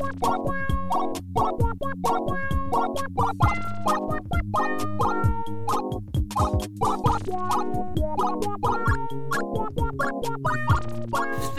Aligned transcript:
Det 0.00 0.08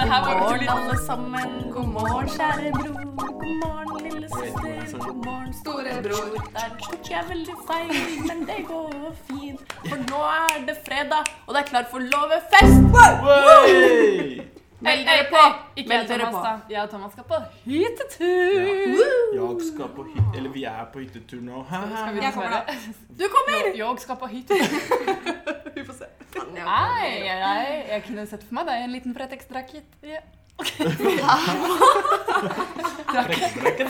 her 0.09 0.21
var 0.25 0.39
jo 0.39 0.55
litt 0.57 0.69
alle 0.73 0.97
sammen. 1.05 1.49
God 1.69 1.85
morgen, 1.85 2.29
kjære 2.33 2.71
bror. 2.79 3.03
God 3.19 3.45
morgen, 3.61 4.09
lille 4.09 4.29
søster. 4.29 4.97
God 4.97 5.25
morgen, 5.25 5.53
storebror. 5.53 6.41
Der 6.55 6.69
tok 6.81 7.11
jeg 7.11 7.23
veldig 7.29 7.57
feil, 7.67 7.93
men 8.25 8.47
det 8.49 8.63
går 8.71 9.11
fint. 9.27 9.61
For 9.85 10.01
nå 10.09 10.23
er 10.31 10.65
det 10.71 10.79
fredag, 10.87 11.29
og 11.45 11.53
det 11.53 11.61
er 11.61 11.69
klart 11.75 11.93
for 11.93 11.99
låvefest! 11.99 12.89
Wey! 12.97 14.50
Meld 14.81 15.03
dere 15.05 15.25
på. 15.29 15.41
Ikke 15.75 15.89
Meld 15.91 16.07
dere 16.09 16.19
Thomas, 16.25 16.33
på. 16.35 16.41
da. 16.45 16.53
Jeg 16.73 16.81
og 16.81 16.89
Thomas 16.89 17.11
skal 17.13 17.23
på 17.29 17.37
hyttetur. 17.65 18.61
Jeg 19.37 19.67
skal 19.67 19.87
på 19.95 20.01
hytte... 20.09 20.31
Eller 20.37 20.49
vi 20.55 20.63
er 20.63 20.85
på 20.93 20.99
hyttetur 21.03 21.41
nå. 21.45 21.61
Ha, 21.69 21.77
ha. 21.85 21.97
Skal 22.01 22.13
vi. 22.15 22.19
Jeg 22.25 22.33
kommer 22.33 22.49
da. 22.49 22.61
Du 23.19 23.25
kommer! 23.35 23.69
Jeg 23.77 23.95
skal 24.05 24.15
på 24.23 24.27
hyttetur. 24.35 24.69
Vi 25.75 25.85
får 25.87 25.93
se. 26.01 26.05
Nei, 26.51 27.07
jeg, 27.23 27.37
jeg, 27.39 27.85
jeg 27.89 28.01
kunne 28.05 28.25
sett 28.27 28.43
for 28.43 28.53
meg 28.57 28.65
deg 28.67 28.83
en 28.83 28.91
liten 28.95 29.13
Fretex-drakket. 29.15 29.87
Ja. 30.03 30.19
Brekkebrekken. 33.11 33.89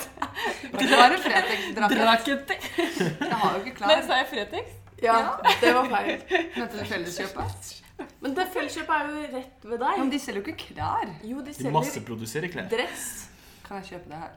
Det 0.77 0.91
var 0.91 1.15
en 1.15 1.23
Fretex-draket. 1.25 2.53
Jeg 2.67 3.37
har 3.41 3.57
jo 3.57 3.63
ikke 3.63 3.75
klart. 3.79 3.89
Men 3.95 4.05
sa 4.07 4.21
jeg 4.21 4.27
Fretex? 4.29 4.77
Ja, 5.01 5.17
det 5.61 5.73
var 5.75 5.89
feil. 5.89 6.19
Mente 6.57 6.77
du 6.77 6.85
Felleskjøpet? 6.85 7.80
Men 8.21 8.33
det 8.37 8.45
felleskjøpet 8.53 8.93
er 8.97 9.09
jo 9.09 9.25
rett 9.37 9.65
ved 9.71 9.79
deg. 9.83 9.99
Men 9.99 10.09
de 10.13 10.19
selger 10.19 10.41
jo 10.41 10.45
ikke 10.53 10.57
klær. 10.75 11.11
Jo, 11.23 11.37
de 11.41 11.45
De 11.51 11.53
selger 11.57 11.71
masseproduserer 11.75 12.51
klær. 12.53 12.69
dress. 12.71 13.07
Kan 13.67 13.81
jeg 13.81 13.85
kjøpe 13.93 14.09
det 14.13 14.19
her? 14.23 14.31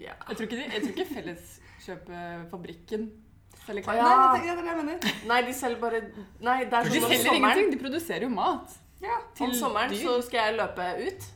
Ja. 0.00 0.14
Jeg 0.28 0.36
tror 0.36 0.46
ikke, 0.48 0.56
de, 0.56 0.64
jeg 0.72 0.82
tror 0.82 0.92
ikke 0.96 1.08
Felleskjøpefabrikken 1.14 3.06
selger 3.66 3.82
klær. 3.86 3.94
ja. 4.00 4.08
Nei, 4.08 4.40
det, 4.40 4.42
det 4.42 4.50
er 4.50 4.56
det 4.56 4.66
jeg 4.72 4.80
mener. 4.82 5.14
Nei, 5.30 5.40
de 5.46 5.54
selger 5.54 5.80
bare 5.80 6.00
Nei, 6.40 6.58
det 6.64 6.72
er 6.72 6.82
De 6.90 6.90
sånn 6.90 7.04
om 7.04 7.10
selger 7.10 7.24
sommeren. 7.30 7.44
ingenting, 7.58 7.72
de 7.76 7.80
produserer 7.82 8.26
jo 8.26 8.32
mat. 8.34 8.76
Ja. 9.02 9.16
Om 9.44 9.52
sommeren 9.54 9.90
dyr. 9.92 10.02
så 10.04 10.16
skal 10.26 10.38
jeg 10.50 10.56
løpe 10.60 10.86
ut. 11.06 11.26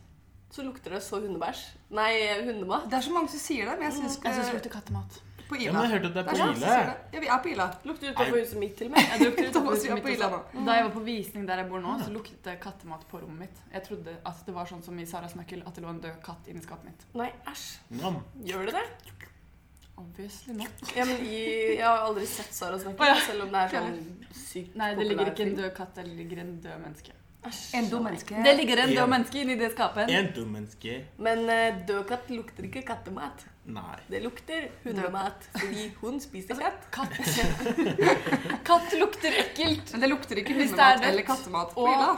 Så 0.50 0.64
lukter 0.66 0.90
det 0.96 1.02
så 1.06 1.20
hundebæsj. 1.22 1.60
Nei, 1.94 2.10
hundemat. 2.42 2.88
Det 2.90 2.96
er 2.98 3.04
så 3.06 3.12
mange 3.14 3.28
som 3.30 3.38
sier 3.38 3.68
det, 3.70 3.76
men 3.78 3.86
jeg 3.86 3.98
syns 4.00 4.16
det 4.18 4.32
ikke 4.32 4.54
lukter 4.56 4.72
kattemat. 4.74 5.20
På 5.50 5.58
Ja, 5.58 5.72
men 5.74 5.82
jeg 5.82 5.90
hørte 5.96 6.10
at 6.10 6.14
det 6.14 6.22
er 6.22 6.28
på 6.30 6.36
Ila. 6.54 6.74
Ja, 7.12 7.20
vi 7.24 7.30
er 7.34 7.40
på 7.42 7.50
Ila. 7.50 7.66
Lukter 7.90 8.12
utenfor 8.12 8.36
huset 8.38 8.58
mitt 8.62 8.76
til 8.78 8.86
og 8.90 8.92
med. 8.94 9.08
Jeg 9.10 9.32
utenfor 9.50 9.70
huset 9.74 9.90
på 9.90 9.96
mitt 9.98 10.10
Ila 10.14 10.28
også. 10.30 10.42
nå. 10.54 10.66
Da 10.68 10.76
jeg 10.78 10.84
var 10.86 10.92
på 10.94 11.02
visning 11.08 11.48
der 11.48 11.62
jeg 11.64 11.70
bor 11.72 11.82
nå, 11.82 11.96
så 12.04 12.10
luktet 12.14 12.38
det 12.46 12.54
kattemat 12.62 13.02
på 13.10 13.22
rommet 13.24 13.48
mitt. 13.48 13.64
Jeg 13.74 13.82
trodde 13.88 14.14
at 14.30 14.44
det 14.46 14.54
var 14.54 14.70
sånn 14.70 14.84
som 14.86 14.98
i 15.02 15.06
Saras 15.10 15.34
nøkkel, 15.38 15.64
at 15.66 15.74
det 15.74 15.84
lå 15.84 15.90
en 15.96 16.00
død 16.06 16.20
katt 16.24 16.46
inni 16.52 16.62
skapet 16.62 16.92
mitt. 16.92 17.06
Nei, 17.18 17.32
æsj. 17.50 17.66
Nam. 18.00 18.22
Gjør 18.46 18.70
det 18.70 18.78
det? 18.78 18.86
Obviously 20.00 20.54
not. 20.56 20.84
Ja, 20.96 21.04
men 21.04 21.18
jeg, 21.26 21.74
Jeg 21.76 21.84
har 21.84 22.06
aldri 22.06 22.24
sett 22.30 22.54
Sara 22.56 22.78
snakke, 22.80 23.02
oh, 23.04 23.08
ja. 23.10 23.16
selv 23.26 23.44
om 23.44 23.50
det 23.52 23.64
er 23.66 23.74
sånn 23.74 23.98
sykt 24.32 24.78
Nei, 24.80 24.94
det 24.96 25.04
ligger 25.10 25.28
ikke 25.34 25.44
en 25.44 25.56
død 25.58 25.74
katt, 25.76 25.90
det 25.98 26.06
ligger 26.08 26.40
en 26.40 26.54
død 26.64 26.78
menneske. 26.86 27.16
En 27.76 27.86
død 27.88 28.02
menneske. 28.04 28.40
Det 28.44 28.54
ligger 28.56 28.80
en 28.82 28.88
En. 28.90 28.94
død 28.96 29.10
menneske 29.12 29.40
inni 29.42 29.54
det 29.60 29.70
skapet. 29.74 30.10
En 30.12 30.26
død 30.36 30.48
menneske. 30.54 30.96
Men 31.18 31.44
uh, 31.48 31.78
død 31.88 32.02
katt 32.08 32.32
lukter 32.32 32.68
ikke 32.68 32.82
kattemat. 32.88 33.44
Nei. 33.70 33.98
Det 34.10 34.20
lukter 34.24 34.66
hundemat 34.84 35.44
fordi 35.54 35.84
hun 36.00 36.18
spiser 36.22 36.58
katt. 36.58 36.88
Katt. 36.90 37.14
Katt 38.70 38.96
lukter 38.98 39.36
ekkelt. 39.44 39.92
Men 39.94 40.02
det 40.04 40.10
lukter 40.10 40.40
ikke 40.42 40.56
hundemat 40.58 41.04
eller 41.06 41.26
kattemat 41.28 41.74
på 41.76 41.86
Ila. 41.90 42.10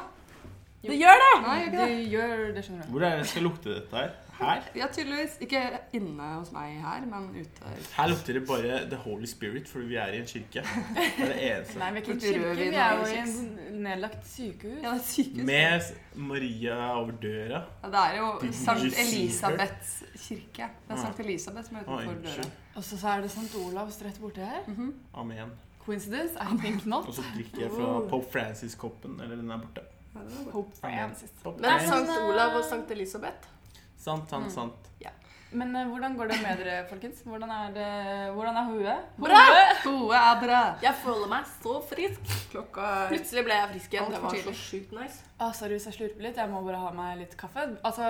Det 0.83 0.97
gjør 0.98 1.20
det! 1.23 1.33
Nei, 1.45 1.58
gjør 1.62 1.73
Det 1.77 1.83
det. 1.86 1.98
gjør 2.11 2.41
det, 2.56 2.62
skjønner 2.67 2.86
du. 2.86 2.92
Hvor 2.95 3.05
er 3.06 3.12
det 3.12 3.19
jeg 3.23 3.28
skal 3.33 3.45
lukte 3.47 3.75
dette 3.77 4.00
her? 4.00 4.14
Her? 4.38 4.62
Ja, 4.77 4.86
tydeligvis. 4.92 5.36
Ikke 5.44 5.61
inne 5.92 6.28
hos 6.38 6.52
meg 6.55 6.78
her, 6.80 7.05
men 7.06 7.28
ute. 7.36 7.72
Her 7.97 8.08
lukter 8.08 8.39
det 8.39 8.42
bare 8.48 8.78
The 8.91 8.97
Holy 9.05 9.28
Spirit, 9.28 9.69
fordi 9.69 9.91
vi 9.91 9.98
er 10.00 10.14
i 10.16 10.20
en 10.20 10.27
kirke. 10.27 10.62
Det 10.62 11.27
er 11.27 11.33
det 11.33 11.50
eneste. 11.50 11.78
Nei, 11.78 11.91
vi 11.92 12.00
er 12.00 12.02
ikke 12.02 12.12
i 12.12 12.14
en 12.14 12.22
kirke, 12.22 12.55
vi 12.56 12.69
er 12.84 12.94
jo 12.98 13.05
i 13.11 13.19
en 13.20 13.83
nedlagt 13.84 14.29
sykehus. 14.29 14.79
Ja, 14.83 14.95
det 14.95 15.01
er 15.01 15.05
sykehus. 15.08 15.46
Med 15.51 16.24
Maria 16.30 16.79
over 16.96 17.12
døra. 17.23 17.62
Ja, 17.83 17.92
det 17.95 18.05
er 18.07 18.17
jo 18.18 18.52
Sankt? 18.62 18.98
Elisabeths 19.05 19.92
kirke. 20.17 20.70
Det 20.89 20.96
er 20.96 21.05
Sankt 21.05 21.20
Elisabeth 21.27 21.68
som 21.68 21.77
er 21.77 21.86
utenfor 21.86 22.17
ah, 22.17 22.24
døra. 22.24 22.48
Og 22.74 22.84
så 22.84 23.01
er 23.08 23.20
det 23.20 23.30
St. 23.30 23.55
Olavs 23.67 24.02
rett 24.05 24.20
borte 24.20 24.40
her. 24.40 24.67
Amen. 25.14 25.57
Coincidence? 25.84 26.34
I 26.40 26.58
think 26.58 26.86
not. 26.86 27.08
Og 27.08 27.14
så 27.14 27.23
drikker 27.34 27.67
jeg 27.67 27.70
fra 27.70 28.01
Pope 28.08 28.33
Francis-koppen. 28.33 29.20
Eller 29.20 29.36
den 29.36 29.51
er 29.51 29.58
borte. 29.58 29.89
Pope 30.52 30.77
Francis. 30.80 31.30
Pope 31.42 31.58
Francis. 31.58 31.61
Men 31.61 31.70
er 31.70 31.89
Sankt 31.89 32.11
Olav 32.28 32.57
og 32.61 32.64
Sankt 32.68 32.90
Elisabeth 32.90 33.48
Sant, 34.02 34.27
sant, 34.30 34.51
sant. 34.51 34.89
Men 35.52 35.74
uh, 35.77 35.83
hvordan 35.90 36.14
går 36.17 36.30
det 36.33 36.39
med 36.42 36.61
dere, 36.63 36.77
folkens? 36.89 37.18
Hvordan 37.29 37.51
er, 37.52 37.73
det, 37.74 37.89
hvordan 38.36 38.57
er 38.57 38.68
hodet? 38.70 38.95
Bra! 39.20 39.40
Hodet 39.85 40.20
er 40.20 40.39
bra. 40.40 40.61
Jeg 40.85 40.96
føler 41.02 41.29
meg 41.33 41.51
så 41.58 41.74
frisk. 41.90 42.30
Klokka 42.55 42.86
er 43.02 43.13
Plutselig 43.13 43.45
ble 43.48 43.58
jeg 43.58 43.73
frisk 43.74 43.96
igjen. 43.96 44.14
Det 44.14 44.23
var 44.23 44.39
så 44.46 44.55
sjukt 44.57 44.95
nice. 44.96 45.20
Ah, 45.36 45.52
sorry 45.57 45.77
hvis 45.77 45.90
jeg 45.90 45.98
slurper 45.98 46.24
litt. 46.24 46.40
Jeg 46.40 46.52
må 46.52 46.63
bare 46.64 46.80
ha 46.86 46.95
meg 46.96 47.20
litt 47.20 47.36
kaffe. 47.40 47.67
Altså, 47.85 48.08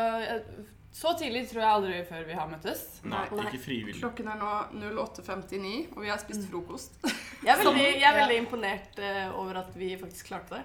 Så 0.92 1.14
tidlig 1.18 1.46
tror 1.50 1.62
jeg 1.64 1.72
aldri 1.72 1.98
før 2.12 2.22
vi 2.28 2.36
har 2.36 2.48
møttes. 2.52 2.84
Nei, 3.08 3.24
Nei. 3.32 3.48
ikke 3.48 3.62
frivillig. 3.64 3.98
Klokken 3.98 4.28
er 4.28 4.38
nå 4.38 4.92
08.59, 5.00 5.96
og 5.96 6.00
vi 6.04 6.12
har 6.12 6.20
spist 6.22 6.46
frokost. 6.52 6.98
Jeg 7.42 7.56
er 7.56 7.62
veldig, 7.64 7.88
jeg 8.04 8.06
er 8.06 8.06
Ja. 8.06 8.14
veldig 8.20 8.38
imponert 8.44 9.02
uh, 9.02 9.40
over 9.40 9.64
at 9.64 9.74
vi 9.74 9.94
faktisk 9.98 10.30
klarte 10.30 10.60
det. 10.60 10.64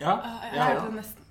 Ja, 0.00 0.16
jeg, 0.16 0.54
Jeg 0.54 0.58
ja. 0.58 0.68
hørte 0.72 1.27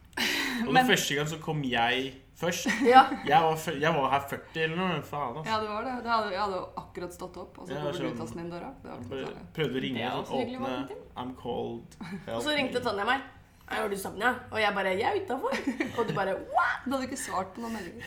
Og 0.67 0.73
Men- 0.73 0.81
den 0.81 0.87
første 0.91 1.15
gang 1.15 1.27
så 1.29 1.37
kom 1.41 1.63
jeg 1.63 2.13
først. 2.37 2.67
Ja. 2.93 3.03
Jeg 3.25 3.41
var, 3.43 3.57
jeg 3.81 3.93
var 3.95 4.09
her 4.11 4.23
40 4.29 4.63
eller 4.63 4.75
noe. 4.77 5.01
Faen, 5.05 5.37
altså. 5.37 5.51
Ja, 5.51 5.59
det 5.61 5.69
var 5.69 5.83
det. 5.87 5.95
det 6.03 6.11
hadde, 6.11 6.31
jeg 6.33 6.41
hadde 6.41 6.57
jo 6.57 6.65
akkurat 6.83 7.13
stått 7.13 7.37
opp, 7.43 7.57
og 7.59 7.67
så 7.67 7.73
Ja, 7.73 7.79
kommer 7.79 7.93
sånn. 7.99 8.11
Lutas 8.11 8.35
inn 8.35 8.51
døra. 8.51 8.71
Jeg 8.83 9.33
prøvde 9.57 9.77
å 9.81 9.83
ringe 9.87 10.11
og 10.17 10.27
sånn, 10.27 10.53
åpne 10.57 10.99
I'm 11.17 11.33
cold. 11.35 11.97
Og 12.27 12.41
så 12.45 12.55
ringte 12.57 12.81
Tanja 12.83 13.05
meg. 13.05 13.21
Er 13.69 13.89
du 13.91 13.97
sovna? 13.99 14.29
Og 14.51 14.59
jeg 14.61 14.73
bare 14.73 14.93
Jeg 14.95 15.07
er 15.11 15.17
utafor. 15.25 15.51
Og 15.99 16.07
du 16.07 16.13
bare 16.15 16.37
What? 16.55 16.85
Du 16.85 16.91
hadde 16.95 17.07
ikke 17.09 17.17
svart 17.19 17.49
på 17.55 17.61
noen 17.65 17.73
meldinger. 17.75 18.05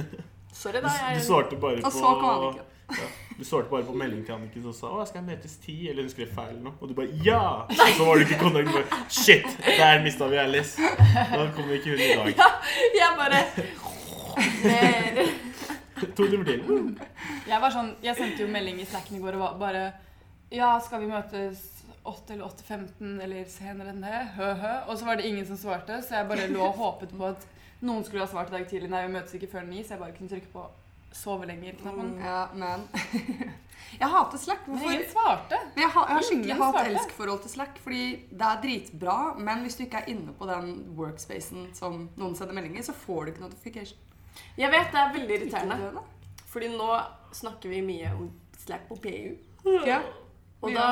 Sorry, 0.60 0.80
da. 0.82 0.88
Jeg 1.10 1.18
du 1.18 1.24
svarte 1.24 1.56
bare 1.62 1.80
Og 1.80 1.88
på 1.88 1.90
så 1.94 2.12
kom 2.20 2.30
Anniken. 2.30 2.69
Ja, 2.98 3.08
Du 3.38 3.44
svarte 3.44 3.70
bare 3.70 3.84
på 3.84 3.92
melding 3.96 4.24
til 4.26 4.32
Anniken 4.34 4.62
som 4.62 4.72
sa 4.72 4.86
'Å, 4.86 5.06
skal 5.08 5.22
jeg 5.22 5.28
møtes 5.36 5.56
ti?' 5.64 5.88
Eller 5.88 6.02
hun 6.02 6.10
skrev 6.10 6.28
feil 6.34 6.56
noe. 6.60 6.72
Og 6.80 6.88
du 6.88 6.94
bare 6.94 7.08
'Ja!' 7.24 7.64
Og 7.68 7.94
så 7.96 8.04
var 8.04 8.14
du 8.14 8.20
ikke 8.20 8.34
i 8.34 8.38
kontakt. 8.38 8.66
Du 8.66 8.72
bare 8.72 8.88
'Shit, 9.08 9.46
der 9.78 10.02
mista 10.02 10.28
vi 10.28 10.36
Alice'. 10.36 10.76
Da 11.36 11.50
kommer 11.54 11.72
ikke 11.74 11.90
hun 11.90 11.98
i 11.98 12.14
dag. 12.16 12.34
Ja, 12.36 12.48
Jeg 13.00 13.10
bare 13.16 13.40
To 16.16 16.26
timer 16.26 16.44
til. 16.44 16.62
Jeg 17.48 17.60
var 17.60 17.70
sånn, 17.70 17.90
jeg 18.02 18.16
sendte 18.16 18.42
jo 18.42 18.48
melding 18.48 18.80
i 18.80 18.84
snacken 18.88 19.16
i 19.16 19.20
går 19.20 19.36
og 19.36 19.40
var 19.40 19.58
bare 19.58 19.92
Ja, 20.50 20.78
skal 20.80 21.00
vi 21.00 21.06
møtes 21.06 21.58
8 22.04 22.32
eller 22.34 22.44
8.15 22.48 23.20
eller 23.22 23.44
senere 23.44 23.92
enn 23.92 24.00
det? 24.02 24.20
Hø-hø. 24.36 24.72
Og 24.88 24.98
så 24.98 25.04
var 25.06 25.16
det 25.20 25.28
ingen 25.28 25.46
som 25.46 25.56
svarte, 25.60 26.00
så 26.02 26.16
jeg 26.16 26.28
bare 26.28 26.48
lå 26.50 26.62
og 26.64 26.78
håpet 26.78 27.12
på 27.16 27.28
at 27.28 27.44
noen 27.82 28.04
skulle 28.04 28.24
ha 28.24 28.30
svart 28.30 28.48
i 28.48 28.56
dag 28.56 28.66
tidlig. 28.68 28.90
Nei, 28.90 29.04
vi 29.06 29.12
møtes 29.12 29.34
ikke 29.36 29.50
før 29.52 29.66
ni, 29.68 29.82
så 29.84 29.94
jeg 29.94 30.02
bare 30.02 30.16
kunne 30.16 30.32
trykke 30.32 30.52
på 30.52 30.64
sove 31.12 31.46
lenger-knappen. 31.46 32.14
Ja, 32.22 32.46
men 32.54 32.86
Jeg 33.98 34.08
hater 34.08 34.38
Slack. 34.38 34.66
Men 34.66 34.78
Hvorfor? 34.78 34.92
ingen 34.92 35.10
svarte. 35.10 35.58
Men 35.74 35.82
jeg 35.82 35.90
har, 35.90 36.06
jeg 36.08 36.16
har 36.16 36.26
skikkelig 36.28 36.56
hat-elsk-forhold 36.60 37.40
til 37.42 37.50
Slack, 37.50 37.78
fordi 37.82 38.04
det 38.30 38.46
er 38.46 38.60
dritbra, 38.62 39.16
men 39.38 39.64
hvis 39.64 39.76
du 39.76 39.82
ikke 39.84 40.02
er 40.04 40.12
inne 40.12 40.34
på 40.38 40.46
den 40.46 40.70
workspacen 40.98 41.70
som 41.74 42.04
noen 42.20 42.36
sender 42.38 42.54
meldinger, 42.54 42.84
så 42.86 42.94
får 42.94 43.24
du 43.24 43.32
ikke 43.32 43.44
notification. 43.48 43.98
Jeg 44.56 44.70
vet 44.70 44.92
det 44.94 45.00
er 45.00 45.14
veldig 45.16 45.38
irriterende. 45.38 46.04
Fordi 46.50 46.70
nå 46.76 46.90
snakker 47.34 47.72
vi 47.72 47.82
mye 47.86 48.12
om 48.14 48.30
Slack 48.58 48.86
på 48.88 48.98
PU. 49.02 49.36
Ja. 49.86 50.00
Og 50.60 50.74
da 50.76 50.86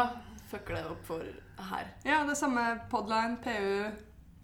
fucker 0.49 0.79
det 0.79 0.85
opp 0.89 1.05
for 1.06 1.25
her. 1.71 1.89
ja, 2.05 2.23
det 2.27 2.37
samme 2.39 2.81
Podline, 2.91 3.37
PU, 3.43 3.91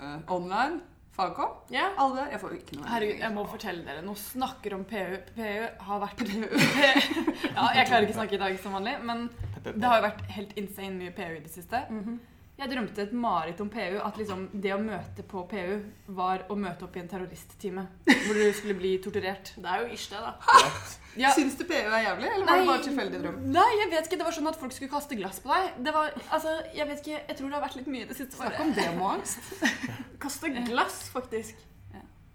uh, 0.01 0.19
online, 0.29 0.81
Fagkom. 1.15 1.51
Ja. 1.71 1.93
Alle. 2.03 2.27
Jeg 2.33 2.41
får 2.43 2.55
ikke 2.57 2.77
noe 2.81 2.89
Herregud, 2.91 3.21
jeg 3.23 3.35
må 3.37 3.45
fortelle 3.47 3.85
dere. 3.87 4.03
Nå 4.03 4.17
snakker 4.19 4.75
om 4.75 4.83
PU. 4.89 5.15
PU 5.37 5.67
har 5.87 6.01
vært 6.03 6.23
Ja, 7.55 7.69
jeg 7.77 7.87
klarer 7.87 8.03
ikke 8.07 8.17
å 8.17 8.19
snakke 8.19 8.35
i 8.35 8.43
dag 8.43 8.57
som 8.63 8.75
vanlig, 8.75 8.97
men 9.07 9.29
det 9.65 9.85
har 9.87 10.01
jo 10.01 10.07
vært 10.09 10.25
helt 10.35 10.57
insane 10.61 10.97
mye 10.99 11.15
PU 11.15 11.29
i 11.37 11.43
det 11.45 11.53
siste. 11.55 11.85
Jeg 12.55 12.71
drømte 12.71 13.03
et 13.03 13.13
mareritt 13.19 13.59
om 13.65 13.69
PU, 13.73 13.97
at 13.99 14.19
liksom 14.21 14.45
det 14.63 14.71
å 14.71 14.79
møte 14.79 15.25
på 15.27 15.41
PU 15.51 16.13
var 16.15 16.45
å 16.47 16.55
møte 16.55 16.87
opp 16.87 16.95
i 16.95 17.01
en 17.03 17.09
terroristtime. 17.11 17.83
Hvor 18.07 18.39
du 18.39 18.45
skulle 18.55 18.77
bli 18.79 18.93
torturert. 19.03 19.51
Det 19.59 19.73
er 19.73 19.83
jo 19.83 19.97
ish, 19.97 20.07
det, 20.13 20.21
da. 20.23 20.37
Ja. 21.19 21.33
Syns 21.35 21.59
du 21.59 21.65
PU 21.67 21.75
er 21.75 22.05
jævlig, 22.07 22.31
eller 22.31 22.47
var 22.47 22.63
det 22.63 22.69
bare 22.71 22.85
tilfeldig 22.87 23.21
drøm? 23.25 23.43
Nei, 23.55 23.67
jeg 23.81 23.91
vet 23.91 24.09
ikke. 24.09 24.21
Det 24.23 24.29
var 24.29 24.39
sånn 24.39 24.51
at 24.53 24.59
folk 24.63 24.75
skulle 24.75 24.95
kaste 24.95 25.19
glass 25.19 25.43
på 25.43 25.51
deg. 25.51 25.83
Det 25.87 25.95
var, 25.95 26.15
altså, 26.31 26.55
jeg 26.79 26.89
vet 26.91 27.03
ikke, 27.05 27.21
jeg 27.21 27.39
tror 27.41 27.51
det 27.51 27.59
har 27.59 27.65
vært 27.67 27.79
litt 27.81 27.91
mye 27.95 28.07
i 28.07 28.09
det 28.11 28.19
siste. 28.19 28.39
Snakk 28.39 28.55
Bare. 28.57 28.67
om 28.67 28.75
demoangst. 28.79 29.55
Kaste 30.25 30.51
glass, 30.71 31.01
faktisk. 31.15 31.71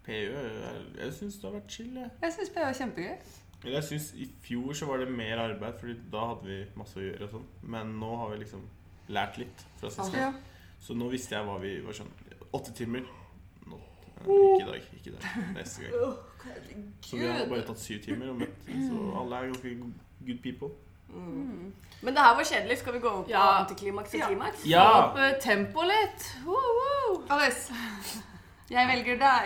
PU 0.09 0.15
Jeg, 0.15 0.81
Jeg 0.97 1.13
syns 1.15 1.37
det 1.37 1.47
har 1.47 1.55
vært 1.59 1.75
chill, 1.75 1.93
jeg. 1.95 2.11
Jeg 2.23 2.35
syns 2.35 2.51
PU 2.55 2.59
er 2.65 2.77
kjempegøy. 2.79 3.31
Jeg 3.69 3.83
synes 3.83 4.05
I 4.15 4.25
fjor 4.43 4.75
så 4.79 4.87
var 4.87 5.01
det 5.03 5.09
mer 5.11 5.41
arbeid, 5.43 5.79
Fordi 5.79 5.95
da 6.11 6.27
hadde 6.31 6.47
vi 6.47 6.59
masse 6.79 6.95
å 6.99 7.03
gjøre. 7.03 7.27
og 7.27 7.33
sånn 7.33 7.47
Men 7.75 7.91
nå 7.99 8.11
har 8.21 8.31
vi 8.31 8.43
liksom 8.45 8.63
lært 9.09 9.37
litt 9.41 9.63
fra 9.79 9.89
sist 9.89 10.13
Ja. 10.13 10.19
gang. 10.29 10.35
Så 10.79 10.93
nå 10.95 11.09
visste 11.11 11.35
jeg 11.35 11.45
hva 11.45 11.57
vi 11.61 11.79
var 11.85 11.93
sånn 11.97 12.11
Åtte 12.53 12.71
timer. 12.73 13.03
Nå, 13.69 13.77
ikke 14.25 14.63
i 14.63 14.65
dag. 14.71 14.81
Ikke 14.97 15.09
i 15.09 15.13
dag. 15.13 15.25
Neste 15.53 15.81
gang. 15.83 16.15
Så 17.05 17.17
vi 17.19 17.27
har 17.27 17.43
bare 17.51 17.61
tatt 17.67 17.79
syv 17.79 17.99
timer 18.03 18.29
og 18.31 18.39
møtt. 18.39 18.63
Så 18.65 19.01
alle 19.19 19.35
er 19.35 19.51
ganske 19.51 19.73
good 20.25 20.39
people. 20.41 20.69
Mm. 21.09 21.73
Men 22.01 22.13
det 22.15 22.23
her 22.23 22.35
var 22.35 22.43
kjedelig. 22.43 22.77
Skal 22.77 22.93
vi 22.93 22.99
gå 22.99 23.09
opp 23.09 23.25
på 23.25 23.29
Ja. 23.31 23.43
antiklimaks 23.63 24.13
og 24.13 24.21
klimaks? 24.27 24.65
Ja! 24.65 24.83
Få 24.89 24.97
opp 25.11 25.17
uh, 25.17 25.39
tempoet 25.41 25.87
litt. 25.91 26.25
Woo, 26.45 26.73
woo. 26.79 27.23
Alice, 27.29 27.73
jeg 28.69 28.87
velger 28.87 29.17
deg. 29.21 29.45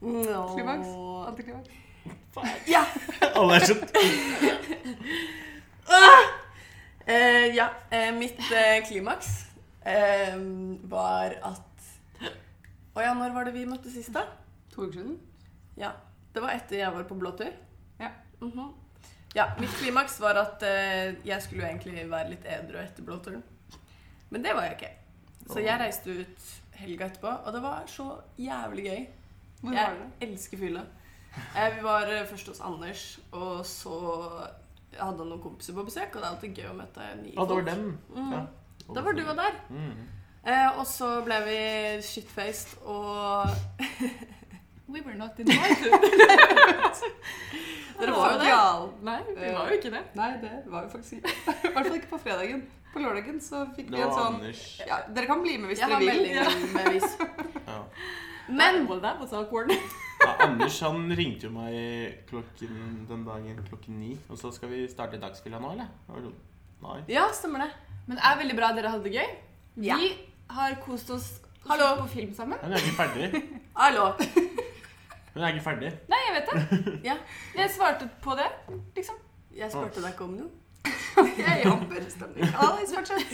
no. 0.00 0.54
Klimaks? 0.56 0.88
Antiklimaks? 1.28 1.70
Ja. 2.68 2.82
Alle 3.38 3.54
er 3.54 3.66
så 3.70 3.74
Eh, 7.06 7.54
ja. 7.56 7.68
Eh, 7.90 8.12
mitt 8.14 8.38
eh, 8.52 8.78
klimaks 8.88 9.28
var 10.88 11.34
at 11.44 11.60
Å 12.96 13.02
ja, 13.02 13.10
når 13.18 13.34
var 13.34 13.44
det 13.44 13.52
vi 13.52 13.66
møttes 13.68 13.92
sist, 13.98 14.14
da? 14.14 14.22
To 14.72 14.86
uker 14.86 14.96
siden? 15.02 15.18
Ja. 15.76 15.90
Det 16.32 16.40
var 16.42 16.54
etter 16.56 16.78
jeg 16.80 16.94
var 16.94 17.04
på 17.08 17.18
blåtur. 17.20 17.50
Ja. 18.00 18.08
Mhm. 18.40 18.70
Ja, 19.34 19.48
Mitt 19.58 19.74
klimaks 19.80 20.16
var 20.22 20.38
at 20.38 20.62
jeg 21.26 21.42
skulle 21.42 21.64
jo 21.64 21.66
egentlig 21.68 22.04
være 22.10 22.30
litt 22.30 22.44
edru 22.46 22.78
etter 22.78 23.02
blåturen. 23.02 23.42
Men 24.30 24.42
det 24.46 24.54
var 24.54 24.68
jeg 24.68 24.76
ikke. 24.78 24.92
Så 25.50 25.60
jeg 25.64 25.80
reiste 25.82 26.14
ut 26.22 26.44
helga 26.78 27.08
etterpå, 27.10 27.32
og 27.44 27.52
det 27.52 27.62
var 27.62 27.84
så 27.90 28.06
jævlig 28.38 28.84
gøy. 28.86 29.02
Hvor 29.60 29.74
var 29.74 29.98
Jeg 30.20 30.28
elsker 30.30 30.58
fylla. 30.62 30.84
Eh, 31.56 31.74
Vi 31.76 31.82
var 31.82 32.06
først 32.30 32.46
hos 32.52 32.60
Anders, 32.62 33.04
og 33.32 33.66
så 33.66 33.98
hadde 34.98 35.22
han 35.22 35.30
noen 35.30 35.42
kompiser 35.42 35.76
på 35.76 35.86
besøk, 35.86 36.14
og 36.14 36.20
det 36.20 36.26
er 36.26 36.32
alltid 36.32 36.60
gøy 36.60 36.68
å 36.70 36.76
møte 36.78 37.08
nye 37.20 37.34
det 37.34 37.40
var 37.40 37.48
folk. 37.50 37.70
Mm. 38.14 38.32
Ja. 38.34 38.42
Da 38.94 39.04
var 39.06 39.16
du 39.16 39.22
og 39.24 39.36
der. 39.38 39.58
Mm. 39.70 40.04
Eh, 40.44 40.78
og 40.78 40.86
så 40.86 41.10
ble 41.24 41.40
vi 41.46 41.58
shitfaced 42.04 42.76
og 42.84 43.48
We 44.88 45.00
were 45.00 45.14
not 45.14 45.38
invited. 45.38 45.92
Dere 48.00 48.12
var 48.12 48.32
jo. 48.32 48.38
Gal. 48.44 48.88
Nei, 49.02 49.20
vi 49.28 49.52
var 49.54 49.70
jo 49.70 49.78
ikke 49.78 49.90
det. 49.94 50.02
Nei, 50.18 50.30
det 50.42 50.50
var 50.66 50.84
jo 50.84 50.88
faktisk 50.92 51.12
ikke. 51.12 51.32
I 51.70 51.72
hvert 51.72 51.86
fall 51.86 51.96
ikke 51.96 52.10
på 52.10 52.18
fredagen. 52.26 52.64
På 52.92 53.02
lørdagen 53.02 53.40
så 53.42 53.64
fikk 53.74 53.88
vi 53.90 54.02
en 54.04 54.12
sånn 54.14 54.36
ja, 54.86 55.00
Dere 55.10 55.26
kan 55.26 55.40
bli 55.42 55.56
med 55.58 55.72
hvis 55.72 55.80
Jeg 55.82 55.90
dere 55.90 55.96
har 55.98 56.04
melding 56.06 56.74
med 56.76 56.90
vis. 56.94 57.16
Ja. 57.66 57.80
Men 58.46 58.84
well, 58.86 59.00
that 59.02 59.18
was 59.18 59.32
awkward. 59.32 59.72
Ja, 60.24 60.34
Anders 60.46 60.80
han 60.84 61.04
ringte 61.16 61.46
jo 61.48 61.52
meg 61.54 62.26
klokken 62.28 63.06
den 63.08 63.24
dagen 63.26 63.58
klokken 63.68 63.98
ni. 64.00 64.14
Og 64.30 64.38
så 64.40 64.50
skal 64.54 64.70
vi 64.72 64.84
starte 64.88 65.20
dagsfylla 65.20 65.60
nå, 65.60 65.72
eller? 65.76 65.88
Jeg 66.08 66.32
Nei. 66.84 66.98
Ja, 67.08 67.26
stemmer 67.32 67.64
det. 67.64 67.70
Men 68.06 68.18
det 68.18 68.24
er 68.28 68.38
veldig 68.40 68.56
bra 68.58 68.72
dere 68.76 68.90
hadde 68.92 69.04
det 69.08 69.14
gøy. 69.14 69.30
Vi 69.76 69.86
Ja. 69.88 69.96
har 70.50 70.74
kost 70.84 71.10
oss 71.10 71.40
Hallo. 71.68 72.02
på 72.02 72.08
film 72.08 72.34
sammen. 72.34 72.58
Hun 72.62 72.72
er 72.72 72.76
ikke 72.76 72.96
ferdig. 72.98 73.42
Hallo. 73.80 74.10
Hun 75.34 75.42
er 75.42 75.48
ikke 75.54 75.64
ferdig. 75.64 75.92
Nei, 76.12 76.20
jeg 76.28 76.34
vet 76.36 76.52
det. 76.52 76.98
Ja. 77.08 77.16
Jeg 77.56 77.70
svarte 77.70 78.08
på 78.22 78.36
det, 78.36 78.50
liksom. 78.96 79.16
Jeg 79.56 79.70
spurte 79.72 80.02
deg 80.02 80.12
ikke 80.12 80.24
om 80.24 80.36
noe. 80.40 80.50
Jeg 81.38 81.62
jobber 81.64 82.04
stemning. 82.10 82.44
Alice, 82.58 82.92
fortsett. 82.94 83.32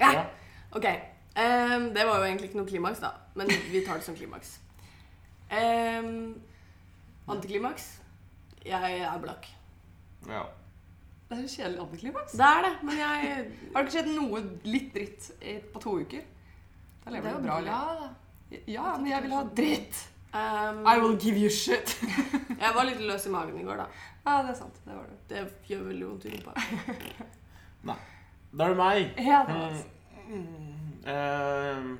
Ja. 0.00 0.10
Ja. 0.12 0.24
Ok. 0.76 0.84
Um, 1.40 1.84
det 1.94 2.02
var 2.06 2.18
jo 2.18 2.24
egentlig 2.26 2.48
ikke 2.50 2.58
noe 2.60 2.66
klimaks, 2.68 3.00
da. 3.00 3.12
Men 3.38 3.48
vi 3.70 3.84
tar 3.86 4.00
det 4.00 4.04
som 4.04 4.16
klimaks. 4.18 4.58
Ehm, 5.50 6.40
antiklimaks. 7.28 7.88
Jeg 8.64 9.00
er 9.00 9.18
blakk. 9.22 9.46
Ja. 10.28 10.42
Det 11.30 11.38
er 11.38 11.46
så 11.46 11.56
kjedelig 11.62 11.80
antiklimaks. 11.84 12.32
Det 12.32 12.46
er 12.46 12.62
det, 12.66 12.72
men 12.82 12.98
jeg 12.98 13.34
Har 13.74 13.82
det 13.82 13.86
ikke 13.86 13.96
skjedd 13.96 14.12
noe 14.16 14.42
litt 14.66 14.92
dritt 14.94 15.28
på 15.72 15.82
to 15.82 15.96
uker? 16.02 16.22
Da 17.04 17.10
Det 17.10 17.16
lever 17.16 17.28
er 17.28 17.32
du 17.32 17.38
jo 17.38 17.42
bra. 17.46 17.60
bra, 17.62 17.82
da. 18.00 18.60
Ja, 18.66 18.96
men 18.98 19.06
jeg 19.12 19.22
vil 19.22 19.34
ha 19.36 19.42
dritt. 19.56 20.00
Um, 20.30 20.84
I 20.86 20.98
will 21.02 21.16
give 21.18 21.38
you 21.38 21.50
shit. 21.50 21.96
Jeg 22.60 22.74
var 22.74 22.84
litt 22.86 23.00
løs 23.02 23.24
i 23.26 23.30
magen 23.34 23.56
i 23.58 23.64
går, 23.66 23.80
da. 23.80 23.86
Ja, 24.26 24.36
det 24.44 24.52
er 24.52 24.58
sant. 24.60 24.76
Det 24.84 24.94
var 24.94 25.06
det. 25.08 25.16
Det 25.30 25.40
gjør 25.72 25.80
veldig 25.88 26.06
vondt 26.06 26.26
i 26.28 26.34
rumpa. 26.36 26.54
Da 28.50 28.64
er 28.66 28.72
det 28.72 28.76
meg. 28.78 29.12
Ja, 29.22 29.40
det 29.46 29.54
var 29.54 29.74
det. 29.74 29.84
Mm. 30.26 30.46
uh, 31.06 31.98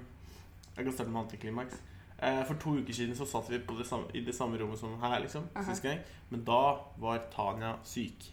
jeg 0.77 0.85
kan 0.85 0.93
starte 0.93 1.11
med 1.11 1.21
antiklimaks. 1.23 1.77
Eh, 2.23 2.43
for 2.45 2.55
to 2.61 2.75
uker 2.81 2.93
siden 2.93 3.17
så 3.17 3.25
satt 3.25 3.49
vi 3.51 3.59
på 3.65 3.75
det 3.79 3.87
samme, 3.89 4.11
i 4.15 4.21
det 4.25 4.35
samme 4.37 4.59
rommet 4.61 4.79
som 4.79 4.97
her, 5.01 5.19
liksom. 5.25 5.47
Sist 5.69 5.83
gang. 5.83 6.01
Men 6.31 6.45
da 6.45 6.63
var 7.01 7.23
Tanja 7.33 7.75
syk. 7.85 8.27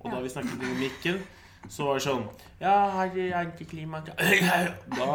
Og 0.00 0.10
da 0.12 0.20
vi 0.22 0.28
snakket 0.28 0.58
med 0.58 0.78
mikken, 0.78 1.18
så 1.70 1.86
var 1.86 1.98
det 1.98 2.02
sånn 2.02 2.24
Ja, 2.64 2.74
her 2.90 3.12
er 3.22 3.36
antiklimaks 3.38 4.10
Da 4.98 5.10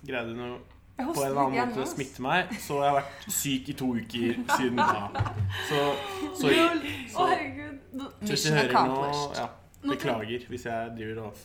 greide 0.00 0.32
hun 0.32 0.54
på 1.00 1.22
en 1.24 1.26
eller 1.26 1.40
annen 1.42 1.70
måte 1.70 1.84
å 1.84 1.88
smitte 1.88 2.24
meg. 2.24 2.52
Så 2.60 2.76
jeg 2.82 2.92
har 2.92 2.98
vært 2.98 3.26
syk 3.32 3.70
i 3.72 3.76
to 3.80 3.88
uker 3.96 4.42
siden 4.58 4.80
da. 4.80 5.24
Så, 5.68 5.80
så, 6.36 6.50
Å, 6.52 6.68
så, 7.14 7.26
herregud. 7.32 7.80
så 7.96 8.52
noe 8.52 8.64
accomplished. 8.66 9.58
Beklager 9.80 10.44
hvis 10.52 10.66
jeg 10.68 10.92
driver 10.98 11.22
og 11.30 11.44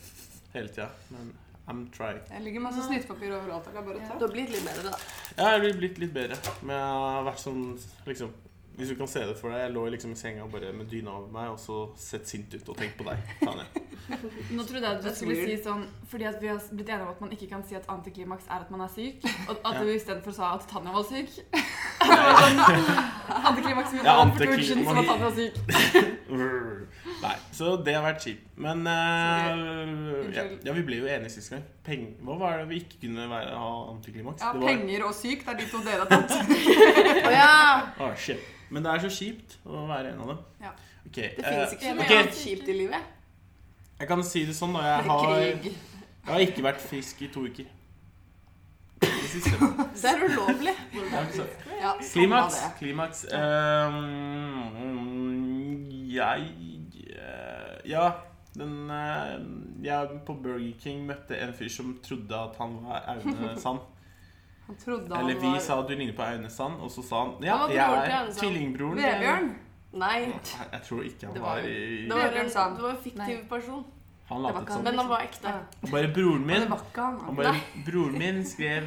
hele 0.56 0.72
tida. 0.76 0.90
Men 1.14 1.32
I'm 1.68 1.90
trying. 1.92 2.20
Det 2.30 2.44
ligger 2.46 2.62
masse 2.62 2.84
snittpapir 2.86 3.32
overalt. 3.34 3.68
Er. 3.68 4.18
Du 4.20 4.26
har 4.28 4.34
blitt 4.34 4.52
litt 4.54 4.66
bedre, 4.68 4.92
da. 4.92 4.98
Ja, 5.38 5.48
Jeg 5.56 5.62
har 5.74 5.80
blitt 5.80 5.98
litt 6.04 6.14
bedre, 6.14 6.38
men 6.62 6.76
jeg 6.76 7.00
har 7.06 7.24
vært 7.26 7.42
sånn 7.42 7.64
liksom 8.06 8.34
Hvis 8.76 8.90
du 8.92 8.96
kan 9.00 9.08
se 9.08 9.22
det 9.24 9.38
for 9.40 9.50
deg, 9.54 9.62
jeg 9.64 9.72
lå 9.72 9.86
liksom 9.94 10.12
i 10.12 10.16
senga 10.20 10.46
bare 10.52 10.74
med 10.76 10.90
dyna 10.92 11.14
over 11.16 11.30
meg 11.32 11.48
og 11.54 11.60
så 11.64 11.78
sett 11.96 12.28
sint 12.28 12.52
ut 12.58 12.70
og 12.74 12.76
tenkt 12.78 12.98
på 13.00 13.06
deg. 13.08 13.18
Tanja. 13.40 13.64
Nå 14.52 14.64
trodde 14.68 14.82
jeg 14.84 14.98
at 14.98 15.04
du 15.06 15.08
skulle 15.16 15.36
si 15.48 15.56
sånn 15.64 15.86
Fordi 16.12 16.28
at 16.30 16.36
vi 16.42 16.48
har 16.52 16.60
blitt 16.70 16.90
enige 16.94 17.06
om 17.08 17.14
at 17.16 17.22
man 17.24 17.32
ikke 17.34 17.48
kan 17.50 17.64
si 17.66 17.74
at 17.80 17.88
antiklimaks 17.90 18.46
er 18.52 18.66
at 18.66 18.70
man 18.74 18.84
er 18.86 18.92
syk. 18.94 19.24
Og 19.48 19.56
at 19.56 19.74
Ja. 19.74 19.84
du 19.84 19.90
istedenfor 19.96 20.32
sa 20.36 20.52
at 20.60 20.68
Tanja 20.70 20.92
var 20.94 21.08
syk. 21.08 21.32
Antiklimaks 23.50 23.94
Ja, 24.04 24.16
siden, 24.38 24.84
som 24.86 24.98
at. 24.98 25.06
Tanja 25.06 25.26
var 25.26 25.36
syk. 25.36 25.56
Nei, 27.26 27.36
så 27.56 27.76
det 27.86 27.94
har 27.96 28.04
vært 28.06 28.24
kjipt. 28.26 28.44
Men 28.62 28.84
eh, 28.88 30.36
ja, 30.36 30.44
ja, 30.68 30.74
vi 30.76 30.84
ble 30.86 31.00
jo 31.00 31.08
enige 31.10 31.32
sist 31.38 31.54
gang. 31.54 31.64
Peng, 31.86 32.04
hva 32.26 32.36
var 32.42 32.58
det 32.62 32.68
vi 32.74 32.82
ikke 32.84 33.00
kunne 33.06 33.28
være, 33.32 33.54
ha 33.56 33.72
antiklimaks? 33.94 34.42
Ja, 34.44 34.52
Det 34.54 34.62
var- 34.62 34.68
penger 34.74 35.06
og 35.08 35.14
syk, 35.16 35.46
det 35.46 35.54
er 35.54 35.58
de 35.64 35.70
to 35.72 35.82
dere 35.86 36.04
har 36.04 36.10
tatt. 36.12 36.32
oh, 37.28 37.32
ja! 37.32 37.56
oh, 38.04 38.12
shit. 38.18 38.52
Men 38.76 38.84
det 38.84 38.92
er 38.92 39.04
så 39.06 39.12
kjipt 39.16 39.54
å 39.64 39.86
være 39.88 40.12
en 40.12 40.20
av 40.26 40.34
dem. 40.34 40.40
Ja. 40.66 40.72
Okay, 41.06 41.30
Det 41.38 41.46
eh, 41.46 41.52
finnes 41.54 41.76
ikke 41.78 41.86
så 41.86 41.96
mye 41.96 42.18
annet 42.20 42.40
kjipt 42.42 42.68
i 42.68 42.76
livet. 42.76 43.12
Jeg 44.02 44.08
kan 44.10 44.24
si 44.28 44.42
det 44.44 44.56
sånn, 44.58 44.74
da. 44.76 44.82
Jeg 44.90 45.06
har, 45.08 45.36
jeg 45.40 46.28
har 46.28 46.44
ikke 46.44 46.66
vært 46.66 46.82
frisk 46.84 47.22
i 47.24 47.30
to 47.32 47.46
uker. 47.48 47.70
Det 49.00 49.30
siste. 49.32 49.56
Det 50.02 50.12
er 50.12 50.26
ulovlig. 50.28 50.76
Ja? 50.92 51.24
Ja, 51.80 51.94
samme 52.02 52.12
Klimaks. 52.12 52.60
Klimaks. 52.82 53.24
Ehm, 53.32 54.68
jeg 56.12 56.40
eh, 57.16 57.76
Ja, 57.90 58.06
den 58.56 58.90
eh, 58.92 59.40
Jeg 59.86 60.20
på 60.28 60.34
Burger 60.44 60.74
King 60.84 61.06
møtte 61.08 61.40
en 61.40 61.54
fyr 61.56 61.70
som 61.72 61.96
trodde 62.04 62.36
at 62.36 62.60
han 62.60 62.76
var 62.84 63.04
Aune 63.16 63.56
Sand. 63.62 63.80
Han 64.68 64.76
trodde 64.86 65.16
han 65.16 65.26
Eller 65.30 65.40
vi 65.40 65.48
var 65.48 65.60
sa 65.60 65.80
at 65.82 65.88
du 65.90 65.94
ligner 65.96 66.16
på 66.18 66.22
Aune 66.26 66.50
Sand, 66.50 66.80
og 66.82 66.92
så 66.92 67.04
sa 67.06 67.20
han 67.26 67.44
ja, 67.44 67.58
Han 67.58 67.72
jeg 67.72 68.12
er 68.12 68.32
tvillingbroren. 68.40 68.98
Vebjørn. 68.98 69.52
Nei. 69.96 70.16
Jeg, 70.20 70.40
jeg 70.72 70.82
tror 70.88 71.02
ikke 71.08 71.26
han 71.28 71.36
Det 71.36 71.42
var 71.42 71.50
var- 71.56 71.68
i 71.70 72.08
Det 72.08 72.16
var 72.16 72.26
en, 72.26 72.76
det 72.76 72.84
var 72.84 72.90
en 72.92 72.98
fiktiv 73.04 73.38
Nei. 73.38 73.44
person. 73.50 73.86
Han 74.26 74.42
latet 74.42 74.72
som. 74.74 74.84
Men 74.84 74.98
han 74.98 75.10
var 75.10 75.20
ekte. 75.22 75.48
Ja. 75.48 75.60
Og 75.84 75.90
bare 75.92 76.08
broren 76.14 76.46
min 76.48 76.62
det 76.62 76.70
var 76.70 76.82
ikke 76.82 77.02
han. 77.02 77.18
og 77.28 77.36
bare, 77.36 77.56
Broren 77.86 78.18
min 78.18 78.46
skrev 78.46 78.84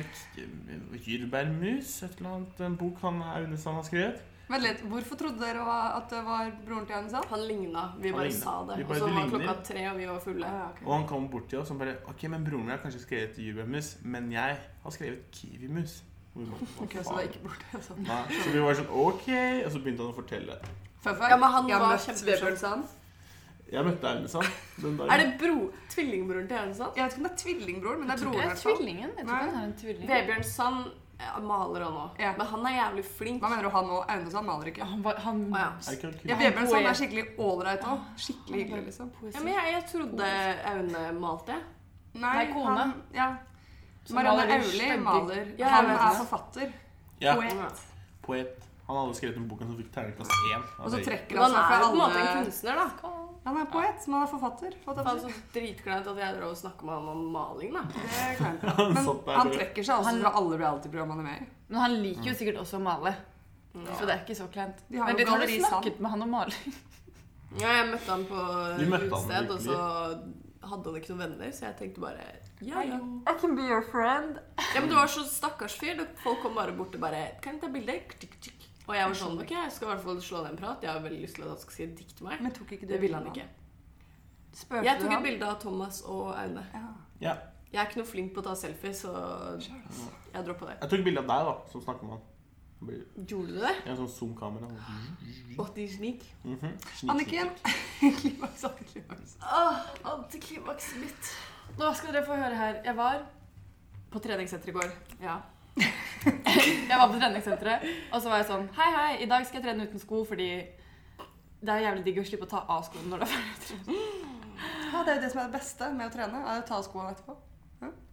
Jordbærmus, 1.06 2.02
et 2.02 2.16
eller 2.18 2.30
annet, 2.34 2.60
en 2.66 2.76
bok 2.76 3.00
han 3.02 3.22
Aune 3.22 3.58
Sand 3.58 3.76
har 3.76 3.82
skrevet. 3.86 4.22
Vent 4.48 4.62
litt, 4.64 4.80
hvorfor 4.88 5.18
trodde 5.20 5.42
dere 5.42 5.64
at 5.98 6.08
det 6.08 6.20
var 6.24 6.50
broren 6.64 6.86
til 6.88 6.96
Aune 6.96 7.10
Sand? 7.12 7.26
Han 7.28 7.42
ligna. 7.44 7.82
Vi 8.00 8.12
bare 8.16 8.30
sa 8.32 8.54
det. 8.68 8.78
Vi 8.80 8.84
Og 8.86 8.96
så 8.96 9.08
var 9.12 9.28
klokka 9.28 9.54
tre, 9.68 9.82
og 9.90 9.98
vi 9.98 10.06
var 10.08 10.20
fulle. 10.24 10.46
Ja, 10.48 10.68
okay. 10.70 10.86
Og 10.86 10.92
han 10.94 11.06
kom 11.10 11.26
bort 11.28 11.48
til 11.52 11.58
oss 11.60 11.70
og 11.74 11.78
bare 11.82 11.96
Ok, 12.08 12.22
men 12.32 12.44
broren 12.46 12.64
min 12.64 12.72
har 12.72 12.80
kanskje 12.84 13.02
skrevet 13.02 13.36
jordbærmus, 13.44 13.90
men 14.02 14.30
jeg 14.32 14.56
har 14.84 14.90
skrevet 14.96 15.26
kiwimus. 15.36 15.98
Og 16.34 16.40
vi 16.40 16.46
bare, 16.48 16.68
«Hva 16.78 16.84
Ok, 16.86 16.92
så 16.92 16.98
det 16.98 17.04
faen?» 17.04 17.14
var 17.14 17.22
ikke 17.28 17.40
til 17.42 17.76
Aune 17.76 17.82
Sand. 17.88 18.06
Nei, 18.08 18.22
så 18.44 18.52
vi 18.54 18.62
var 18.64 18.78
sånn 18.80 18.92
OK, 19.04 19.26
og 19.66 19.72
så 19.74 19.82
begynte 19.84 20.06
han 20.06 20.12
å 20.14 20.16
fortelle. 20.22 20.56
Fun 21.04 21.20
Ja, 21.28 21.36
men 21.36 21.52
han 21.56 21.68
jeg 21.68 21.76
har 21.76 21.84
var 21.84 21.98
kjempemorsom. 22.06 22.86
Jeg 23.68 23.84
møtte 23.84 24.12
den 24.16 24.96
dagen. 24.96 25.10
Er 25.12 25.20
det 25.20 25.26
bro 25.42 25.56
tvillingbroren 25.92 26.48
til 26.48 26.72
Sand? 26.78 26.96
Jeg 26.96 27.04
vet 27.04 27.12
ikke 27.12 27.20
om 27.20 27.26
det 27.28 27.32
er 27.34 27.42
tvillingbroren, 27.42 28.00
men 28.00 28.08
det 28.08 28.14
er 28.16 28.24
broren. 28.24 28.32
i 28.32 28.38
tror 28.38 28.48
hvert 28.48 28.56
det 28.56 28.62
fall. 28.64 28.76
tvillingen. 28.78 29.10
Jeg 29.18 29.26
tror 29.26 29.36
ikke 29.36 29.52
han 29.52 29.60
er 29.60 29.66
en 29.68 29.76
tvilling. 29.82 30.08
Vebjørn 30.08 30.44
Sand 30.48 30.84
ja, 31.18 31.32
maler 31.42 31.82
han 31.84 31.96
òg. 31.98 32.20
Ja. 32.22 32.32
Men 32.38 32.46
han 32.52 32.66
er 32.70 32.74
jævlig 32.76 33.04
flink. 33.18 33.40
Hva 33.42 33.50
mener 33.50 33.66
du, 33.66 33.70
han 33.74 33.90
og 33.90 34.04
Aune 34.14 34.30
sånn 34.30 34.46
maler 34.46 34.70
ikke? 34.70 34.86
Han 34.86 35.02
var, 35.02 35.18
han, 35.24 35.40
ah, 35.52 35.58
ja. 35.64 35.70
Er 35.90 35.96
ikke 35.98 36.30
Ja, 36.30 36.36
Vebjørn 36.38 36.70
Sand 36.70 36.90
er 36.92 36.98
skikkelig 37.00 37.24
ålreit 37.42 37.84
òg. 37.90 38.06
Skikkelig 38.26 38.62
hyggelig, 38.62 38.84
liksom. 38.92 39.10
Ja, 39.26 39.42
men 39.42 39.52
jeg, 39.56 39.74
jeg 39.74 39.84
trodde 39.92 40.30
Aune 40.72 41.04
malte. 41.18 41.58
Nei, 42.18 42.46
kone. 42.52 42.78
Han, 42.78 42.94
ja. 43.14 43.28
Marianne 44.14 44.60
Auli 44.60 44.92
maler. 45.04 45.52
Ja, 45.58 45.74
Han 45.74 45.90
er 45.92 45.98
det. 45.98 46.16
forfatter. 46.22 46.72
Ja, 47.20 47.34
Poet. 47.34 47.82
poet. 48.22 48.64
Han 48.88 48.96
hadde 48.96 49.14
skrevet 49.18 49.36
en 49.36 49.48
bok 49.50 49.60
som 49.66 49.74
fikk 49.76 49.90
terningkast 49.92 50.30
én. 50.54 50.62
Og 50.80 50.92
så 50.94 51.00
trekker 51.04 51.36
han 51.36 51.50
han 51.50 51.56
seg 51.56 51.58
er 51.60 51.66
fra 51.68 51.80
på 51.82 51.88
en 51.90 51.98
måte 51.98 52.20
en 52.22 52.44
kunstner, 52.44 52.78
da. 52.78 53.10
Han 53.48 53.56
er 53.62 53.68
poet, 53.72 54.04
men 54.06 54.14
han 54.18 54.26
er 54.26 54.30
forfatter. 54.30 54.74
Han 54.84 54.98
forfatter. 54.98 55.20
så 55.32 55.52
dritkleint 55.54 56.08
at 56.12 56.18
jeg 56.20 56.34
drar 56.36 56.46
og 56.50 56.56
snakker 56.60 56.84
med 56.88 56.94
han 56.98 57.08
om 57.14 57.22
maling, 57.32 57.72
da. 57.78 57.82
Det 57.94 58.18
er 58.26 58.34
kleint. 58.42 58.66
Han 58.78 58.92
Men 58.98 59.38
han 59.40 59.52
trekker 59.54 59.86
seg 59.88 59.94
altså 59.96 60.10
Han- 60.12 60.20
fra 60.26 60.32
alle 60.42 60.58
reality-programmene 60.60 61.16
han 61.16 61.24
er 61.24 61.30
med 61.30 61.46
i. 61.46 61.48
Men 61.72 61.80
han 61.84 61.96
liker 62.02 62.28
jo 62.30 62.34
sikkert 62.42 62.60
også 62.64 62.76
å 62.80 62.84
male. 62.84 63.14
Så 63.78 64.04
det 64.08 64.12
er 64.14 64.20
ikke 64.24 64.36
så 64.38 64.48
kleint. 64.52 64.84
De 64.88 64.98
har 65.00 65.06
Men 65.08 65.16
jo 65.16 65.18
litt 65.22 65.28
har 65.28 65.38
jo 65.38 65.46
galleri 65.46 65.58
snakket 65.64 66.00
med 66.04 66.10
han 66.14 66.22
om 66.26 66.30
maling? 66.36 66.76
Ja, 67.58 67.70
jeg 67.78 67.86
møtte 67.94 68.10
han 68.12 68.24
på 68.28 68.42
Vi 68.82 68.86
møtte 68.92 69.08
han 69.08 69.24
utested, 69.24 69.50
og 69.50 69.58
virkelig. 69.58 69.64
så 69.68 70.68
hadde 70.68 70.90
han 70.90 70.96
ikke 71.00 71.10
noen 71.14 71.22
venner, 71.24 71.52
så 71.56 71.64
jeg 71.68 71.76
tenkte 71.78 72.02
bare 72.02 72.24
ja, 72.60 72.82
ja. 72.82 72.96
I 73.30 73.34
can 73.40 73.54
be 73.56 73.62
your 73.70 73.84
friend. 73.92 74.40
Ja, 74.74 74.80
men 74.82 74.90
det 74.90 74.96
var 74.98 75.06
så 75.06 75.22
stakkars 75.24 75.76
fyr. 75.78 76.00
Folk 76.24 76.42
kom 76.42 76.56
bare 76.58 76.72
bort 76.76 76.96
og 76.98 77.00
bare 77.04 77.20
Kan 77.40 77.54
jeg 77.56 77.62
ta 77.62 77.68
bilde? 77.72 77.94
Tikk, 78.18 78.34
tikk. 78.42 78.57
Og 78.88 78.94
jeg 78.96 79.04
var 79.10 79.14
sånn 79.20 79.38
Ok, 79.42 79.50
jeg 79.52 79.72
skal 79.72 79.88
i 79.88 79.90
hvert 79.92 80.04
fall 80.04 80.20
slå 80.24 80.42
deg 80.44 80.50
en 80.54 80.60
prat. 80.62 80.82
Jeg 80.82 80.90
har 80.94 81.02
veldig 81.04 81.20
lyst 81.22 81.34
til 81.36 81.44
at 81.44 81.50
han 81.52 81.58
skal 81.60 81.74
skrive 81.76 81.96
dikt 81.98 82.16
til 82.16 82.26
meg. 82.28 82.40
Men 82.42 82.54
tok 82.56 82.70
ikke 82.72 82.86
du 82.88 82.92
Det 82.94 83.00
ville 83.02 83.16
han 83.20 83.26
ikke. 83.28 83.44
Spurte 84.58 84.84
Jeg 84.88 85.00
tok 85.02 85.12
et 85.12 85.22
bilde 85.28 85.46
av 85.52 85.58
Thomas 85.60 86.00
og 86.08 86.32
Aune. 86.40 86.64
Ja. 86.72 86.86
Ja. 87.20 87.34
Jeg 87.68 87.82
er 87.82 87.90
ikke 87.90 88.00
noe 88.00 88.08
flink 88.08 88.32
på 88.32 88.40
å 88.40 88.46
ta 88.48 88.54
selfies, 88.56 89.02
så 89.04 89.12
jeg 90.32 90.44
droppa 90.46 90.70
det. 90.70 90.78
Jeg 90.80 90.90
tok 90.94 91.02
bilde 91.04 91.20
av 91.20 91.28
deg, 91.28 91.48
da, 91.50 91.54
som 91.72 91.82
snakker 91.84 92.08
med 92.08 92.16
han. 92.16 92.22
Blir- 92.78 93.26
Gjorde 93.28 93.52
du 93.52 93.58
det? 93.60 93.74
Har 93.84 93.96
sånn 93.98 94.08
zoom-kamera. 94.08 94.68
Og 95.58 95.74
de 95.74 95.84
snik. 95.90 96.24
Mhm. 96.44 96.72
Snik, 96.94 97.10
Anniken. 97.12 97.50
Klimaks, 98.22 98.64
antiklimaks. 98.64 99.36
Åh, 99.42 99.80
antiklimakset 100.14 101.00
mitt. 101.02 101.32
Nå 101.76 101.92
skal 101.98 102.14
dere 102.14 102.24
få 102.24 102.38
høre 102.40 102.54
her. 102.56 102.80
Jeg 102.86 102.96
var 102.96 103.26
på 104.10 104.22
treningssenter 104.24 104.70
i 104.72 104.76
går. 104.78 104.90
Ja. 105.20 105.40
Jeg 106.28 106.96
var 106.98 107.06
på 107.08 107.18
treningssenteret, 107.18 107.84
og 108.12 108.20
så 108.20 108.32
var 108.32 108.40
jeg 108.42 108.48
sånn 108.48 108.66
Hei, 108.76 108.88
hei, 108.96 109.10
i 109.22 109.28
dag 109.30 109.44
skal 109.46 109.60
jeg 109.60 109.68
trene 109.68 109.86
uten 109.88 110.02
sko 110.02 110.24
fordi 110.28 110.48
det 111.58 111.74
er 111.74 111.84
jævlig 111.88 112.04
digg 112.06 112.18
å 112.22 112.24
slippe 112.26 112.46
å 112.46 112.50
ta 112.50 112.64
av 112.70 112.84
skoene 112.86 113.10
når 113.10 113.22
du 113.22 113.26
er 113.26 113.32
ferdig. 113.34 114.00
Ja, 114.88 115.02
det 115.04 115.12
er 115.12 115.16
jo 115.16 115.22
det 115.22 115.30
som 115.32 115.40
er 115.42 115.48
det 115.48 115.54
beste 115.58 115.88
med 115.94 116.06
å 116.06 116.12
trene. 116.12 116.42
er 116.42 116.60
å 116.60 116.66
ta 116.66 116.76
av 116.78 116.84
skoene 116.86 117.14
etterpå. 117.14 117.34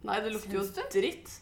Nei, 0.06 0.16
det 0.22 0.32
lukter 0.34 0.56
jo 0.58 0.64
dritt. 0.94 1.36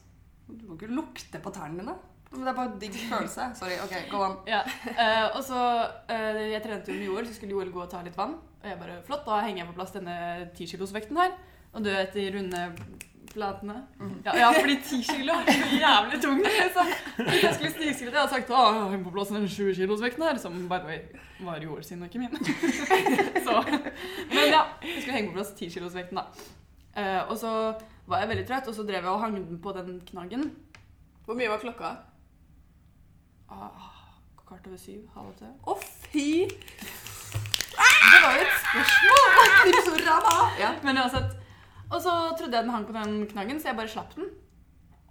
Du 0.48 0.66
må 0.68 0.76
ikke 0.76 0.92
lukte 0.92 1.40
på 1.40 1.52
tærne 1.54 1.80
dine. 1.80 1.96
Men 2.34 2.44
Det 2.44 2.50
er 2.50 2.56
bare 2.58 2.70
en 2.72 2.78
digg 2.82 2.96
følelse. 2.98 3.48
Sorry. 3.58 3.76
OK, 3.84 3.94
go 4.10 4.22
on. 4.26 4.36
Ja. 4.50 4.62
Uh, 4.88 5.36
og 5.36 5.42
så 5.46 5.60
uh, 6.10 6.40
Jeg 6.42 6.62
trente 6.64 6.92
jo 6.92 6.98
med 6.98 7.06
Joel, 7.06 7.28
så 7.28 7.36
skulle 7.36 7.54
Joel 7.54 7.72
gå 7.72 7.82
og 7.84 7.90
ta 7.92 8.02
litt 8.04 8.16
vann. 8.18 8.36
Og 8.62 8.68
jeg 8.68 8.80
bare 8.80 9.00
Flott, 9.06 9.24
da 9.28 9.40
henger 9.44 9.62
jeg 9.62 9.70
på 9.70 9.76
plass 9.78 9.94
denne 9.94 10.16
tikilosvekten 10.58 11.20
her. 11.20 11.36
Og 11.74 11.84
du 11.84 11.90
vet 11.92 12.16
de 12.16 12.26
runde 12.34 12.64
platene. 13.34 13.76
Ja, 14.24 14.36
ja, 14.38 14.48
fordi 14.54 14.76
ti 14.88 15.00
kilo 15.02 15.36
er 15.40 15.50
så 15.50 15.78
jævlig 15.82 16.20
tung. 16.22 16.40
Så 16.74 16.84
hvis 17.18 17.42
jeg 17.42 17.54
skulle 17.54 17.72
snikskritt, 17.74 18.12
jeg 18.12 18.20
hadde 18.20 18.32
sagt 18.32 18.52
å, 18.54 18.64
hun 18.92 19.04
på 19.04 19.12
plass 19.14 19.32
den 19.34 19.48
20 19.48 19.74
kilosvekten 19.78 20.26
her, 20.26 20.40
som 20.42 20.56
by 20.70 20.80
the 20.82 20.90
way 20.90 21.00
var 21.44 21.62
Joel 21.62 21.84
sin 21.84 22.02
og 22.02 22.08
ikke 22.08 22.22
min. 22.22 22.38
så, 23.46 23.58
men 24.30 24.52
ja, 24.52 24.62
jeg 24.84 25.02
skulle 25.02 25.18
henge 25.18 25.32
på 25.32 25.38
plass 25.40 25.52
10 25.58 25.74
kilosvekten 25.74 26.22
da. 26.22 26.28
Uh, 26.94 27.22
og 27.32 27.36
så 27.40 27.52
var 28.06 28.22
jeg 28.22 28.30
veldig 28.30 28.46
trøtt, 28.48 28.70
og 28.70 28.76
så 28.76 28.86
drev 28.86 29.02
jeg 29.02 29.12
og 29.12 29.20
hang 29.20 29.36
den 29.36 29.60
på 29.62 29.74
den 29.76 29.98
knaggen. 30.08 30.50
Hvor 31.26 31.38
mye 31.38 31.50
var 31.50 31.62
klokka? 31.62 31.94
Ah, 33.50 33.88
kvart 34.46 34.66
over 34.66 34.78
syv, 34.80 35.02
halv 35.14 35.32
åtte. 35.34 35.50
Å, 35.66 35.78
fy! 36.10 36.28
Det 37.74 38.20
var 38.22 38.36
jo 38.36 38.44
et 38.44 38.60
spørsmål! 38.60 39.24
Ja, 40.60 40.74
men 40.84 41.00
uansett. 41.02 41.43
Og 41.94 42.00
så 42.02 42.14
trodde 42.38 42.56
jeg 42.56 42.64
den 42.64 42.74
hang 42.74 42.86
på 42.88 42.96
den 42.96 43.20
knaggen, 43.30 43.60
så 43.60 43.70
jeg 43.70 43.78
bare 43.78 43.92
slapp 43.92 44.16
den. 44.16 44.32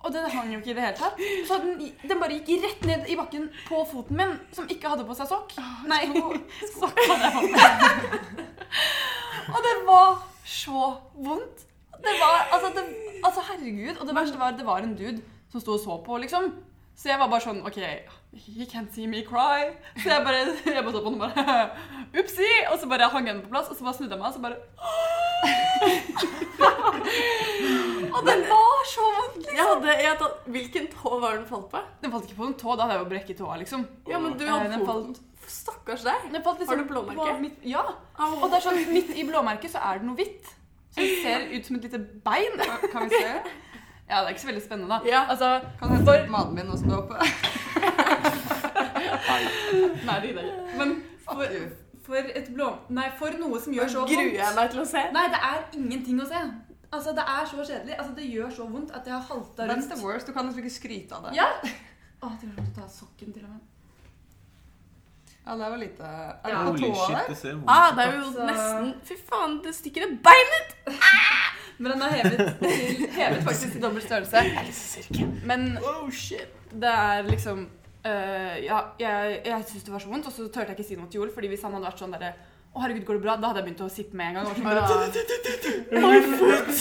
Og 0.04 0.12
den 0.12 0.25
hang 0.32 0.50
jo 0.52 0.60
ikke 0.60 0.74
i 0.74 0.75
det 0.75 0.84
hele 0.84 0.98
tatt. 1.00 1.22
Så 1.48 1.60
den, 1.63 1.78
den 2.04 2.20
bare 2.20 2.36
gikk 2.36 2.66
rett 2.66 2.88
ned 2.90 3.06
i 3.08 3.16
bakken 3.16 3.48
på 3.70 3.84
foten 3.88 4.20
min, 4.20 4.34
som 4.56 4.68
ikke 4.72 4.92
hadde 4.92 5.06
på 5.08 5.16
seg 5.16 5.30
sokk. 5.32 5.56
Nei, 5.88 6.02
sokk 6.80 7.00
hadde 7.08 7.30
jeg 7.30 7.36
på. 7.38 8.42
Og 9.54 9.62
det 9.63 9.75
var 9.88 10.10
så 10.48 10.90
vondt. 11.13 11.63
Det 12.04 12.18
var, 12.20 12.50
altså, 12.52 12.74
det, 12.75 12.84
altså 13.24 13.46
herregud. 13.48 13.96
Og 14.02 14.08
det 14.10 14.18
verste 14.18 14.40
var 14.40 14.58
det 14.60 14.68
var 14.68 14.84
en 14.84 14.98
dude 15.00 15.22
som 15.54 15.63
sto 15.63 15.78
og 15.78 15.84
så 15.86 15.98
på, 16.04 16.20
liksom. 16.25 16.52
Så 17.00 17.13
jeg 17.13 17.22
var 17.22 17.32
bare 17.32 17.46
sånn 17.46 17.63
OK, 17.66 17.80
he 18.36 18.66
can't 18.66 18.92
see 18.94 19.08
me 19.08 19.22
cry. 19.24 19.72
Så 20.02 20.10
jeg 20.10 20.24
bare, 20.25 20.36
jeg 20.75 20.84
bare 20.84 20.94
så 20.94 21.02
på 21.04 21.10
den 21.10 21.22
og 21.22 21.36
bare 21.36 21.70
Upsi! 22.20 22.50
Og 22.72 22.80
så 22.80 22.88
bare 22.90 23.10
hang 23.10 23.28
jeg 23.28 23.36
den 23.36 23.44
på 23.46 23.50
plass, 23.54 23.68
og 23.70 23.75
så 23.78 23.84
bare 23.88 23.94
snudde 23.98 24.13
jeg 24.13 24.20
meg, 24.22 24.28
og 24.28 24.34
så 24.34 24.40
bare 24.42 24.56
Og 28.13 28.22
det 28.28 28.36
var 28.50 28.84
så 28.90 29.02
vondt, 29.18 29.38
liksom. 29.42 29.56
Jeg 29.58 29.66
hadde, 29.70 29.90
jeg 30.04 30.10
hadde, 30.12 30.28
hvilken 30.56 30.84
tå 30.94 31.10
var 31.24 31.32
den 31.40 31.48
falt 31.50 31.68
på? 31.72 31.80
Den 32.04 32.12
falt 32.13 32.25
ikke 32.28 32.38
på 32.40 32.46
en 32.50 32.54
tå, 32.62 32.70
da 32.78 32.82
hadde 32.86 32.96
jeg 32.98 33.04
jo 33.04 33.10
brekket 33.13 33.36
tåa, 33.42 33.56
liksom. 33.62 33.82
Ja, 34.10 34.18
men 34.22 34.32
du 34.38 34.44
Eh, 34.46 34.52
hadde 34.54 34.72
den 34.75 34.86
foten. 34.88 35.13
Stakkars 35.50 36.04
deg. 36.06 36.18
Den 36.32 36.44
falt 36.46 36.60
liksom 36.62 36.75
Har 36.78 36.84
du 36.84 36.90
blåmerke? 36.92 37.32
Midt, 37.42 37.58
ja. 37.68 37.84
Og 38.20 38.46
det 38.52 38.58
er 38.60 38.63
sånn, 38.68 38.82
midt 38.94 39.10
i 39.18 39.25
blåmerket 39.28 39.72
så 39.74 39.80
er 39.90 39.94
det 40.00 40.06
noe 40.08 40.18
hvitt. 40.20 40.46
Så 40.94 40.98
det 41.02 41.13
ser 41.24 41.40
ut 41.58 41.63
som 41.68 41.74
et 41.80 41.86
lite 41.90 42.00
bein. 42.24 42.54
Kan 42.94 43.02
vi 43.10 43.13
se? 43.18 43.32
Ja, 44.13 44.20
det 44.22 44.27
er 44.29 44.34
ikke 44.36 44.41
så 44.46 44.50
veldig 44.51 44.63
spennende, 44.65 44.89
da. 44.93 45.00
Ja. 45.10 45.22
Altså, 45.34 45.48
Kan 45.79 45.89
du 45.89 45.96
hente 45.98 46.17
ut 46.24 46.29
maten 46.29 46.53
min 46.60 46.70
du 46.86 46.91
er 46.93 47.00
oppe? 47.01 47.15
nei, 50.05 50.20
det 50.22 50.27
gidder 50.27 50.43
jeg 50.43 50.51
ikke. 50.51 50.77
Men 50.77 50.93
for, 51.25 51.46
for 52.05 52.15
et 52.41 52.51
blå... 52.53 52.67
Nei, 52.93 53.08
for 53.17 53.34
noe 53.41 53.62
som 53.63 53.74
gjør 53.74 53.89
så 53.89 54.03
vondt 54.03 54.13
Gruer 54.13 54.38
jeg 54.38 54.55
meg 54.60 54.72
til 54.75 54.84
å 54.84 54.86
se. 54.93 55.03
Nei, 55.15 55.25
det 55.34 55.41
er 55.50 55.60
ingenting 55.79 56.22
å 56.22 56.27
se. 56.29 56.43
Altså, 56.93 57.13
det 57.17 57.25
er 57.25 57.46
så 57.50 57.58
kjedelig. 57.65 57.96
Altså, 57.98 58.13
det 58.20 58.29
gjør 58.29 58.50
så 58.53 58.67
vondt 58.70 58.91
at 58.93 59.08
jeg 59.10 59.15
har 59.17 59.25
halta 59.32 59.65
rundt. 59.65 59.74
That's 59.74 59.89
the 59.96 60.01
worst. 60.05 60.27
Du 60.29 60.34
kan 60.36 60.46
liksom 60.46 60.62
ikke 60.63 60.75
skryte 60.77 61.17
av 61.17 61.25
det. 61.29 61.38
Ja. 61.39 61.48
Å, 62.24 62.29
til 62.39 62.51
og 62.51 62.58
med 62.60 62.67
å 62.70 62.75
ta 62.82 62.86
sokken 63.01 63.34
til 63.34 63.48
og 63.48 63.55
med. 63.55 63.70
Ja, 65.43 65.55
det 65.60 65.65
var 65.74 65.79
lite 65.82 66.03
Er 66.08 66.38
det 66.46 66.51
Ja. 66.53 66.60
på 66.63 66.77
tåa 66.79 67.08
der? 67.12 67.25
det 67.27 67.38
vondt 67.41 67.65
Ah, 67.67 67.89
det 67.98 68.03
er 68.05 68.13
jo 68.15 68.29
Så- 68.32 68.46
nesten 68.48 68.93
Fy 69.03 69.15
faen, 69.27 69.58
det 69.65 69.74
stikker 69.75 70.05
et 70.05 70.13
bein 70.24 70.53
ut! 70.60 70.70
Men 71.80 71.92
den 71.96 72.01
er 72.01 72.18
hevet, 72.20 72.44
til, 72.62 73.06
hevet 73.18 73.44
faktisk 73.48 73.72
til 73.77 73.82
dobbelt 73.82 74.06
størrelse. 74.06 74.38
Men 75.46 75.77
Oh, 75.82 76.10
det 76.74 76.94
er 76.98 77.24
liksom 77.30 77.65
Uh, 78.03 78.58
Ja, 78.60 78.80
jeg, 79.00 79.42
jeg 79.48 79.63
syntes 79.68 79.84
det 79.88 79.94
var 79.94 80.01
så 80.03 80.10
vondt, 80.12 80.25
og 80.27 80.34
så 80.36 80.44
turte 80.51 80.65
jeg 80.74 80.75
ikke 80.75 80.84
si 80.89 80.96
noe 81.00 81.08
til 81.08 81.22
Joel, 81.22 81.30
fordi 81.32 81.48
hvis 81.53 81.62
han 81.63 81.72
hadde 81.72 81.86
vært 81.88 82.01
sånn 82.03 82.12
derre 82.12 82.34
å, 82.74 82.82
herregud, 82.82 83.03
går 83.06 83.20
det 83.20 83.22
bra? 83.22 83.36
Da 83.38 83.51
hadde 83.51 83.62
jeg 83.62 83.68
begynt 83.68 83.84
å 83.86 83.88
sippe 83.94 84.18
med 84.18 84.32
en 84.32 84.38
gang. 84.39 84.48
Og 84.50 84.56
så, 84.58 84.63
bare, 84.65 84.82
My 85.94 86.18
foot! 86.25 86.72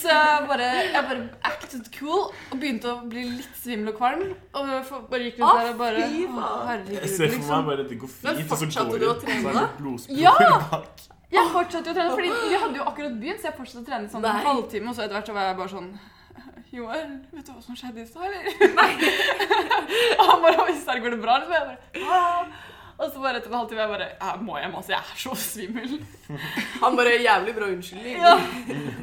Så 0.00 0.08
jeg 0.08 0.46
bare, 0.48 0.68
jeg 0.88 1.04
bare 1.10 1.26
acted 1.50 1.90
cool 1.98 2.22
og 2.32 2.56
begynte 2.56 2.88
å 2.88 3.02
bli 3.12 3.26
litt 3.36 3.58
svimmel 3.60 3.92
og 3.92 3.98
kvalm. 4.00 4.24
Og 4.56 4.72
bare 5.12 5.26
gikk 5.28 5.38
rundt 5.42 5.60
der 5.60 5.70
og 5.74 5.78
bare 5.84 6.06
å, 6.08 6.50
herregud, 6.70 6.96
Jeg 6.96 7.12
ser 7.12 7.28
for 7.28 7.28
meg 7.28 7.38
liksom. 7.38 7.68
bare 7.68 7.88
det 7.92 8.00
går 8.02 8.12
fint, 8.16 8.42
og 8.42 8.64
så 8.72 8.86
går 8.88 9.04
det, 9.04 9.14
trene 9.26 9.42
så 9.42 9.52
er 9.52 9.60
det 9.60 9.68
blodspor 9.78 10.22
Ja! 10.24 10.82
Jeg 11.32 11.52
fortsatte 11.52 11.88
jo 11.88 11.92
å 11.92 11.96
trene, 11.96 12.16
fordi 12.16 12.32
vi 12.32 12.58
hadde 12.60 12.80
jo 12.80 12.88
akkurat 12.88 13.14
begynt, 13.20 13.40
så 13.40 13.48
jeg 13.48 13.56
fortsatte 13.56 13.84
å 13.84 13.88
trene 13.88 14.10
sånn 14.12 14.26
en 14.28 14.42
halvtime, 14.46 14.90
og 14.90 14.96
så 14.96 15.06
etter 15.06 15.16
hvert 15.16 15.30
så 15.30 15.36
var 15.36 15.48
jeg 15.48 15.60
bare 15.60 15.72
sånn 15.72 15.92
Joel, 16.72 17.08
vet 17.36 17.44
du 17.44 17.52
hva 17.52 17.60
som 17.60 17.76
skjedde 17.76 18.00
i 18.00 18.08
stad, 18.08 18.28
eller? 18.28 18.76
Nei. 18.78 18.92
og 20.18 20.22
han 20.30 20.44
bare 20.44 20.62
Oi, 20.64 20.76
serr, 20.80 21.02
går 21.04 21.16
det 21.16 21.18
bra? 21.20 21.34
Liksom. 21.42 21.52
Jeg 21.52 22.06
bare. 22.08 22.62
Og 23.02 23.10
så 23.10 23.20
bare 23.20 23.40
etter 23.40 23.50
en 23.50 23.58
halvtime 23.58 23.82
jeg 23.82 23.90
bare 23.90 24.06
Jeg 24.14 24.46
må 24.46 24.56
hjem, 24.60 24.76
altså. 24.78 24.92
Jeg 24.94 25.02
er 25.02 25.20
så 25.20 25.34
svimmel. 25.42 25.92
Han 26.84 26.96
bare 26.96 27.18
jævlig 27.18 27.54
bra 27.58 27.68
unnskyldning. 27.74 28.16
Ja. 28.22 28.34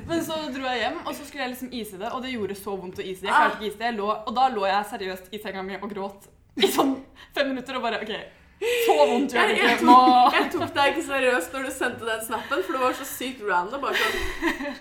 Men 0.09 0.25
så 0.25 0.39
dro 0.53 0.65
jeg 0.65 0.81
hjem, 0.85 0.99
og 1.03 1.13
så 1.13 1.27
skulle 1.27 1.45
jeg 1.45 1.53
liksom 1.53 1.73
ise 1.81 2.01
det, 2.01 2.09
og 2.09 2.25
det 2.25 2.33
gjorde 2.33 2.57
så 2.57 2.75
vondt 2.79 3.01
å 3.01 3.05
ise 3.05 3.25
det. 3.25 3.29
Jeg 3.29 3.35
klarte 3.35 3.59
ikke 3.59 3.69
ise 3.69 3.81
det. 3.83 3.93
Lå, 3.99 4.09
og 4.17 4.35
da 4.39 4.49
lå 4.55 4.65
jeg 4.69 4.89
seriøst 4.93 5.33
i 5.35 5.41
senga 5.43 5.65
mi 5.65 5.77
og 5.77 5.89
gråt 5.93 6.29
i 6.59 6.69
sånn 6.73 6.95
fem 7.35 7.51
minutter 7.51 7.77
og 7.77 7.85
bare 7.85 8.01
OK, 8.01 8.15
så 8.59 8.95
vondt 8.97 9.33
gjør 9.33 9.39
Jeg, 9.39 9.55
det 9.55 9.61
jeg, 9.63 9.77
ikke. 9.77 9.85
Nå 9.87 9.95
tok, 9.99 10.35
jeg 10.35 10.49
tok 10.55 10.73
deg 10.75 10.91
ikke 10.91 11.05
seriøst 11.07 11.53
når 11.55 11.65
du 11.69 11.71
sendte 11.77 12.09
den 12.09 12.25
snappen, 12.25 12.63
for 12.65 12.75
det 12.75 12.81
var 12.83 12.97
så 12.99 13.07
sykt 13.07 13.45
random. 13.47 13.85
Bare 13.85 13.95
sånn, 13.95 14.19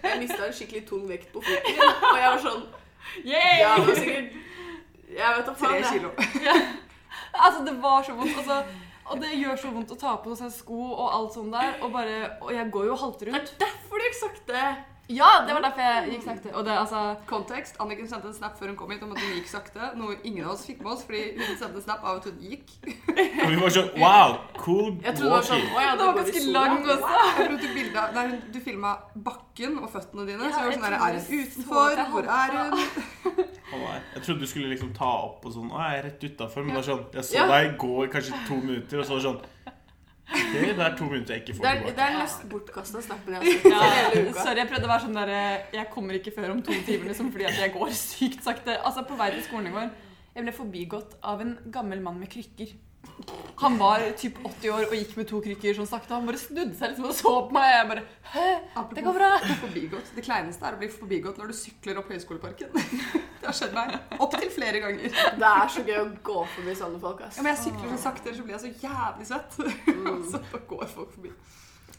jeg 0.03 0.19
mista 0.25 0.41
en 0.49 0.57
skikkelig 0.59 0.83
tung 0.89 1.07
vekt 1.11 1.31
på 1.35 1.45
foten 1.47 1.81
og 1.87 2.19
jeg 2.19 2.33
var 2.33 2.43
sånn 2.49 2.67
Yay! 3.25 3.55
Ja, 3.63 3.71
det 3.79 3.87
var 3.87 4.01
sikkert 4.03 4.37
Jeg 5.15 5.39
vet 5.39 5.47
da 5.49 5.55
faen. 5.63 5.79
Tre 5.79 5.95
kilo. 5.95 6.11
Altså, 7.39 7.65
det 7.65 7.75
var 7.83 8.03
så 8.05 8.15
vondt. 8.19 8.37
Altså, 8.41 8.59
og 9.09 9.21
det 9.23 9.31
gjør 9.39 9.57
så 9.63 9.71
vondt 9.73 9.93
å 9.95 9.97
ta 10.01 10.17
på 10.21 10.35
seg 10.37 10.51
sko 10.53 10.79
og 10.91 11.07
alt 11.15 11.37
sånt 11.37 11.55
der. 11.55 11.79
Og, 11.81 11.93
bare, 11.95 12.17
og 12.43 12.53
jeg 12.53 12.71
går 12.75 12.89
jo 12.91 12.97
og 12.97 13.03
halter 13.05 13.31
Det 13.31 13.39
er 13.41 13.51
derfor 13.63 14.01
du 14.01 14.07
gikk 14.09 14.19
sakte. 14.19 14.65
Ja, 15.09 15.29
det 15.47 15.55
var 15.57 15.63
derfor 15.65 15.81
jeg 15.81 16.11
gikk 16.13 16.25
sakte. 16.27 16.51
Og 16.55 16.65
det, 16.67 16.75
altså 16.77 17.17
Kontekst. 17.27 17.79
Anniken 17.81 18.09
sendte 18.11 18.29
en 18.29 18.35
snap 18.37 18.59
før 18.61 18.69
hun 18.73 18.77
kom 18.77 18.91
hit 18.93 19.03
om 19.07 19.13
at 19.15 19.21
hun 19.25 19.31
gikk 19.39 19.49
sakte. 19.49 19.87
Noe 19.97 20.19
ingen 20.29 20.45
av 20.45 20.53
oss 20.53 20.67
fikk 20.69 20.83
med 20.85 20.93
oss, 20.93 21.05
fordi 21.09 21.23
hun 21.39 21.57
sendte 21.57 21.81
en 21.81 21.85
snap 21.87 22.05
av 22.05 22.19
at 22.21 22.29
hun 22.29 22.37
gikk. 22.45 22.75
Og 22.85 23.49
vi 23.55 23.57
var 23.63 23.73
sånn 23.73 23.89
Wow, 23.99 24.37
cool 24.61 24.91
trodde 25.01 25.23
det 25.23 25.31
var 25.33 25.47
sånn 25.49 25.65
ja, 25.73 25.95
Det 25.97 26.05
var 26.11 26.19
ganske 26.21 26.43
langt 26.53 26.85
lang 26.85 26.93
også. 26.97 27.23
Jeg 27.39 27.75
bildet, 27.75 28.15
nei, 28.19 28.27
hun- 28.29 28.43
du 28.53 28.61
filma 28.61 28.93
bakken 29.31 29.79
og 29.83 29.89
føttene 29.97 30.27
dine. 30.29 30.45
Ja, 30.45 30.51
så 30.53 30.59
jeg 30.59 30.67
var 30.67 30.73
sånn 30.77 30.87
der, 30.87 30.99
Er 30.99 31.13
hun 31.17 31.41
utenfor? 31.41 32.05
Hvor 32.13 32.33
er 32.39 32.59
hun? 32.59 33.45
Jeg 34.15 34.23
trodde 34.25 34.41
du 34.41 34.47
skulle 34.49 34.69
liksom 34.73 34.93
ta 34.97 35.09
opp 35.29 35.45
og 35.47 35.53
sånn 35.53 35.69
Å, 35.71 35.79
jeg 35.85 35.99
er 35.99 36.07
rett 36.09 36.25
utafor. 36.25 36.65
Men 36.65 36.73
det 36.75 36.79
var 36.81 36.87
sånn 36.89 37.03
Jeg 37.15 37.25
så 37.29 37.35
Ja. 37.37 37.47
deg 37.53 37.77
gå 37.79 38.05
i 38.05 38.09
kanskje 38.13 38.39
to 38.49 38.57
minutter, 38.65 38.99
og 38.99 39.05
så 39.05 39.15
var 39.15 39.21
det 39.21 39.27
sånn 39.29 39.41
det 40.29 40.85
er 40.85 40.97
to 40.99 41.07
minutter 41.09 41.35
jeg 41.35 41.43
ikke 41.43 41.55
får 41.57 41.65
tilbake. 41.65 41.93
det 41.97 42.05
er 42.05 42.17
nesten 42.19 42.51
bortkasta 42.53 43.01
snappen 43.05 43.37
jeg 43.39 43.55
ja. 43.65 43.87
Sorry, 44.37 44.59
jeg 44.61 44.69
prøvde 44.69 44.85
å 44.89 44.91
være 44.91 45.05
sånn 45.07 45.17
der 45.17 45.33
Jeg 45.79 45.87
kommer 45.95 46.19
ikke 46.19 46.35
før 46.37 46.53
om 46.53 46.61
to 46.65 46.75
timer, 46.87 47.09
liksom, 47.13 47.31
fordi 47.33 47.49
at 47.49 47.63
jeg 47.63 47.73
går 47.77 47.95
sykt 47.97 48.45
sakte. 48.45 48.77
Altså, 48.77 49.07
på 49.09 49.17
vei 49.19 49.31
til 49.37 49.47
skolen 49.47 49.71
i 49.71 49.75
går 49.77 49.89
Jeg 50.35 50.45
ble 50.45 50.55
forbigått 50.59 51.17
av 51.33 51.41
en 51.45 51.57
gammel 51.73 52.03
mann 52.05 52.21
med 52.21 52.31
krykker. 52.33 52.75
Han 53.59 53.79
var 53.79 54.05
typ 54.17 54.37
80 54.45 54.71
år 54.71 54.85
og 54.87 54.95
gikk 54.95 55.17
med 55.19 55.27
to 55.29 55.41
krykker 55.43 55.75
som 55.75 55.87
sakte. 55.91 56.15
Han 56.15 56.27
bare 56.29 56.39
snudde 56.39 56.77
seg 56.79 56.93
liksom 56.93 57.09
og 57.09 57.15
så 57.19 57.33
på 57.49 57.57
meg. 57.57 57.67
Jeg 57.73 57.89
bare 57.91 58.05
Hæ? 58.29 58.45
Det 58.95 59.05
går 59.05 59.17
bra. 59.17 59.31
Forbigått. 59.63 60.13
Det 60.15 60.25
kleineste 60.27 60.69
er 60.69 60.77
å 60.77 60.81
bli 60.81 60.91
forbigått 60.93 61.41
når 61.41 61.51
du 61.51 61.57
sykler 61.59 61.99
opp 61.99 62.13
Høgskoleparken. 62.13 62.71
Det 63.41 63.47
har 63.47 63.57
skjedd 63.57 63.75
meg 63.75 63.97
opptil 64.19 64.51
flere 64.55 64.83
ganger. 64.83 65.15
Det 65.39 65.51
er 65.51 65.73
så 65.75 65.83
gøy 65.87 65.99
å 66.03 66.07
gå 66.27 66.41
forbi 66.55 66.75
sånne 66.79 67.01
folk. 67.03 67.23
ass. 67.27 67.39
Ja, 67.39 67.47
men 67.47 67.55
jeg 67.55 67.63
sykler 67.65 67.93
så 67.95 68.01
sakte, 68.03 68.29
ellers 68.29 68.41
så 68.43 68.47
blir 68.47 68.57
jeg 68.57 68.65
så 68.65 68.87
jævlig 68.87 69.29
svett. 69.29 69.59
Mm. 69.89 70.23
så 70.31 70.43
bare 70.53 70.63
går 70.75 70.87
folk 70.95 71.13
forbi. 71.15 71.35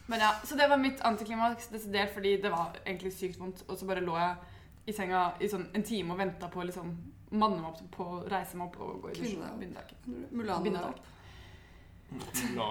Men 0.09 0.23
ja, 0.25 0.31
Så 0.43 0.57
det 0.59 0.69
var 0.69 0.81
mitt 0.81 1.01
antiklimaks, 1.05 1.67
desidert 1.73 2.13
fordi 2.15 2.37
det 2.41 2.51
var 2.51 2.75
egentlig 2.85 3.13
sykt 3.13 3.39
vondt. 3.39 3.63
Og 3.67 3.77
så 3.79 3.87
bare 3.89 4.03
lå 4.05 4.15
jeg 4.19 4.35
i 4.89 4.95
senga 4.95 5.29
i 5.39 5.49
sånn 5.51 5.67
en 5.75 5.85
time 5.85 6.15
og 6.15 6.21
venta 6.23 6.49
på 6.51 6.63
liksom 6.65 6.95
manne 7.31 7.59
meg 7.61 7.69
opp 7.71 7.81
på 7.93 8.05
å 8.05 8.19
reise 8.31 8.57
meg 8.57 8.67
opp 8.69 8.79
og 8.83 9.01
gå 9.03 9.11
i 9.11 9.17
dusjen. 9.17 9.39
Kvinne. 9.39 9.49
og 9.53 9.57
begynne 9.61 9.79
dagen. 9.81 10.27
Mulan 10.31 10.63
Begynne 10.65 10.83
opp. 10.89 10.99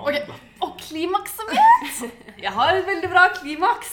Ok, 0.03 0.17
Og 0.67 0.73
klimakset 0.83 1.53
mitt! 1.53 2.15
Jeg 2.45 2.53
har 2.57 2.75
et 2.75 2.87
veldig 2.89 3.11
bra 3.13 3.29
klimaks 3.37 3.93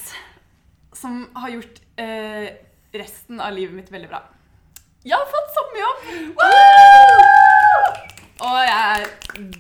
som 0.95 1.19
har 1.35 1.51
gjort 1.53 1.81
eh, 2.01 2.47
resten 2.95 3.41
av 3.43 3.53
livet 3.53 3.75
mitt 3.77 3.91
veldig 3.91 4.09
bra. 4.09 4.23
Jeg 5.05 5.13
har 5.19 5.27
fått 5.29 5.51
sommerjobb! 5.53 5.99
Og 8.45 8.57
jeg 8.67 8.77
er 8.95 9.05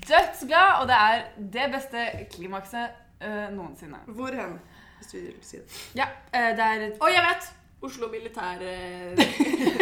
dødsglad, 0.09 0.81
og 0.81 0.87
det 0.89 0.95
er 0.99 1.21
det 1.53 1.67
beste 1.73 2.05
klimakset 2.33 2.95
eh, 3.21 3.45
noensinne. 3.53 4.01
Hvor 4.07 4.33
hen? 4.35 4.57
Hvis 4.99 5.11
du 5.11 5.17
vil 5.19 5.37
si 5.45 5.59
det. 5.61 5.79
Ja, 5.99 6.07
eh, 6.33 6.49
det 6.57 6.65
er 6.65 6.87
Å, 6.97 7.11
jeg 7.11 7.23
vet! 7.27 7.51
Oslo 7.85 8.07
Militær 8.11 8.61
eh, 8.65 9.19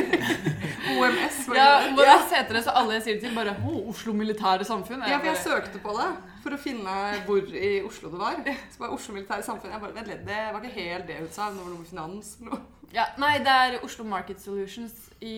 OMS, 0.93 1.37
Ja? 1.55 1.69
OMS 1.89 2.31
heter 2.35 2.57
det, 2.57 2.63
så 2.65 2.73
alle 2.75 2.99
sier 3.01 3.17
det 3.17 3.23
til 3.25 3.35
bare 3.35 3.53
«Å, 3.63 3.73
Oslo 3.91 4.13
Militære 4.17 4.65
Samfunn. 4.67 5.03
Ja, 5.07 5.17
for 5.21 5.29
jeg 5.31 5.41
søkte 5.43 5.81
på 5.83 5.95
det 5.97 6.09
for 6.43 6.55
å 6.55 6.59
finne 6.59 6.93
hvor 7.27 7.53
i 7.55 7.71
Oslo 7.87 8.11
det 8.11 8.19
var. 8.19 8.39
Så 8.73 8.81
bare 8.81 8.95
Oslo 8.97 9.15
Militære 9.15 9.45
Samfunn. 9.47 9.71
Jeg 9.71 9.81
bare, 9.83 9.95
vent 9.95 10.09
litt, 10.11 10.25
Det 10.27 10.41
var 10.53 10.59
ikke 10.59 10.75
helt 10.81 11.07
det 11.07 11.19
hun 11.21 11.29
sa. 11.31 11.47
Nå 11.53 11.63
var 11.63 11.69
det 11.69 11.75
noe 11.77 11.83
med 11.85 11.91
finans. 11.93 12.33
eller 12.41 12.51
noe. 12.51 12.89
ja, 12.93 13.05
nei, 13.23 13.33
det 13.45 13.55
er 13.63 13.77
Oslo 13.87 14.05
Market 14.05 14.43
Solutions 14.43 15.07
i 15.23 15.35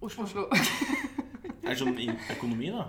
Oslo. 0.00 0.28
Oslo. 0.28 0.46
Er 1.64 1.72
det 1.72 1.78
sånn 1.80 1.96
økonomi, 2.36 2.68
da? 2.74 2.82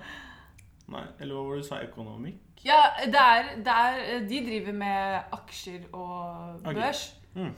Nei, 0.92 1.06
eller 1.24 1.38
hva 1.38 1.44
var 1.48 1.56
det 1.56 1.62
du 1.64 1.68
sa? 1.70 1.78
Økonomikk? 1.86 2.42
Ja, 2.66 2.80
det 3.08 3.22
er, 3.22 3.48
det 3.64 3.76
er 3.86 4.26
De 4.28 4.42
driver 4.46 4.76
med 4.76 5.32
aksjer 5.38 5.86
og 5.96 6.60
børs. 6.66 6.76
børs. 6.76 7.04
Mm. 7.36 7.54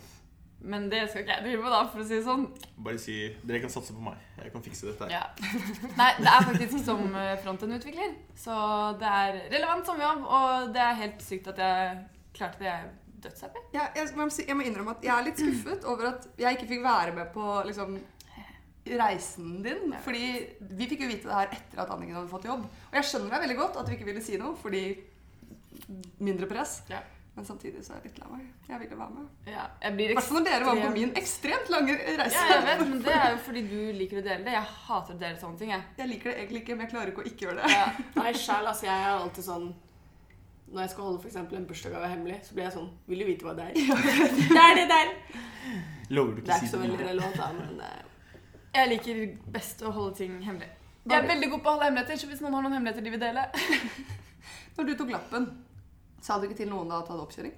Men 0.60 0.88
det 0.90 1.04
skal 1.10 1.22
ikke 1.22 1.36
jeg 1.36 1.46
drive 1.46 1.64
med, 1.64 1.72
da, 1.72 1.82
for 1.92 2.02
å 2.02 2.06
si 2.08 2.16
det 2.18 2.26
sånn. 2.26 2.46
Bare 2.84 3.00
si 3.02 3.18
Dere 3.46 3.62
kan 3.64 3.72
satse 3.72 3.94
på 3.94 4.04
meg. 4.04 4.22
Jeg 4.42 4.54
kan 4.56 4.64
fikse 4.66 4.90
dette 4.90 5.06
her. 5.06 5.14
Ja. 5.14 5.50
Nei, 6.00 6.12
det 6.18 6.32
er 6.32 6.46
faktisk 6.48 6.80
som 6.86 7.04
eh, 7.14 7.34
frontend-utvikler. 7.44 8.16
Så 8.38 8.56
det 9.02 9.12
er 9.22 9.42
relevant 9.54 9.88
som 9.88 10.02
jobb, 10.02 10.24
og 10.26 10.72
det 10.76 10.82
er 10.84 11.02
helt 11.04 11.22
sykt 11.24 11.52
at 11.54 11.62
jeg 11.62 12.00
klarte 12.38 12.64
det. 12.64 12.72
Jeg 12.72 12.88
er 12.88 12.94
dødshappy. 13.28 13.64
Ja, 13.76 13.88
jeg, 13.96 14.12
må 14.18 14.28
jeg 14.34 14.58
må 14.58 14.66
innrømme 14.66 14.96
at 14.98 15.06
jeg 15.06 15.14
er 15.14 15.28
litt 15.28 15.42
skuffet 15.42 15.86
over 15.90 16.12
at 16.12 16.30
jeg 16.42 16.58
ikke 16.58 16.70
fikk 16.74 16.86
være 16.86 17.14
med 17.18 17.30
på 17.36 17.46
liksom, 17.68 17.98
reisen 18.98 19.60
din. 19.66 19.94
Fordi 20.06 20.24
vi 20.80 20.90
fikk 20.90 21.06
jo 21.06 21.12
vite 21.12 21.30
det 21.30 21.38
her 21.38 21.54
etter 21.60 21.84
at 21.84 21.94
Anniken 21.94 22.18
hadde 22.18 22.32
fått 22.32 22.50
jobb. 22.50 22.66
Og 22.66 22.98
jeg 22.98 23.10
skjønner 23.12 23.36
deg 23.36 23.46
veldig 23.46 23.60
godt 23.62 23.80
at 23.82 23.90
du 23.90 23.94
ikke 23.96 24.10
ville 24.10 24.26
si 24.26 24.40
noe, 24.42 24.58
fordi 24.62 24.84
mindre 26.24 26.50
press. 26.50 26.82
Ja. 26.92 27.04
Men 27.38 27.46
samtidig 27.46 27.84
så 27.86 27.94
er 27.94 28.00
jeg 28.02 28.10
litt 28.10 28.16
lei 28.18 28.28
meg. 28.32 28.46
Jeg 28.66 28.80
ville 28.82 28.96
være 28.98 29.14
med. 29.14 29.26
Ja, 29.46 29.64
jeg 29.84 29.94
blir 29.94 30.12
I 30.12 30.14
hvert 30.18 30.26
fall 30.26 30.40
når 30.40 30.46
dere 30.48 30.66
var 30.66 30.80
på 30.82 30.88
min 30.96 31.12
ekstremt 31.20 31.68
lange 31.70 31.98
reise. 32.02 32.32
Ja, 32.34 32.46
jeg 32.56 32.64
vet, 32.66 32.80
men 32.90 33.04
det 33.06 33.12
er 33.14 33.28
jo 33.30 33.42
fordi 33.46 33.62
du 33.68 33.76
liker 34.00 34.18
å 34.18 34.24
dele 34.26 34.48
det. 34.48 34.56
Jeg 34.56 34.72
hater 34.88 35.14
å 35.14 35.18
dele 35.22 35.38
sånne 35.44 35.60
ting, 35.60 35.74
jeg. 35.76 35.84
Jeg 36.00 36.10
liker 36.10 36.32
det 36.32 36.40
egentlig 36.40 36.62
ikke, 36.64 36.78
men 36.80 36.88
jeg 36.88 36.92
klarer 36.96 37.12
ikke 37.12 37.22
å 37.22 37.28
ikke 37.30 37.46
gjøre 37.46 37.60
det. 37.60 37.76
Ja. 37.76 37.84
Nei, 38.24 38.32
sjæl, 38.42 38.72
altså. 38.72 38.88
Jeg 38.90 39.04
er 39.04 39.20
alltid 39.20 39.48
sånn 39.52 39.68
Når 40.72 40.82
jeg 40.82 40.94
skal 40.96 41.08
holde 41.10 41.22
for 41.22 41.30
eksempel 41.30 41.60
en 41.60 41.70
bursdagsgave 41.70 42.10
hemmelig, 42.16 42.40
så 42.48 42.58
blir 42.58 42.66
jeg 42.66 42.76
sånn 42.80 42.90
Vil 43.14 43.22
du 43.22 43.28
vite 43.30 43.48
hva 43.48 43.54
det 43.62 43.70
er? 43.70 43.78
Det 44.56 44.64
er 44.64 44.76
det 44.82 44.88
der! 44.96 45.14
Lover 46.18 46.34
du 46.34 46.42
Det 46.42 46.58
er 46.58 46.66
ikke 46.66 46.74
så 46.74 46.82
veldig 46.88 47.00
relevant, 47.04 47.38
da, 47.38 47.52
men 47.54 47.86
uh... 47.86 48.74
Jeg 48.80 48.94
liker 48.96 49.22
best 49.54 49.86
å 49.86 49.94
holde 49.94 50.18
ting 50.24 50.42
hemmelig. 50.42 50.74
Jeg 51.06 51.22
er 51.22 51.30
veldig 51.36 51.54
god 51.54 51.62
på 51.62 51.70
å 51.70 51.78
holde 51.78 51.92
hemmeligheter, 51.92 52.18
så 52.18 52.34
hvis 52.34 52.42
noen 52.42 52.58
har 52.58 52.66
noen 52.66 52.80
hemmeligheter 52.80 53.06
de 53.06 53.14
vil 53.14 53.22
dele 53.22 53.46
Når 54.78 54.90
du 54.90 54.98
tok 54.98 55.14
lappen, 55.14 55.48
sa 56.22 56.40
du 56.40 56.48
ikke 56.48 56.58
til 56.58 56.70
noen 56.70 56.88
da 56.90 57.00
at 57.00 57.06
du 57.08 57.14
hadde 57.14 57.24
oppkjøring? 57.28 57.54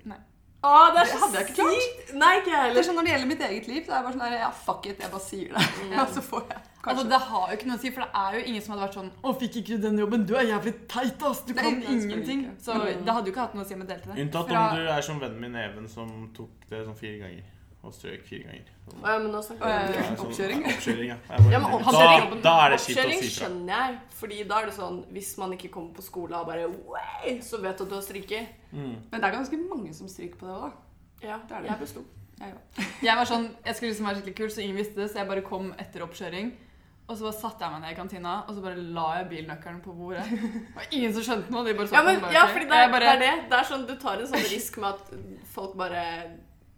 Å, 0.60 0.92
det 0.92 1.00
er 1.00 1.06
Det 1.08 1.20
hadde 1.22 1.38
jeg 1.40 1.46
ikke 1.48 1.56
klart. 1.56 1.84
sykt! 1.84 2.10
Nei, 2.20 2.32
ikke 2.40 2.50
jeg 2.52 2.52
Det 2.52 2.60
er 2.60 2.68
heller. 2.68 2.84
sånn 2.84 2.96
Når 3.00 3.04
det 3.08 3.12
gjelder 3.14 3.28
mitt 3.30 3.44
eget 3.48 3.68
liv, 3.72 3.84
så 3.86 3.92
er 3.92 3.96
jeg 3.96 4.04
bare 4.04 4.14
sånn 4.16 4.24
der, 4.26 4.34
ja, 4.42 4.50
fuck 4.52 4.86
it, 4.90 5.00
jeg 5.00 5.12
bare 5.14 5.24
sier 5.24 5.54
det. 5.54 5.68
Ja, 5.96 6.04
så 6.06 6.22
får 6.22 6.42
jeg 6.50 6.58
kanskje 6.60 6.90
Altså, 6.90 7.06
Det 7.14 7.20
har 7.30 7.46
jo 7.48 7.56
ikke 7.60 7.68
noe 7.70 7.78
å 7.78 7.80
si, 7.80 7.92
for 7.96 8.02
det 8.04 8.10
er 8.24 8.36
jo 8.36 8.42
ingen 8.50 8.62
som 8.66 8.74
hadde 8.74 8.84
vært 8.88 8.98
sånn 9.00 9.12
'Å, 9.24 9.34
fikk 9.40 9.56
ikke 9.62 9.78
du 9.78 9.78
den 9.88 9.98
jobben? 10.04 10.26
Du 10.28 10.34
er 10.36 10.44
jævlig 10.52 10.74
teit, 10.92 11.24
ass! 11.24 11.42
Du 11.48 11.54
Nei, 11.54 11.64
kan 11.64 11.80
ingenting.' 11.96 12.44
Så 12.60 12.74
Så 12.76 12.84
det 13.06 13.08
hadde 13.16 13.26
jo 13.26 13.32
ikke 13.32 13.46
hatt 13.46 13.56
noe 13.56 13.64
å 13.64 13.68
si 13.68 13.74
om 13.74 13.80
jeg 13.86 13.88
delte 13.94 14.12
det. 14.12 14.20
Unntatt 14.26 14.48
Fra- 14.52 14.66
om 14.72 14.76
du 14.76 14.90
er 14.98 15.02
som 15.02 15.20
vennen 15.24 15.40
min 15.40 15.56
Even, 15.56 15.88
som 15.88 16.12
tok 16.36 16.50
det 16.70 16.84
sånn 16.86 16.96
fire 17.00 17.18
ganger. 17.24 17.44
Og 17.90 17.96
strøk 17.98 18.26
fire 18.28 18.44
ganger. 18.46 18.68
Å, 18.90 18.94
ja, 19.02 19.14
men 19.24 19.32
nå 19.34 19.40
snakker 19.46 19.66
vi 19.66 19.74
om. 19.74 20.04
Sånn- 20.10 20.26
Oppkjøring? 20.28 20.62
Oppkjøring, 20.70 21.08
ja. 21.10 21.16
Bare- 21.28 21.52
Ja, 21.54 21.60
men 21.64 21.72
da, 21.72 21.78
oppkjøring- 21.80 22.42
da 22.46 22.54
er 22.66 22.70
det 22.76 22.80
kjipt 22.84 23.00
å 23.02 23.10
si 23.10 23.30
fra. 23.30 23.48
skjønner 23.48 23.74
jeg, 23.82 23.98
fordi 24.20 24.38
da 24.48 24.60
er 24.62 24.66
det 24.70 24.76
sånn 24.76 25.00
Hvis 25.14 25.32
man 25.42 25.52
ikke 25.58 25.70
kommer 25.74 25.94
på 25.98 26.04
skole 26.06 26.34
og 26.38 26.46
bare 26.48 26.68
Way! 26.70 27.40
Så 27.42 27.62
vet 27.62 27.78
du 27.78 27.84
at 27.84 27.90
du 27.90 27.96
har 27.96 28.02
stryket. 28.06 28.48
Mm. 28.74 28.96
Men 29.12 29.22
det 29.22 29.24
er 29.24 29.36
ganske 29.38 29.58
mange 29.70 29.94
som 29.96 30.08
stryker 30.08 30.38
på 30.38 30.46
det 30.48 30.56
òg, 30.56 30.70
da. 30.70 31.28
Ja, 31.28 31.38
Det 31.48 31.52
er 31.58 31.62
det. 31.62 31.70
jeg 31.72 31.80
besto. 31.80 32.06
Jeg. 32.40 32.54
Jeg 33.04 33.16
var 33.18 33.26
sånn, 33.26 33.50
jeg 33.66 33.76
skulle 33.76 33.92
liksom 33.92 34.06
være 34.08 34.16
skikkelig 34.22 34.36
kul, 34.38 34.48
så 34.50 34.62
ingen 34.64 34.78
visste 34.78 34.96
det, 34.96 35.10
så 35.12 35.16
jeg 35.20 35.28
bare 35.28 35.42
kom 35.42 35.74
etter 35.78 36.00
oppkjøring. 36.06 36.52
Og 37.10 37.18
så 37.18 37.22
bare 37.26 37.40
satte 37.42 37.60
jeg 37.66 37.72
meg 37.74 37.82
ned 37.82 37.92
i 37.92 37.96
kantina, 37.98 38.34
og 38.48 38.54
så 38.56 38.62
bare 38.62 38.76
la 38.78 39.06
jeg 39.18 39.30
bilnøkkelen 39.32 39.82
på 39.82 39.92
bordet. 39.98 40.24
Og 40.78 40.84
ingen 40.94 41.12
som 41.12 41.24
skjønte 41.26 41.50
noe. 41.50 41.66
De 41.66 41.74
bare 41.74 41.88
så 41.90 41.94
Ja, 41.98 42.02
på 42.02 42.06
men, 42.06 42.16
den 42.16 42.22
bare, 42.22 42.34
ja, 42.38 42.46
fordi 42.46 42.66
det 42.70 42.78
er, 42.78 42.92
bare, 42.94 43.00
det 43.00 43.10
er 43.10 43.20
det. 43.20 43.50
Det 43.50 43.58
er 43.60 43.64
sånn, 43.66 43.88
Du 43.88 43.96
tar 43.98 44.20
en 44.22 44.28
sånn 44.28 44.46
risk 44.56 44.78
med 44.78 44.90
at 44.94 45.12
folk 45.56 45.76
bare 45.76 46.04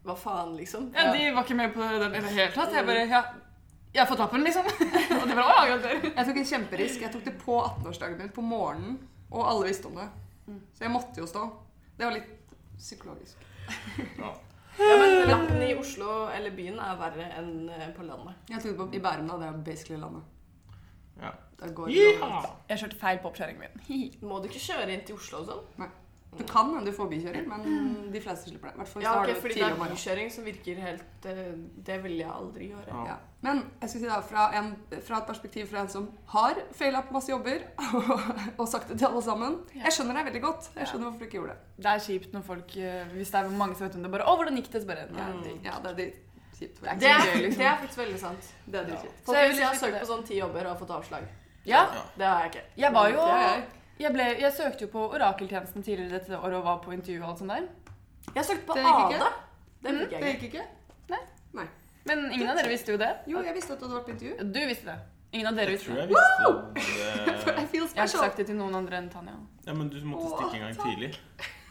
Hva 0.06 0.16
faen, 0.18 0.56
liksom? 0.58 0.90
Ja, 0.96 1.12
de 1.14 1.28
var 1.36 1.46
ikke 1.46 1.58
med 1.60 1.74
på 1.76 1.86
den 1.86 2.16
i 2.18 2.22
det 2.24 2.34
hele 2.34 2.52
tatt. 2.56 2.74
Jeg 2.74 2.88
bare 2.88 3.06
Ja, 3.06 3.22
jeg 3.94 4.08
får 4.08 4.22
tappen, 4.24 4.44
liksom. 4.48 4.66
Og 5.20 5.26
de 5.30 5.36
bare 5.38 5.46
Å. 5.46 5.66
Jeg 5.68 6.26
tok 6.28 6.40
en 6.42 6.50
kjemperisk. 6.54 7.02
Jeg 7.06 7.14
tok 7.14 7.26
det 7.28 7.36
på 7.42 7.58
18-årsdagen 7.60 8.18
min 8.22 8.32
på 8.34 8.44
morgenen, 8.46 8.98
og 9.30 9.44
alle 9.46 9.68
visste 9.70 9.92
om 9.92 10.00
det. 10.00 10.08
Så 10.78 10.88
jeg 10.88 10.94
måtte 10.94 11.22
jo 11.22 11.28
stå. 11.30 11.44
Det 11.98 12.08
var 12.08 12.16
litt 12.16 12.56
psykologisk. 12.80 13.44
Ja. 14.18 14.32
Ja, 14.80 14.94
men 14.98 15.28
Lappen 15.30 15.62
i 15.62 15.74
Oslo 15.76 16.30
eller 16.32 16.54
byen 16.56 16.80
er 16.82 16.96
verre 16.98 17.28
enn 17.38 17.70
eh, 17.70 17.90
på 17.94 18.06
landet. 18.08 18.38
Jeg 18.50 18.64
tok 18.64 18.72
det 18.72 18.78
på 18.80 18.88
i 18.98 19.02
Bærum, 19.04 19.28
da. 19.28 19.38
Det 19.42 19.50
er 19.50 19.58
basically 19.68 20.00
landet. 20.02 20.24
Ja. 21.22 21.34
Jeg 21.62 22.80
kjørte 22.82 22.98
feil 22.98 23.20
på 23.22 23.30
oppkjøringen 23.30 23.62
min. 23.62 24.16
Må 24.30 24.40
du 24.42 24.48
ikke 24.50 24.64
kjøre 24.64 24.96
inn 24.96 25.04
til 25.06 25.20
Oslo 25.20 25.44
og 25.44 25.52
sånn? 25.52 25.92
Du 26.38 26.44
kan, 26.48 26.70
men 26.74 26.86
du 26.86 26.92
får 26.96 27.10
bykjøring. 27.12 27.48
Men 27.50 28.12
de 28.14 28.20
fleste 28.24 28.48
slipper 28.50 28.70
det. 28.70 28.76
I 28.76 28.80
hvert 28.80 28.88
fall 28.88 29.02
hvis 29.02 29.08
Ja, 29.08 29.12
du 29.14 29.18
ok, 29.20 29.26
har 29.26 29.28
det 29.28 29.36
fordi 29.42 29.48
det 29.54 29.58
tidlig 29.58 29.68
er 29.68 29.74
om 29.74 29.80
morgenen. 29.82 29.98
bykjøring 29.98 30.30
som 30.32 30.46
virker 30.46 30.76
helt 30.80 31.26
eh, 31.26 31.40
Det 31.90 31.98
vil 32.04 32.14
jeg 32.22 32.30
aldri 32.32 32.68
gjøre. 32.72 32.88
Ja. 32.88 33.02
Ja. 33.10 33.16
Men 33.42 33.60
jeg 33.82 33.90
skal 33.90 34.02
si 34.02 34.08
da, 34.08 34.20
fra, 34.22 34.46
en, 34.56 34.70
fra 35.08 35.18
et 35.18 35.28
perspektiv 35.28 35.68
fra 35.68 35.82
en 35.84 35.90
som 35.90 36.08
har 36.32 36.56
faila 36.78 37.02
på 37.02 37.14
masse 37.18 37.32
jobber 37.34 37.66
og 38.62 38.68
sagt 38.70 38.88
det 38.94 38.98
til 39.02 39.08
alle 39.10 39.22
sammen 39.26 39.58
Jeg 39.76 39.92
skjønner 39.98 40.14
deg 40.22 40.26
veldig 40.30 40.42
godt. 40.46 40.70
Jeg 40.78 40.88
skjønner 40.88 41.10
hvorfor 41.10 41.20
du 41.20 41.26
ikke 41.28 41.40
gjorde 41.42 41.56
det. 41.58 41.84
Det 41.84 41.92
er 41.96 42.04
kjipt 42.08 42.34
når 42.38 42.48
folk 42.48 42.78
eh, 42.78 43.04
Hvis 43.18 43.34
det 43.36 43.42
er 43.44 43.50
mange 43.64 43.76
som 43.76 43.88
vet 43.88 43.96
om 44.00 44.04
det, 44.08 44.12
bare 44.16 44.24
'Å, 44.30 44.36
hvordan 44.40 44.56
gikk 44.62 44.72
det?' 44.72 44.82
Så 44.82 44.88
bare 44.88 45.06
Ja, 45.12 45.28
det 45.44 45.52
gikk 45.52 45.66
Ja, 45.68 45.76
det 45.84 45.92
er 45.92 45.96
de, 46.00 46.08
kjipt. 46.62 46.80
Det 46.82 46.90
er 46.90 46.96
Det 47.04 47.10
er, 47.12 47.28
gøy, 47.28 47.42
liksom. 47.44 47.60
det 47.60 47.68
er 47.68 47.78
faktisk 47.84 48.00
veldig 48.06 48.20
sant. 48.24 48.54
Det 48.72 48.80
er 48.80 48.86
dritkjipt. 48.88 49.20
Så 49.26 49.36
jeg 49.36 49.52
jeg 49.60 49.68
har 49.68 49.76
søkt 49.84 50.00
på 50.00 50.08
sånn 50.16 50.24
ti 50.32 50.40
jobber 50.40 50.62
og 50.66 50.72
har 50.78 50.80
fått 50.86 50.96
avslag. 51.02 51.24
Ja, 51.66 51.84
Det 52.18 52.26
har 52.26 52.40
jeg 52.46 52.52
ikke. 52.56 52.64
jeg 52.78 52.94
var 52.94 53.10
jo 53.10 53.18
jeg. 53.28 53.64
Jeg, 54.02 54.14
ble, 54.16 54.26
jeg 54.42 54.54
søkte 54.58 54.86
jo 54.86 54.92
på 54.94 55.06
Orakeltjenesten 55.16 55.84
tidligere 55.86 56.20
dette 56.20 56.38
året 56.40 56.58
og 56.60 56.66
var 56.68 56.82
på 56.84 56.94
intervju 56.96 57.22
og 57.24 57.30
alt 57.32 57.42
sånt 57.44 57.54
der. 57.56 57.70
Jeg 58.36 58.46
søkte 58.48 58.66
på 58.68 58.78
Det 58.78 58.84
gikk 58.86 59.16
ikke? 59.16 59.22
Ada. 59.22 59.32
Det 59.82 59.92
Mm, 59.92 60.02
Det 60.10 60.20
gikk 60.34 60.44
ikke. 60.52 60.66
Nei. 61.10 61.20
Nei. 61.58 61.68
Men 62.06 62.20
ingen 62.32 62.50
av 62.50 62.58
dere 62.58 62.70
visste 62.70 62.94
jo 62.94 63.00
det. 63.02 63.10
Jo, 63.30 63.42
jeg 63.46 63.56
visste 63.58 63.74
at 63.74 63.80
du 63.82 63.86
hadde 63.88 63.98
vært 63.98 64.06
på 64.10 64.14
intervju. 64.16 64.52
Du 64.54 64.60
visste 64.70 64.86
det. 64.92 65.00
Ingen 65.32 65.48
av 65.48 65.56
dere 65.58 65.72
visste 65.74 65.96
det. 65.96 65.98
jeg 66.02 66.10
visste 66.12 66.46
det 66.46 67.58
Jeg 67.92 67.98
har 67.98 68.08
ikke 68.08 68.08
sagt 68.20 68.38
det 68.38 68.46
til 68.50 68.58
noen 68.60 68.76
andre 68.76 68.98
enn 69.00 69.10
Tanja. 69.10 69.34
Ja, 69.66 69.74
men 69.74 69.90
du 69.90 69.98
måtte 70.06 70.30
stikke 70.36 70.60
en 70.60 70.64
gang 70.68 70.78
tidlig. 70.82 71.12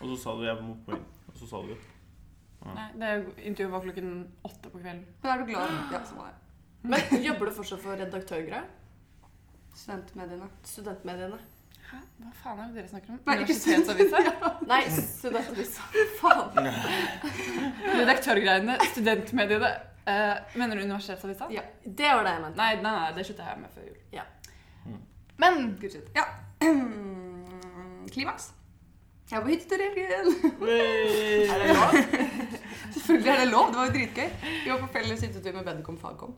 Og 0.00 0.12
så 0.12 0.16
sa 0.22 0.34
du 0.36 0.44
jeg 0.46 0.62
må 0.64 0.76
på 0.86 0.96
inn. 0.96 1.04
Og 1.30 1.38
så 1.38 1.48
sa 1.50 1.62
du 1.66 1.72
ja. 1.74 2.74
Nei, 2.76 2.86
det 3.00 3.10
Intervjuet 3.48 3.72
var 3.72 3.84
klokken 3.86 4.10
åtte 4.44 4.72
på 4.72 4.80
kvelden. 4.82 5.04
Men 5.22 5.32
er 5.32 5.38
du 5.40 5.46
glad? 5.52 5.76
Ja, 5.92 6.00
er 6.00 6.34
det. 6.34 6.36
Men 6.92 7.24
jobber 7.24 7.48
du 7.50 7.56
fortsatt 7.56 7.82
for 7.84 7.96
redaktørgreier? 8.00 8.66
Studentmediene. 9.76 10.48
Studentmediene? 10.66 11.38
Hæ? 11.90 12.00
Hva 12.20 12.32
faen 12.42 12.58
er 12.62 12.68
det 12.70 12.76
dere 12.80 12.88
snakker 12.90 13.14
om? 13.14 13.20
Universitetsavisa? 13.26 14.20
Nei, 14.72 14.82
studentavisa. 14.94 15.86
Faen. 16.20 16.68
Redaktørgreiene, 17.98 18.76
studentmediene. 18.92 19.72
Uh, 20.06 20.36
mener 20.54 20.78
du 20.78 20.84
Universitetsavisa? 20.84 21.50
Ja. 21.54 21.64
Det 21.84 22.12
var 22.14 22.22
det 22.26 22.36
jeg 22.36 22.44
mente. 22.44 22.56
Nei, 22.60 22.70
nei, 22.84 22.94
nei, 23.00 23.10
det 23.16 23.26
slutta 23.26 23.48
jeg 23.50 23.64
med 23.64 23.74
før 23.74 23.88
jul. 23.88 23.98
Ja. 24.14 24.28
Men 25.40 25.60
Gudskjelov. 25.80 26.14
Ja. 26.16 26.26
Klimaks. 28.14 28.52
Jeg 29.30 29.38
var 29.38 29.44
på 29.46 29.52
hyttetur 29.52 29.82
i 29.82 29.88
helgen. 29.88 30.32
Er 30.66 31.60
det 31.62 31.74
lov? 31.74 31.98
Selvfølgelig 32.94 33.32
er 33.32 33.42
det 33.44 33.50
lov. 33.50 33.68
Det 33.70 33.78
var 33.78 33.86
jo 33.86 33.92
dritgøy. 33.94 34.32
Vi 34.64 34.70
var 34.72 34.80
på 34.80 34.88
felles 34.96 35.22
hyttetur 35.22 35.54
med 35.54 35.68
Bedcom 35.68 35.98
Fagcom. 35.98 36.34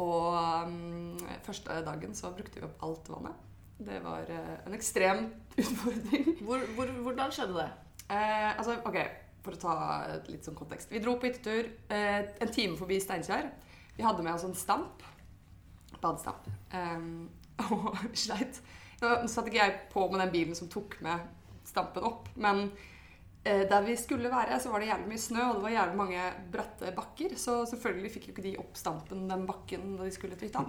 Og 0.00 0.38
um, 0.66 1.18
første 1.44 1.82
dagen 1.84 2.16
så 2.16 2.30
brukte 2.32 2.60
vi 2.60 2.64
opp 2.64 2.82
alt 2.84 3.10
vannet. 3.12 3.44
Det 3.78 4.00
var 4.04 4.30
eh, 4.32 4.54
en 4.66 4.74
ekstrem 4.76 5.26
utfordring. 5.62 6.30
Hvor, 6.46 6.64
hvor, 6.76 6.92
hvordan 7.04 7.32
skjedde 7.34 7.58
det? 7.58 7.68
Eh, 8.08 8.50
altså, 8.56 8.78
ok, 8.86 8.98
For 9.44 9.56
å 9.56 9.60
ta 9.60 9.74
litt 10.30 10.46
sånn 10.46 10.56
kontekst. 10.58 10.90
Vi 10.90 11.02
dro 11.02 11.16
på 11.20 11.28
hyttetur 11.28 11.68
eh, 11.92 12.22
en 12.40 12.52
time 12.54 12.78
forbi 12.78 12.98
Steinkjer. 13.02 13.50
Vi 13.96 14.04
hadde 14.04 14.24
med 14.24 14.34
oss 14.34 14.46
en 14.48 14.56
stamp. 14.56 15.04
Badestamp. 16.00 16.48
Eh, 16.74 17.06
og 17.70 18.02
sleit. 18.16 18.60
Nå 19.02 19.16
satt 19.28 19.48
ikke 19.50 19.60
jeg 19.60 19.80
på 19.92 20.06
med 20.10 20.22
den 20.24 20.32
bilen 20.32 20.56
som 20.56 20.70
tok 20.72 20.96
med 21.04 21.24
stampen 21.66 22.04
opp, 22.06 22.28
men 22.40 22.68
eh, 23.44 23.66
der 23.68 23.82
vi 23.84 23.96
skulle 23.98 24.30
være, 24.32 24.56
så 24.62 24.70
var 24.72 24.80
det 24.80 24.88
jævlig 24.88 25.10
mye 25.10 25.20
snø, 25.20 25.42
og 25.48 25.58
det 25.58 25.64
var 25.66 25.74
jævlig 25.74 25.98
mange 26.00 26.28
bratte 26.52 26.92
bakker. 26.96 27.34
Så 27.40 27.58
selvfølgelig 27.68 28.12
fikk 28.14 28.28
jo 28.28 28.36
ikke 28.36 28.46
de 28.46 28.54
opp 28.62 28.78
stampen 28.78 29.26
den 29.28 29.44
bakken 29.48 29.96
da 29.98 30.06
de 30.06 30.14
skulle 30.14 30.38
til 30.38 30.48
hytta. 30.48 30.64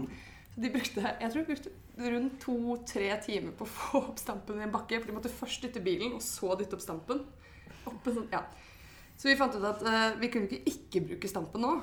De 0.57 0.69
brukte 0.73 1.03
jeg 1.05 1.29
tror 1.31 1.43
de 1.43 1.47
brukte 1.51 1.71
rundt 2.13 2.39
to-tre 2.41 3.09
timer 3.25 3.53
på 3.57 3.65
å 3.65 3.69
få 3.69 3.99
opp 4.11 4.21
stampen 4.21 4.59
i 4.59 4.65
en 4.65 4.73
bakke. 4.73 4.99
For 4.99 5.09
de 5.11 5.15
måtte 5.17 5.33
først 5.33 5.65
dytte 5.65 5.81
bilen, 5.85 6.15
og 6.17 6.23
så 6.25 6.55
dytte 6.57 6.77
opp 6.77 6.83
stampen. 6.83 7.23
Opp 7.89 8.09
sånn, 8.09 8.27
ja. 8.33 8.41
Så 9.17 9.29
vi 9.29 9.37
fant 9.37 9.55
ut 9.57 9.65
at 9.65 9.81
uh, 9.85 10.17
vi 10.21 10.29
kunne 10.33 10.49
ikke 10.49 10.73
ikke 10.73 11.03
bruke 11.11 11.29
stampen 11.29 11.63
nå. 11.65 11.75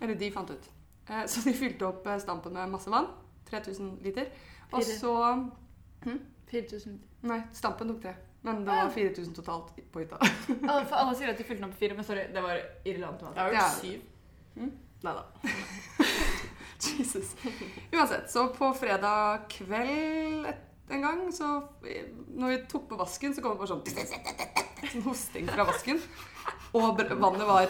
Eller 0.00 0.18
de 0.18 0.30
fant 0.34 0.50
ut. 0.50 0.68
Uh, 1.10 1.24
så 1.30 1.42
de 1.46 1.54
fylte 1.58 1.86
opp 1.88 2.06
eh, 2.06 2.18
stampen 2.22 2.54
med 2.54 2.70
masse 2.70 2.90
vann. 2.92 3.08
3000 3.50 3.96
liter. 4.04 4.30
Og 4.70 4.82
Fire. 4.82 4.98
så 4.98 5.14
4000 6.50 6.98
Nei, 7.26 7.40
stampen 7.52 7.90
tok 7.90 7.98
tre. 8.04 8.14
Men 8.46 8.62
det 8.64 8.72
var 8.72 8.90
4000 8.94 9.34
totalt 9.36 9.74
på 9.92 10.00
hytta. 10.00 10.16
alle, 10.70 10.84
for 10.86 10.96
alle 10.96 11.16
sier 11.18 11.32
at 11.34 11.38
de 11.40 11.44
fylte 11.44 11.60
den 11.60 11.66
opp 11.68 11.74
med 11.74 11.82
fire, 11.82 11.96
men 11.98 12.06
sorry, 12.06 12.22
det 12.32 12.44
var 12.44 12.62
irrelevant. 12.84 13.20
Det 13.20 13.42
var 13.42 13.50
jo 13.52 13.58
Ja. 13.58 13.66
syv. 13.74 14.06
Hm? 14.56 14.70
Nei 15.04 15.12
da. 15.18 15.24
Jesus. 16.98 17.36
Uansett, 17.92 18.30
så 18.32 18.48
på 18.54 18.72
fredag 18.78 19.46
kveld 19.52 20.48
et, 20.50 20.66
en 20.90 21.04
gang, 21.06 21.22
så 21.34 21.52
når 22.34 22.48
vi 22.48 22.58
tok 22.70 22.88
på 22.90 22.98
vasken, 22.98 23.34
så 23.34 23.44
kom 23.44 23.54
det 23.54 23.62
bare 23.62 23.70
sånn 23.70 23.84
Sånn 24.80 25.04
hosting 25.04 25.44
fra 25.44 25.66
vasken. 25.68 25.98
Og 26.72 27.00
vannet 27.20 27.44
var 27.44 27.68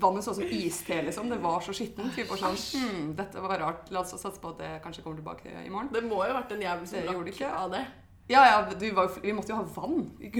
Vannet 0.00 0.24
så 0.24 0.32
ut 0.32 0.38
som 0.38 0.54
iste, 0.56 1.02
liksom. 1.04 1.28
Det 1.30 1.36
var 1.42 1.60
så 1.60 1.74
skittent. 1.76 2.14
Vi 2.16 2.24
var 2.24 2.40
sånn 2.40 2.56
hm, 2.56 3.12
dette 3.18 3.42
var 3.44 3.60
rart. 3.60 3.90
La 3.92 4.00
oss 4.00 4.14
satse 4.16 4.40
på 4.40 4.54
at 4.54 4.62
det 4.62 4.72
kanskje 4.84 5.04
kommer 5.04 5.20
tilbake 5.20 5.52
i 5.52 5.70
morgen. 5.70 5.92
Det 5.92 6.02
må 6.06 6.22
jo 6.22 6.32
ha 6.32 6.40
vært 6.40 6.56
en 6.56 6.64
jævel 6.64 6.88
som 6.88 7.26
ikke. 7.28 7.50
av 7.50 7.74
det. 7.74 7.84
Ja, 8.28 8.40
ja, 8.46 8.70
vi, 8.80 8.90
var, 8.90 9.10
vi 9.22 9.32
måtte 9.32 9.52
jo 9.52 9.60
ha 9.60 9.66
vann. 9.76 10.08
Vi, 10.18 10.30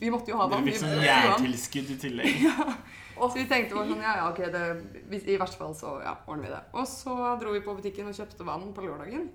vi 0.00 0.10
måtte 0.12 0.32
jo 0.32 0.36
ha 0.36 0.48
Dere 0.48 0.58
vann. 0.58 0.66
fikk 0.68 0.76
Vi 0.76 0.82
sånn 0.82 1.04
gjærtilskudd 1.06 1.94
i 1.94 1.96
tillegg. 2.02 2.42
Så 3.28 3.36
vi 3.36 3.46
tenkte 3.50 3.76
bare 3.76 3.88
sånn, 3.90 4.00
ja, 4.04 4.14
ja, 4.16 4.28
ok, 4.30 4.38
det, 4.54 4.62
hvis, 5.10 5.24
i 5.28 5.36
hvert 5.40 5.56
fall 5.60 5.74
så 5.76 5.98
ja, 6.04 6.14
ordner 6.26 6.46
vi 6.48 6.52
det. 6.54 6.60
Og 6.80 6.86
så 6.88 7.16
dro 7.40 7.52
vi 7.52 7.60
på 7.66 7.74
butikken 7.76 8.08
og 8.08 8.16
kjøpte 8.16 8.46
vann 8.48 8.70
på 8.76 8.84
lørdagen. 8.86 9.28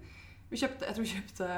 Vi 0.50 0.58
kjøpte, 0.62 0.86
jeg 0.89 0.95
tror 0.98 1.06
vi 1.06 1.13
kjøpte 1.13 1.50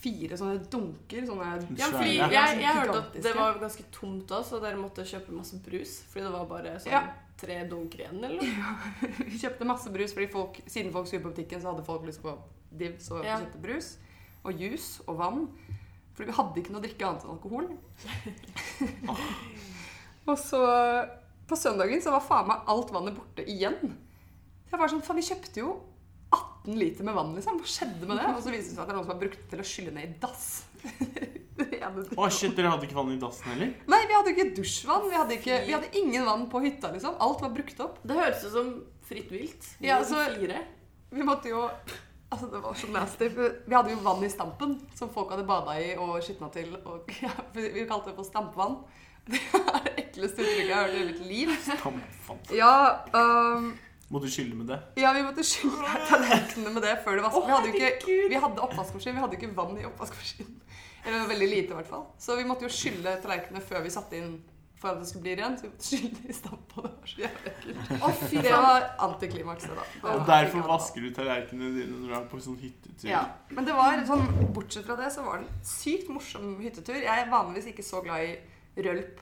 fire 0.00 0.36
sånne 0.40 0.60
dunker, 0.72 1.26
sånne 1.28 1.48
Ja, 1.76 1.88
fordi 1.92 2.14
jeg, 2.16 2.32
jeg, 2.32 2.60
jeg 2.62 2.76
hørte 2.78 3.00
at 3.02 3.18
det 3.26 3.32
var 3.36 3.58
ganske 3.60 3.84
tomt 3.92 4.26
da, 4.30 4.38
så 4.46 4.60
dere 4.62 4.78
måtte 4.80 5.04
kjøpe 5.04 5.34
masse 5.36 5.58
brus. 5.64 5.98
Fordi 6.10 6.24
det 6.26 6.32
var 6.34 6.46
bare 6.48 6.76
sånn 6.80 6.94
Ja. 6.94 7.02
tre 7.40 7.58
dunker 7.68 8.04
igjen, 8.06 8.22
eller 8.24 8.40
noe. 8.40 9.10
Vi 9.32 9.38
kjøpte 9.40 9.68
masse 9.68 9.92
brus, 9.92 10.14
fordi 10.16 10.30
folk, 10.32 10.62
siden 10.66 10.92
folk 10.92 11.06
skulle 11.10 11.24
på 11.26 11.34
butikken, 11.34 11.60
så 11.60 11.72
hadde 11.74 11.84
folk 11.84 12.06
lyst 12.08 12.22
på 12.24 12.32
div, 12.70 12.96
så 13.00 13.20
vi 13.20 13.28
Ja. 13.28 13.38
kjøpte 13.42 13.60
brus. 13.60 13.92
Og 14.44 14.56
juice 14.56 15.02
og 15.06 15.18
vann. 15.20 15.46
Fordi 16.16 16.30
vi 16.30 16.36
hadde 16.36 16.60
ikke 16.60 16.72
noe 16.72 16.80
å 16.80 16.84
drikke 16.84 17.06
annet 17.08 17.24
enn 17.24 17.34
alkohol. 17.36 17.68
og 20.30 20.36
så 20.38 20.60
på 21.50 21.58
søndagen 21.58 22.02
så 22.04 22.14
var 22.14 22.24
faen 22.24 22.48
meg 22.50 22.72
alt 22.72 22.92
vannet 22.94 23.16
borte 23.18 23.44
igjen. 23.44 23.94
Så 24.66 24.76
jeg 24.76 24.82
var 24.82 24.92
sånn, 24.92 25.04
faen 25.04 25.18
vi 25.18 25.26
kjøpte 25.26 25.62
jo 25.62 25.74
18 26.30 26.76
liter 26.78 27.06
med 27.06 27.16
vann, 27.16 27.32
liksom. 27.34 27.58
Hva 27.58 27.68
skjedde 27.68 28.06
med 28.06 28.20
det? 28.20 28.28
Og 28.30 28.42
så 28.44 28.52
viste 28.52 28.70
det 28.70 28.76
seg 28.76 28.82
at 28.84 28.90
det 28.90 28.94
er 28.94 28.98
noen 29.00 29.08
som 29.08 29.14
har 29.16 29.22
brukt 29.22 29.40
det 29.40 29.48
til 29.50 29.62
å 29.62 29.68
skylle 29.70 29.94
ned 29.96 30.06
i 30.06 30.18
dass. 30.22 30.48
Å 31.60 32.26
shit, 32.32 32.54
dere 32.56 32.70
hadde 32.72 32.86
ikke 32.86 32.96
vann 32.96 33.10
i 33.12 33.18
dassen 33.20 33.50
heller? 33.52 33.72
Nei, 33.90 33.98
vi 34.08 34.14
hadde 34.16 34.32
ikke 34.32 34.46
dusjvann. 34.56 35.08
Vi 35.10 35.18
hadde, 35.18 35.36
ikke, 35.36 35.58
vi 35.66 35.74
hadde 35.76 35.90
ingen 36.00 36.24
vann 36.28 36.46
på 36.52 36.62
hytta, 36.64 36.92
liksom. 36.94 37.18
Alt 37.20 37.42
var 37.44 37.52
brukt 37.56 37.82
opp. 37.84 37.98
Det 38.06 38.16
høres 38.16 38.46
ut 38.46 38.54
som 38.54 38.70
fritt 39.10 39.32
vilt. 39.34 39.66
Ja, 39.82 39.98
altså. 40.00 40.22
Vi 41.10 41.26
måtte 41.26 41.52
jo 41.52 41.66
Altså, 42.30 42.46
det 42.46 42.60
var 42.62 42.74
så 42.78 42.86
nasty. 42.94 43.26
for 43.34 43.54
Vi 43.66 43.74
hadde 43.74 43.90
jo 43.90 44.02
vann 44.04 44.22
i 44.22 44.30
stampen 44.30 44.76
som 44.94 45.10
folk 45.10 45.32
hadde 45.34 45.42
bada 45.48 45.74
i 45.82 45.96
og 45.98 46.20
skitna 46.22 46.46
til. 46.54 46.76
Og, 46.86 47.10
ja, 47.24 47.32
vi 47.56 47.86
kalte 47.90 48.12
det 48.12 48.16
for 48.20 48.28
stampvann. 48.28 48.78
Det 49.30 49.40
er 49.60 49.84
det 49.86 49.92
ekleste 50.04 50.42
uttrykket 50.42 50.66
jeg 50.68 50.74
har 50.74 50.88
hørt 50.88 50.98
i 51.00 51.06
mitt 51.12 51.22
liv. 51.28 51.54
Stampfant. 51.68 52.52
Ja, 52.56 52.74
um, 53.14 53.72
Måtte 54.10 54.26
du 54.26 54.32
skylle 54.34 54.56
med 54.58 54.66
det? 54.72 54.78
ja 54.98 55.12
vi 55.14 55.22
måtte 55.22 55.44
skylle 55.46 55.98
tallerkenene 56.08 56.72
med 56.74 56.82
det 56.82 56.96
før 57.04 57.20
det 57.20 57.26
vasket. 57.28 57.42
Å, 57.42 57.46
Vi 57.46 57.54
hadde 57.54 57.90
ikke 57.94 58.16
vi 58.32 58.40
hadde 58.44 58.64
oppvaskmaskin, 58.66 59.14
vi 59.14 59.22
hadde 59.22 59.38
ikke 59.38 59.52
vann 59.54 59.76
i 59.78 59.86
oppvaskmaskinen. 59.86 60.56
Eller 61.06 61.28
veldig 61.30 61.48
lite, 61.48 61.72
i 61.72 61.76
hvert 61.78 61.88
fall. 61.88 62.08
Så 62.20 62.34
vi 62.36 62.46
måtte 62.48 62.66
jo 62.66 62.72
skylle 62.74 63.14
tallerkenene 63.22 63.62
før 63.64 63.84
vi 63.86 63.92
satte 63.94 64.18
inn 64.18 64.34
for 64.80 64.94
at 64.94 65.00
det 65.00 65.08
skulle 65.08 65.22
bli 65.28 65.34
rent. 65.38 65.60
Så 65.60 65.66
vi 65.66 65.70
måtte 65.70 65.86
skylle 65.86 66.26
i 66.26 66.36
stampa. 66.36 66.82
Det 66.82 66.90
var 66.90 67.08
så 67.12 67.22
jævlig 67.22 67.52
ekkelt. 67.54 68.20
Fy 68.30 68.42
Det 68.44 68.52
var 68.66 68.86
antiklimakset, 69.06 69.72
da. 69.76 69.86
Det 69.94 70.14
Og 70.16 70.26
derfor 70.28 70.68
vasker 70.74 71.04
du 71.06 71.10
tallerkenene 71.16 71.72
dine 71.78 71.98
når 72.00 72.12
du 72.12 72.14
er 72.18 72.28
på 72.32 72.40
sånn 72.44 72.58
hyttetur. 72.60 73.08
Ja, 73.12 73.22
men 73.54 73.68
det 73.68 73.76
var 73.76 74.00
sånn, 74.08 74.26
bortsett 74.56 74.88
fra 74.88 74.96
det, 75.00 75.10
så 75.14 75.24
var 75.26 75.40
det 75.40 75.48
en 75.48 75.66
sykt 75.70 76.08
morsom 76.12 76.54
hyttetur. 76.64 76.98
Jeg 76.98 77.24
er 77.24 77.30
vanligvis 77.32 77.70
ikke 77.72 77.84
så 77.86 78.02
glad 78.04 78.26
i 78.26 78.32
rølp 78.86 79.20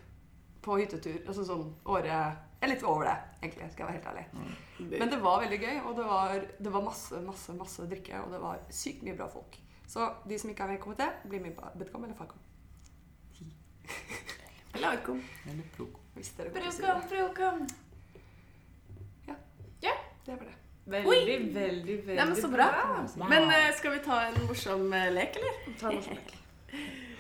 på 0.65 0.77
hyttetur. 0.81 1.21
Altså 1.27 1.47
sånn 1.49 1.65
året 1.89 2.11
Jeg 2.11 2.67
er 2.67 2.73
litt 2.73 2.83
over 2.83 3.07
det, 3.07 3.17
egentlig, 3.43 3.71
skal 3.73 3.85
jeg 3.85 3.89
være 3.89 3.99
helt 3.99 4.11
ærlig. 4.11 4.99
Men 4.99 5.13
det 5.13 5.19
var 5.23 5.43
veldig 5.45 5.59
gøy, 5.63 5.77
og 5.87 5.97
det 5.99 6.07
var, 6.09 6.47
det 6.59 6.73
var 6.75 6.87
masse, 6.89 7.21
masse, 7.23 7.55
masse 7.55 7.87
drikke, 7.91 8.23
og 8.25 8.33
det 8.35 8.41
var 8.43 8.63
sykt 8.75 9.05
mye 9.07 9.15
bra 9.19 9.29
folk. 9.31 9.59
Så 9.89 10.09
de 10.29 10.39
som 10.43 10.51
ikke 10.51 10.67
er 10.67 10.73
med 10.73 10.81
i 10.81 10.83
komité, 10.83 11.07
blir 11.31 11.45
med 11.45 11.55
på 11.57 11.71
Bedcom 11.79 12.05
eller 12.05 12.19
Farcom. 12.19 12.43
Eller 14.75 14.89
Arkom. 14.99 15.23
Eller 15.49 15.65
ja, 15.79 15.85
vil 16.15 16.25
si 16.25 16.35
det. 16.37 16.51
brukam. 17.09 17.63
Det 20.29 20.37
var 20.37 20.45
det. 20.45 20.55
Veldig, 20.85 21.09
Oi. 21.09 21.25
veldig, 21.55 21.97
veldig 22.07 22.17
Nei, 22.17 22.25
men 22.27 22.37
så 22.37 22.49
bra. 22.49 22.67
bra. 22.73 23.29
Men 23.29 23.51
eh, 23.51 23.71
skal 23.77 23.95
vi 23.95 23.99
ta 24.05 24.19
en 24.27 24.35
morsom 24.49 24.93
eh, 24.93 25.07
lek, 25.13 25.37
eller? 25.41 25.55
Ta 25.81 25.89
en 25.89 25.97
morsom 25.97 26.19
lek. 26.19 26.35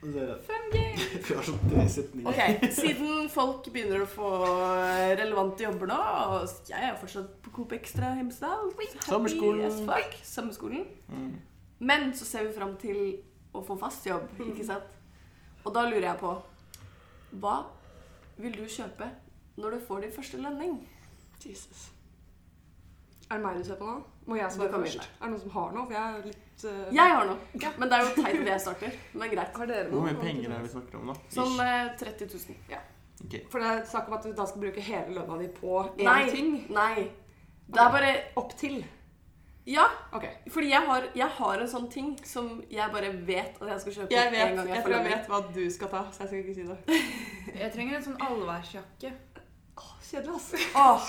Vi 0.00 1.34
har 1.34 1.44
sånn 1.44 1.58
tre 1.68 1.84
setninger. 1.92 2.30
Ok, 2.30 2.70
Siden 2.72 3.26
folk 3.32 3.66
begynner 3.72 4.04
å 4.04 4.08
få 4.08 4.30
relevante 5.18 5.66
jobber 5.66 5.90
nå, 5.90 5.98
og 6.32 6.70
jeg 6.70 6.86
er 6.88 6.96
fortsatt 7.00 7.34
på 7.44 7.52
Coop 7.58 7.74
Extra 7.76 8.14
Hemsedal 8.16 8.72
Sommerskolen. 9.04 10.14
Sommerskolen. 10.24 10.86
Mm. 11.12 11.34
Men 11.84 12.14
så 12.16 12.24
ser 12.28 12.48
vi 12.48 12.54
fram 12.56 12.76
til 12.80 13.02
å 13.52 13.62
få 13.66 13.76
fast 13.80 14.08
jobb, 14.08 14.30
ikke 14.40 14.64
sant? 14.64 14.96
Og 15.64 15.74
da 15.76 15.84
lurer 15.84 16.08
jeg 16.08 16.20
på 16.22 16.32
Hva 17.42 17.56
vil 18.40 18.56
du 18.56 18.64
kjøpe 18.64 19.10
når 19.60 19.76
du 19.76 19.82
får 19.84 20.06
din 20.06 20.14
første 20.14 20.40
lønning? 20.40 20.78
Jesus. 21.44 21.90
Er 23.28 23.36
det 23.36 23.44
meg 23.44 23.60
du 23.60 23.68
ser 23.68 23.76
på 23.80 23.88
nå? 23.88 24.00
Må 24.30 24.36
jeg 24.38 24.52
svare 24.54 24.70
først? 24.76 25.06
Er 25.10 25.24
det 25.26 25.30
noen 25.32 25.40
som 25.42 25.54
har 25.56 25.72
noe? 25.74 25.86
For 25.88 25.96
jeg 25.96 26.18
er 26.20 26.28
litt 26.28 26.64
uh, 26.68 26.94
Jeg 26.94 27.14
har 27.16 27.26
noe, 27.26 27.72
men 27.80 27.90
det 27.90 27.96
er 27.98 28.04
jo 28.06 28.12
teit 28.20 28.36
at 28.40 28.50
jeg 28.52 28.62
starter. 28.66 28.98
Men 29.18 29.32
greit. 29.34 29.56
Har 29.58 29.70
dere 29.72 29.88
Hvor 29.90 30.06
mye 30.06 30.20
penger 30.20 30.46
er 30.46 30.54
det 30.54 30.62
vi 30.68 30.72
snakker 30.76 31.00
om, 31.00 31.10
da? 31.10 31.16
Sånn 31.34 31.56
Ish. 31.56 31.66
eh, 31.66 31.90
30 32.04 32.30
000. 32.36 32.78
Ok. 33.24 33.34
For 33.52 33.60
det 33.60 33.72
er 33.74 33.82
snakk 33.90 34.06
om 34.08 34.14
at 34.16 34.28
du 34.28 34.30
da 34.38 34.46
skal 34.48 34.62
bruke 34.62 34.84
hele 34.86 35.16
lønna 35.18 35.36
di 35.42 35.48
på 35.58 35.82
én 35.98 36.06
Nei. 36.06 36.22
ting. 36.30 36.54
Nei. 36.72 37.08
Det 37.70 37.82
er 37.82 37.92
bare 37.98 38.14
Opp 38.40 38.54
til. 38.58 38.78
Ja, 39.70 39.84
Okay. 40.16 40.30
fordi 40.50 40.70
jeg 40.70 40.82
har, 40.86 41.04
jeg 41.14 41.28
har 41.36 41.60
en 41.60 41.68
sånn 41.68 41.90
ting 41.92 42.14
som 42.26 42.62
jeg 42.72 42.90
bare 42.90 43.10
vet 43.28 43.58
at 43.60 43.68
jeg 43.68 43.80
skal 43.82 43.92
kjøpe 43.98 44.14
Jeg 44.16 44.30
vet, 44.32 44.40
en 44.48 44.56
gang 44.56 44.70
jeg 44.70 44.76
jeg 44.78 44.84
tror 44.86 44.94
jeg 44.96 45.04
vet 45.12 45.28
hva 45.30 45.40
du 45.54 45.60
skal 45.70 45.88
ta, 45.92 46.00
så 46.10 46.24
jeg 46.24 46.28
skal 46.30 46.40
ikke 46.40 46.54
si 46.54 46.64
det. 46.70 47.58
Jeg 47.60 47.72
trenger 47.76 47.98
en 47.98 48.06
sånn 48.08 48.16
allværsjakke. 48.24 49.12
Åh, 49.80 49.86
kjedelig, 50.10 50.34
ass. 50.36 50.48
Åh, 50.74 51.00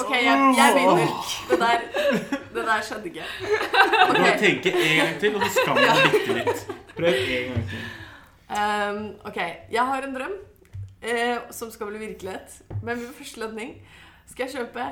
ok, 0.00 0.10
jeg, 0.10 0.54
jeg 0.58 0.68
begynner. 0.74 1.08
Det 1.50 1.58
der, 1.60 1.78
det 2.54 2.62
der 2.68 2.80
skjedde 2.86 3.06
ikke. 3.10 3.24
Du 3.40 3.44
må 4.12 4.26
Ok, 4.26 4.30
tenke 4.42 4.68
en 4.72 4.96
gang 5.02 5.12
til, 5.20 5.30
og 5.36 5.40
så 5.46 5.50
skal 5.56 5.72
man 5.74 5.82
dikte 6.12 6.32
litt. 6.38 6.60
Prøv 6.96 7.12
en 7.14 7.18
gang 7.52 7.64
til. 7.72 7.80
ehm, 8.58 9.04
ok, 9.30 9.38
jeg 9.76 9.84
har 9.92 10.00
en 10.08 10.14
drøm 10.16 10.36
eh, 11.02 11.36
som 11.50 11.70
skal 11.70 11.86
bli 11.92 11.98
virkelighet. 12.06 12.48
Med 12.82 12.96
min 12.96 13.12
første 13.18 13.40
lønning 13.44 13.70
skal 14.30 14.42
jeg 14.48 14.54
kjøpe 14.56 14.84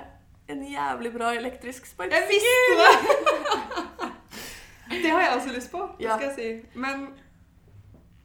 en 0.52 0.60
jævlig 0.70 1.10
bra 1.16 1.28
elektrisk 1.34 1.82
Jeg 1.82 1.88
sparkesykkel. 1.94 2.30
visste 2.30 2.74
det! 2.82 2.98
Det 5.02 5.10
har 5.10 5.20
jeg 5.20 5.30
også 5.36 5.48
lyst 5.56 5.70
på, 5.72 5.78
det 5.98 6.04
Ja. 6.06 6.16
skal 6.16 6.26
jeg 6.28 6.34
si. 6.36 6.48
Men 6.78 7.08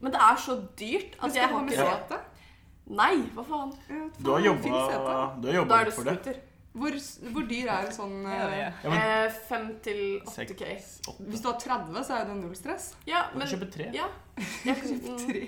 Men 0.02 0.12
det 0.14 0.20
er 0.22 0.36
så 0.46 0.52
dyrt 0.80 1.12
at 1.24 1.36
jeg 1.36 1.44
ha 1.48 1.54
har 1.56 1.64
med 1.64 1.72
ikke 1.72 1.84
råd. 1.84 1.90
sete. 2.10 2.18
Nei, 2.92 3.16
hva 3.36 3.44
faen? 3.48 3.72
Du 4.20 4.30
faen, 4.30 4.44
jobba, 4.46 5.18
du 5.42 5.48
har 5.48 5.56
jobba 5.62 5.78
for 5.96 6.04
det. 6.10 6.16
scooter. 6.20 6.40
Hvor, 6.72 6.96
hvor 7.36 7.44
dyr 7.50 7.68
er 7.68 7.86
en 7.90 7.92
sånn 7.92 8.14
eh, 8.32 8.52
Ja, 8.62 8.68
men 8.88 9.02
Eh, 9.02 9.34
Fem 9.50 9.66
til 9.84 9.98
8K. 10.24 10.70
Hvis 11.28 11.42
du 11.44 11.50
har 11.50 11.58
30, 11.60 11.98
så 12.08 12.16
er 12.16 12.30
det 12.30 12.36
null 12.40 12.54
stress. 12.56 12.86
Ja, 13.10 13.26
Du 13.34 13.40
men 13.40 13.48
kan 13.48 13.58
kjøpe 13.58 13.68
tre. 13.74 13.90
Ja. 13.96 14.06
Jeg 14.64 14.78
kan 14.80 14.86
kjøpe. 14.88 15.18
Tre. 15.26 15.42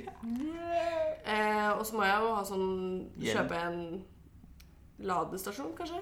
Eh, 1.24 1.70
og 1.78 1.86
så 1.88 1.96
må 1.96 2.04
jeg 2.04 2.18
jo 2.26 2.34
ha 2.36 2.42
sånn. 2.50 2.66
Kjøpe 3.24 3.62
en 3.70 3.80
ladestasjon, 5.08 5.72
kanskje. 5.80 6.02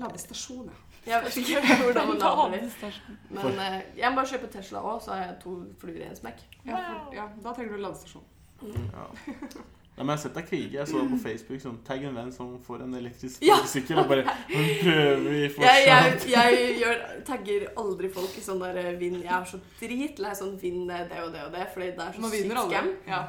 Ladestasjon, 0.00 0.70
ja. 0.72 0.86
Jeg 1.06 1.24
vet 1.24 1.36
ikke 1.40 1.60
hvordan 1.84 2.08
man 2.10 2.18
lader 2.20 2.56
det. 2.56 2.90
Men 3.32 3.60
eh, 3.64 3.76
jeg 3.96 4.10
må 4.12 4.20
bare 4.20 4.32
kjøpe 4.32 4.50
Tesla 4.52 4.82
òg, 4.84 4.98
så 5.04 5.14
har 5.14 5.22
jeg 5.26 5.36
to 5.44 5.54
fluer 5.80 6.00
i 6.02 6.08
en 6.08 6.16
smekk. 6.18 6.42
Ja, 6.64 6.80
for, 6.80 7.14
ja, 7.16 7.28
da 7.44 7.54
trenger 7.56 7.76
du 7.76 7.84
ladestasjon. 7.84 8.24
Ja. 8.64 9.06
Nei, 9.96 10.04
men 10.06 10.14
jeg 10.14 10.16
har 10.16 10.22
sett 10.22 10.36
deg 10.38 10.46
krige. 10.48 10.76
Jeg 10.78 10.88
så 10.88 11.00
deg 11.02 11.10
på 11.10 11.18
Facebook. 11.20 11.60
Sånn, 11.60 11.80
Tagg 11.84 12.04
en 12.08 12.14
venn 12.16 12.30
som 12.32 12.54
får 12.64 12.84
en 12.86 12.94
elektrisk 12.96 13.42
Ja. 13.44 13.58
sykkel. 13.68 13.98
Og 14.00 14.08
bare 14.08 14.22
prøver 14.46 15.26
vi 15.26 15.40
Jeg, 15.40 15.50
fortsatt? 15.56 16.28
jeg, 16.28 16.30
jeg 16.30 16.78
gjør, 16.80 17.02
tagger 17.26 17.66
aldri 17.82 18.08
folk 18.14 18.38
i 18.38 18.44
sånn 18.44 18.62
der 18.62 18.80
eh, 18.80 18.96
vinn 19.00 19.18
Jeg 19.20 19.34
er 19.36 19.44
så 19.44 19.60
dritlei 19.80 20.32
sånn 20.38 20.56
vinn 20.62 20.88
eh, 20.88 21.04
det 21.10 21.20
og 21.20 21.34
det 21.34 21.44
og 21.44 21.52
det, 21.52 21.66
fordi 21.74 21.90
det 21.98 22.06
er 22.06 22.16
så 22.16 22.30
sykt 22.32 22.64
skam. 22.70 22.90
Ja. 23.06 23.20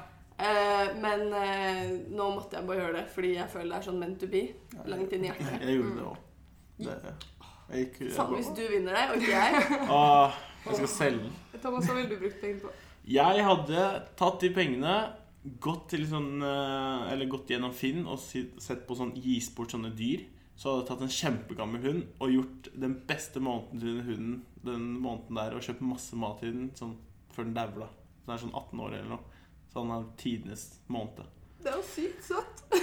Uh, 0.41 0.88
men 0.97 1.28
uh, 1.30 1.89
nå 2.10 2.28
måtte 2.34 2.58
jeg 2.58 2.65
bare 2.65 2.80
gjøre 2.80 2.95
det, 2.95 3.04
fordi 3.13 3.34
jeg 3.36 3.50
føler 3.52 3.67
det 3.69 3.78
er 3.78 3.86
sånn 3.86 4.00
meant 4.02 4.17
to 4.21 4.30
be. 4.32 4.47
Langt 4.89 5.12
inn 5.13 5.28
i 5.28 5.30
hjertet. 5.30 5.52
Jeg 5.62 5.76
gjorde 5.76 5.97
det 6.00 6.08
òg. 6.10 7.28
Jeg 7.71 7.86
gikk 7.86 8.00
hvis 8.34 8.50
du 8.58 8.63
vinner 8.67 8.95
det, 8.97 9.04
og 9.12 9.21
ikke 9.21 9.36
jeg 9.36 9.78
ah, 9.95 10.39
Jeg 10.65 10.80
skal 10.80 10.89
selge 10.95 11.28
den. 11.28 11.36
Thomas, 11.62 11.86
hva 11.86 12.00
ville 12.00 12.10
du 12.10 12.17
brukt 12.19 12.41
penger 12.41 12.63
på? 12.65 12.74
Jeg 13.12 13.45
hadde 13.45 13.86
tatt 14.17 14.41
de 14.43 14.50
pengene, 14.54 14.95
gått 15.41 15.88
til 15.95 16.04
sånn 16.06 16.43
eh, 16.45 17.12
Eller 17.13 17.30
gått 17.30 17.49
gjennom 17.49 17.73
Finn 17.73 18.06
og 18.06 18.19
sett 18.21 18.86
på 18.88 18.97
sånn 18.97 19.15
gis 19.17 19.49
bort 19.56 19.73
sånne 19.73 19.93
dyr. 19.97 20.27
Så 20.56 20.69
hadde 20.69 20.84
jeg 20.84 20.89
tatt 20.91 21.04
en 21.06 21.15
kjempegammel 21.15 21.86
hund 21.88 22.21
og 22.21 22.34
gjort 22.36 22.71
den 22.84 22.95
beste 23.10 23.41
måneden 23.41 23.82
til 23.82 23.95
den 23.95 24.08
hunden 24.10 24.39
den 24.62 24.84
måneden 25.01 25.39
der, 25.39 25.56
og 25.58 25.63
kjøpt 25.65 25.82
masse 25.82 26.17
mat 26.21 26.41
til 26.41 26.54
den 26.54 26.67
sånn 26.77 26.95
før 27.34 27.47
den 27.47 27.56
daua. 27.56 27.88
Så 28.21 28.27
den 28.27 28.36
er 28.36 28.41
sånn 28.43 28.54
18 28.54 28.84
år 28.86 28.97
eller 28.97 29.13
noe. 29.15 29.39
Så 29.71 29.82
han 29.82 29.93
har 29.95 30.10
tidenes 30.19 30.65
måned. 30.91 31.23
Det 31.62 31.71
er 31.71 31.77
jo 31.80 31.86
sykt 31.88 32.27
søtt. 32.27 32.65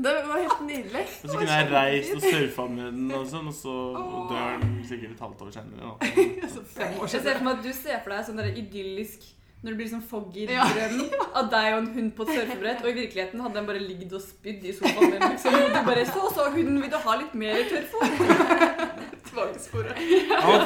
Det 0.00 0.12
var 0.24 0.38
helt 0.38 0.60
nydelig. 0.64 1.02
Og 1.02 1.28
så 1.28 1.34
kunne 1.34 1.56
jeg 1.58 1.70
reist 1.72 2.14
og 2.14 2.22
surfa 2.24 2.64
med 2.72 2.86
den, 2.94 3.08
og 3.12 3.24
sånn, 3.28 3.48
og 3.50 3.56
så 3.56 3.74
dør 4.30 4.62
den 4.62 4.70
sikkert 4.88 5.16
et 5.16 5.24
halvt 5.24 5.42
år 5.44 5.50
senere. 5.56 5.90
Da. 5.90 6.12
Så 6.54 6.62
fem 6.72 6.94
år 6.96 7.10
Jeg 7.10 7.24
ser 7.26 7.36
for 7.36 7.46
meg 7.46 7.58
at 7.58 7.66
du 7.66 7.72
ser 7.76 7.98
for 7.98 8.14
deg 8.14 8.28
sånn 8.28 8.40
idyllisk 8.48 9.26
når 9.62 9.70
det 9.74 9.76
blir 9.76 9.88
sånn 9.92 10.02
foggy 10.02 10.46
Ja. 10.48 10.64
drøm 10.64 11.00
av 11.36 11.50
deg 11.52 11.72
og 11.74 11.78
en 11.82 11.90
hund 11.94 12.14
på 12.16 12.22
et 12.24 12.30
surfebrett, 12.36 12.80
og 12.82 12.88
i 12.88 12.96
virkeligheten 13.02 13.40
hadde 13.44 13.54
den 13.58 13.66
bare 13.66 13.80
ligget 13.84 14.12
og 14.16 14.22
spydd 14.24 14.64
i 14.64 14.72
sofaen 14.72 15.10
din. 15.12 15.20
Liksom. 15.20 15.54
Og 15.54 15.68
du 15.74 15.80
bare 15.90 16.06
Så, 16.06 16.22
så, 16.34 16.50
hunden, 16.54 16.80
vil 16.80 16.90
du 16.90 16.96
ha 16.96 17.16
litt 17.20 17.34
mer 17.34 17.60
tørrfôr? 17.68 18.96
Har, 19.30 19.46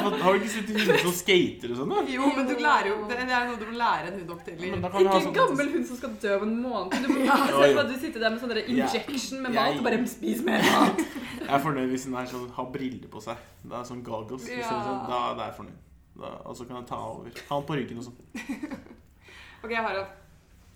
du 0.09 0.17
har 0.23 0.33
du 0.33 0.39
ikke 0.39 0.49
sett 0.49 0.69
hunder 0.73 0.97
som 1.03 1.11
skater 1.13 1.69
og 1.69 1.77
sånn? 1.77 1.91
da? 1.91 1.99
Jo, 2.09 2.29
men 2.33 2.47
du 2.49 2.55
lærer 2.57 2.87
jo 2.89 2.95
Det, 3.09 3.17
det 3.19 3.35
er 3.37 3.45
noe 3.45 3.59
du 3.61 3.65
må 3.69 3.75
lære 3.77 4.09
en 4.09 4.15
hund 4.19 4.31
opp 4.33 4.41
til. 4.47 4.55
Ikke 4.57 4.79
en 4.79 5.21
sånn- 5.21 5.35
gammel 5.35 5.69
hund 5.75 5.85
som 5.91 5.99
skal 5.99 6.15
dø 6.23 6.31
om 6.39 6.45
en 6.47 6.55
måned. 6.63 6.95
Du 7.05 7.11
må 7.13 7.19
Ja, 7.27 7.37
se 7.45 7.85
du 7.91 7.93
sitter 8.01 8.19
der 8.25 8.33
med 8.33 8.41
sånn 8.41 8.57
injection 8.65 9.41
med 9.45 9.53
Jeg- 9.53 9.61
mat 9.61 9.77
og 9.77 9.83
bare 9.85 10.07
spis 10.09 10.41
mer 10.41 10.65
mat. 10.65 10.97
Jeg 11.45 11.53
er 11.53 11.59
fornøyd 11.61 11.89
hvis 11.93 12.05
den 12.09 12.15
er 12.15 12.25
sånn, 12.25 12.49
har 12.57 12.65
briller 12.73 13.07
på 13.07 13.21
seg. 13.21 13.37
Det 13.63 13.73
er 13.77 13.83
sånn 13.85 14.01
goggles. 14.03 14.49
Ja. 14.49 14.57
er 14.57 14.63
Sånn, 14.65 15.09
da, 15.13 15.19
da 15.37 15.41
er 15.45 15.51
jeg 15.51 15.57
fornøyd. 15.61 15.79
Da, 16.15 16.29
og 16.47 16.55
så 16.55 16.65
kan 16.67 16.77
jeg 16.79 16.87
ta 16.89 16.99
over. 17.09 17.31
Ha 17.49 17.57
den 17.59 17.65
på 17.67 17.75
ryggen 17.79 17.99
og 17.99 18.07
sånn. 18.09 18.19
Ok, 19.65 19.71
jeg 19.73 19.81
har 19.81 19.97
en. 19.97 20.11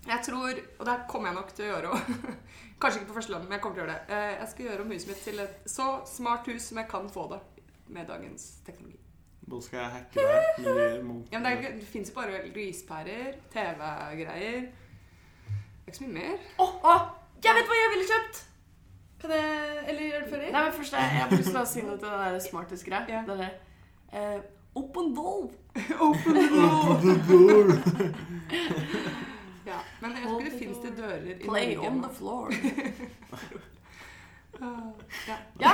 Jeg 0.08 0.24
tror, 0.26 0.56
og 0.80 0.86
det 0.88 0.94
kommer 1.06 1.28
jeg 1.30 1.36
nok 1.36 1.50
til 1.54 1.66
å 1.66 1.68
gjøre 1.68 1.90
òg 1.92 2.08
Kanskje 2.80 3.02
ikke 3.02 3.10
på 3.10 3.16
første 3.18 3.34
lønn, 3.34 3.44
men 3.44 3.52
jeg 3.54 3.62
kommer 3.62 3.76
til 3.76 3.82
å 3.82 3.84
gjøre 3.84 3.94
det. 3.98 4.16
Eh, 4.16 4.32
Jeg 4.40 4.48
skal 4.50 4.66
gjøre 4.66 4.84
om 4.86 4.90
huset 4.94 5.10
mitt 5.12 5.22
til 5.28 5.42
et 5.44 5.68
så 5.68 5.86
smart 6.08 6.48
hus 6.50 6.66
som 6.70 6.80
jeg 6.80 6.88
kan 6.90 7.06
få 7.12 7.26
det 7.30 7.38
med 7.92 8.08
dagens 8.08 8.46
teknologi. 8.66 8.96
Da 9.50 9.60
skal 9.66 9.80
jeg 9.82 9.92
hacke 9.94 10.24
deg. 10.24 10.50
Ja, 11.30 11.38
men 11.38 11.46
det, 11.46 11.52
er 11.52 11.78
det 11.78 11.86
fins 11.92 12.10
jo 12.10 12.16
bare 12.16 12.40
lyspærer, 12.54 13.38
TV-greier 13.52 14.60
Det 14.66 15.56
er 15.84 15.90
ikke 15.92 15.98
så 16.00 16.06
mye 16.08 16.16
mer. 16.18 16.46
Å, 16.56 16.68
å, 16.90 16.94
jeg 17.44 17.58
vet 17.60 17.70
hva 17.70 17.78
jeg 17.82 17.92
ville 17.96 18.08
kjøpt! 18.10 18.40
Kan 19.20 19.34
jeg 19.36 19.82
Eller 19.92 20.06
gjør 20.06 20.22
du 20.24 20.30
ferdig? 20.32 20.52
Nei, 20.54 20.62
men 20.64 20.76
først, 20.80 20.96
jeg, 20.96 21.12
jeg 21.14 21.26
har 21.26 21.36
lyst 21.36 21.52
til 21.52 21.60
å 21.60 21.66
si 21.68 21.84
noe 21.84 21.98
til 22.00 22.08
den 22.08 22.22
der 22.24 22.40
smartest-greia. 22.46 23.04
Ja. 23.12 23.22
Det 23.28 23.50
der, 24.74 25.14
door! 25.16 25.50
open 26.00 26.34
door! 27.28 27.72
Ja, 29.66 29.78
men 30.00 30.10
jeg 30.10 30.22
tror 30.22 30.40
ikke 30.40 30.50
det 30.50 30.58
fins 30.58 30.78
det 30.84 30.92
dører 30.98 31.16
i 31.16 31.34
Play 31.48 31.74
Norge 31.74 31.90
on 31.90 32.02
the 32.02 32.14
floor. 32.14 32.52
Ja. 34.60 35.36
Ja. 35.60 35.70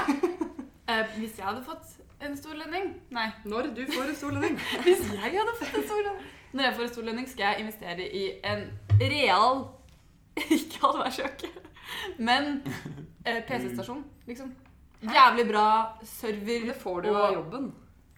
Uh, 0.88 1.18
hvis 1.18 1.38
jeg 1.38 1.46
hadde 1.46 1.62
fått 1.66 1.96
en 2.22 2.37
stor 2.38 2.54
lønning 2.54 2.92
Nei. 3.11 3.24
Når 3.44 3.72
du 3.74 3.80
får 3.90 4.11
en 4.12 4.16
stor 4.16 4.30
lønning. 4.30 4.61
Hvis 4.87 5.00
jeg 5.11 5.32
hadde 5.35 5.54
fått 5.59 5.74
en 5.74 5.87
stor 5.88 6.02
lønning 6.04 6.28
Når 6.52 6.64
jeg 6.64 6.74
får 6.76 6.85
en 6.85 6.92
stor 6.92 7.09
lønning, 7.09 7.28
skal 7.28 7.42
jeg 7.44 7.64
investere 7.64 8.06
i 8.06 8.22
en 8.44 8.62
real 9.00 9.64
Ikke 10.56 10.87
adværssjokk, 10.87 11.42
men 12.18 12.62
uh, 13.26 13.40
PC-stasjon, 13.48 14.04
liksom. 14.28 14.54
Jævlig 15.02 15.46
bra 15.48 15.66
server. 16.04 16.66
Det 16.68 16.76
får 16.80 17.00
du 17.00 17.09
jo 17.09 17.14
av 17.16 17.32
jobben. 17.32 17.70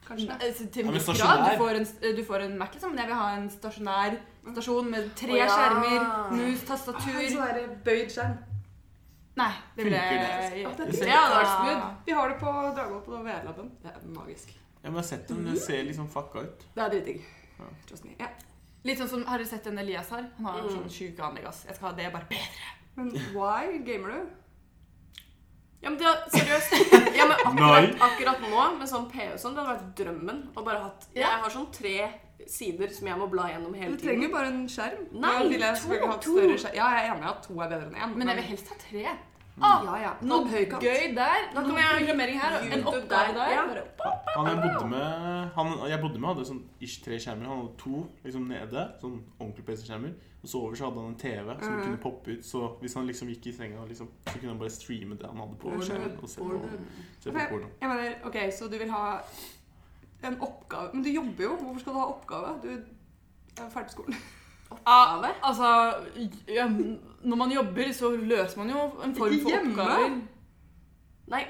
Kanskje. 0.08 0.36
Eh, 0.40 0.60
Til 0.72 0.86
en 0.86 0.94
viss 0.94 1.06
grad. 1.06 1.44
Du 1.44 1.58
får 1.60 1.78
en, 1.80 1.88
du 2.16 2.22
får 2.24 2.44
en 2.46 2.58
Mac, 2.58 2.72
liksom, 2.72 2.94
men 2.94 3.02
jeg 3.02 3.10
vil 3.10 3.18
ha 3.20 3.30
en 3.36 3.48
stasjonær 3.52 4.18
stasjon 4.52 4.90
med 4.90 5.10
tre 5.18 5.34
oh, 5.34 5.40
ja. 5.40 5.48
skjermer, 5.52 6.06
mus, 6.32 6.62
tastatur 6.68 7.18
sånn 7.28 7.42
der 7.44 7.74
bøyd 7.84 8.14
skjerm. 8.14 8.38
Nei, 9.38 9.52
det 9.76 9.84
vil 9.86 9.94
jeg 9.94 10.62
ja, 10.64 10.70
Ja. 11.06 11.90
Vi 12.06 12.12
har 12.16 12.32
det 12.32 12.38
på 12.40 12.54
Dragvoll 12.74 13.04
på 13.04 13.20
VR-laben. 13.22 13.68
Det 13.84 13.92
er 13.92 14.08
magisk. 14.16 14.54
Jeg 14.82 14.92
har 14.96 15.06
sett 15.06 15.28
den. 15.28 15.44
Den 15.46 15.60
ser 15.60 15.84
liksom 15.86 16.08
fucka 16.10 16.42
ut. 16.48 16.64
Det 16.74 16.82
er 16.82 16.90
dritdigg. 16.96 17.22
Ja. 17.58 17.68
Trust 17.86 18.04
me. 18.06 18.16
Ja. 18.18 18.32
Litt 18.86 18.98
sånn 18.98 19.10
som, 19.10 19.24
Har 19.26 19.38
dere 19.38 19.50
sett 19.50 19.66
en 19.66 19.78
Elias 19.78 20.10
har? 20.14 20.26
Han 20.38 20.46
har 20.46 20.60
Mm. 20.62 20.70
sånn 20.74 20.90
sjuke 20.90 21.22
anlegg. 21.22 21.44
Jeg 21.44 21.76
skal 21.76 21.90
ha 21.90 21.92
det 21.96 22.12
bare 22.12 22.26
bedre. 22.30 22.74
Men 22.96 23.10
why 23.34 23.78
gamer 23.86 24.08
du? 24.10 24.30
Ja, 25.82 25.90
men 25.90 25.98
det, 26.00 26.12
seriøst. 26.34 26.72
Ja, 27.18 27.26
men 27.28 27.36
akkurat, 27.38 28.00
akkurat 28.08 28.40
nå, 28.42 28.62
med 28.80 28.88
sånn 28.90 29.06
PU 29.12 29.36
sånn, 29.38 29.54
det 29.54 29.62
hadde 29.62 29.76
vært 29.76 29.92
drømmen. 30.00 30.40
å 30.58 30.64
bare 30.66 30.80
hatt, 30.82 31.06
Ja. 31.14 31.28
Jeg 31.28 31.44
har 31.44 31.54
sånn 31.54 31.68
tre 31.74 31.96
sider 32.48 32.90
som 32.94 33.06
jeg 33.10 33.18
må 33.20 33.28
bla 33.30 33.48
gjennom 33.52 33.74
hele 33.74 33.92
tiden. 33.92 33.98
Du 33.98 34.04
trenger 34.06 34.28
jo 34.28 34.34
bare 34.34 34.52
en 34.52 34.60
skjerm. 34.70 35.06
Nei, 35.12 35.34
to, 35.78 35.98
to. 36.24 36.36
skjerm. 36.58 36.74
Ja, 36.74 36.90
jeg 36.96 37.04
er 37.04 37.10
enig 37.12 37.26
i 37.26 37.30
at 37.30 37.42
to 37.46 37.58
er 37.58 37.72
bedre 37.72 37.88
enn 37.90 37.98
én. 37.98 38.14
Men 38.18 38.32
jeg 38.32 38.40
vil 38.40 38.48
helst 38.52 38.72
ha 38.72 38.78
tre. 38.82 39.16
Ah, 39.64 39.84
ja, 39.84 39.96
ja. 40.02 40.12
Noe 40.22 40.44
gøy 40.48 41.14
der. 41.16 41.48
Da 41.54 41.62
kan 41.62 41.70
vi 41.74 41.82
ha 41.82 41.92
programmering 41.96 42.40
her. 42.40 42.56
og 42.58 42.72
En 42.76 42.86
oppgave 42.86 43.34
der, 43.34 43.34
der. 43.34 43.50
ja. 43.52 44.12
Han 44.36 44.48
jeg 44.50 44.62
bodde 44.62 44.88
med, 44.88 45.48
han 45.54 45.90
jeg 45.90 46.00
bodde 46.02 46.22
med 46.22 46.28
hadde 46.28 46.46
sånn 46.48 46.62
ish 46.84 47.02
tre 47.04 47.18
skjermer. 47.18 47.48
Han 47.50 47.62
hadde 47.62 47.76
to 47.82 48.04
liksom 48.24 48.48
nede, 48.50 48.86
sånn 49.02 49.20
ordentlig 49.38 49.66
PC-skjermer. 49.68 50.16
Og 50.38 50.48
så 50.52 50.62
over 50.62 50.78
så 50.78 50.88
hadde 50.88 51.02
han 51.02 51.12
en 51.12 51.18
TV 51.18 51.54
som 51.58 51.74
mm. 51.74 51.82
kunne 51.82 52.00
poppe 52.02 52.36
ut. 52.36 52.46
Så 52.46 52.64
hvis 52.82 52.94
han 52.94 53.10
liksom 53.10 53.32
gikk 53.34 53.50
i 53.50 53.54
senga, 53.56 53.84
liksom, 53.90 54.10
så 54.28 54.36
kunne 54.38 54.54
han 54.54 54.62
bare 54.62 54.74
streame 54.74 55.18
det 55.18 55.30
han 55.30 55.42
hadde 55.42 55.60
på 55.62 55.76
skjermen. 55.82 56.16
Og 56.22 56.30
se 56.30 56.42
på, 56.42 56.56
se 57.24 57.34
på 57.34 57.46
porno. 57.50 57.70
Jeg 57.80 57.92
mener, 57.94 58.18
ok, 58.28 58.40
så 58.58 58.70
du 58.70 58.78
vil 58.78 58.92
ha 58.94 59.04
en 60.28 60.40
oppgave 60.42 60.90
Men 60.94 61.04
du 61.04 61.10
jobber 61.10 61.44
jo. 61.44 61.54
Hvorfor 61.62 61.80
skal 61.80 61.94
du 61.94 61.98
ha 61.98 62.10
oppgave? 62.14 62.58
Du 62.62 62.68
er 62.74 63.70
ferdig 63.70 63.90
på 63.90 63.96
skolen. 63.98 64.20
Oppgave? 64.70 65.30
Altså, 65.42 65.94
ja, 66.48 66.66
når 67.22 67.36
man 67.36 67.50
jobber, 67.52 67.92
så 67.92 68.10
løser 68.16 68.58
man 68.58 68.70
jo 68.70 68.82
en 69.04 69.14
form 69.16 69.32
for 69.42 69.48
Hjemme? 69.50 69.70
oppgaver. 69.70 70.20
Nei, 71.28 71.44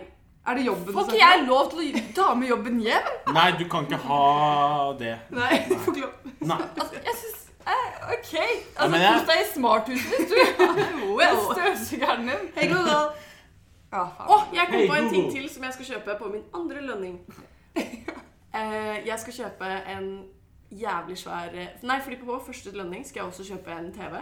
Er 0.49 0.55
det 0.55 0.65
jobben 0.67 0.93
Får 0.95 1.05
ikke 1.11 1.19
jeg 1.19 1.45
lov 1.47 1.71
til 1.71 1.79
å 1.99 2.03
ta 2.17 2.35
med 2.35 2.49
jobben 2.49 2.79
hjem? 2.81 3.09
Nei, 3.35 3.51
du 3.59 3.65
kan 3.69 3.85
ikke 3.85 3.99
ha 4.01 4.93
det. 4.99 5.19
Nei, 5.31 5.59
du 5.69 5.75
får 5.77 5.93
ikke 5.97 6.07
lov. 6.07 6.31
Nei. 6.41 6.57
Altså, 6.81 6.95
jeg 7.05 7.15
synes, 7.21 7.43
eh, 7.67 8.13
OK. 8.15 8.35
Altså, 8.77 8.89
men 8.91 9.01
jeg- 9.01 9.19
Kos 9.19 9.29
deg 9.29 9.43
i 9.43 9.49
smarthuset 9.55 10.11
ditt, 10.19 10.29
du. 10.31 10.37
Støvsugeren 11.53 12.29
din. 12.31 12.49
Hei, 12.57 12.69
Google. 12.73 13.11
Ja, 13.93 14.03
oh, 14.29 14.43
jeg 14.55 14.67
kom 14.71 14.75
hey, 14.79 14.89
på 14.89 14.95
en 14.95 15.09
ting 15.11 15.31
til 15.33 15.49
som 15.51 15.63
jeg 15.65 15.73
skal 15.73 15.87
kjøpe 15.87 16.17
på 16.19 16.29
min 16.33 16.43
andre 16.55 16.81
lønning. 16.87 17.21
Eh, 18.55 19.07
jeg 19.07 19.19
skal 19.21 19.33
kjøpe 19.33 19.67
en 19.93 20.05
jævlig 20.71 21.19
svær 21.19 21.55
Nei, 21.83 22.01
fordi 22.05 22.17
på 22.21 22.39
første 22.47 22.71
lønning 22.77 23.07
skal 23.07 23.21
jeg 23.21 23.27
også 23.33 23.45
kjøpe 23.45 23.73
en 23.79 23.93
TV. 23.93 24.19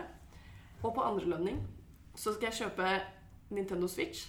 Og 0.83 0.95
på 0.95 1.01
andre 1.03 1.25
lønning 1.25 1.63
så 2.17 2.33
skal 2.35 2.51
jeg 2.51 2.59
kjøpe 2.61 2.91
Nintendo 3.51 3.87
Switch 3.87 4.29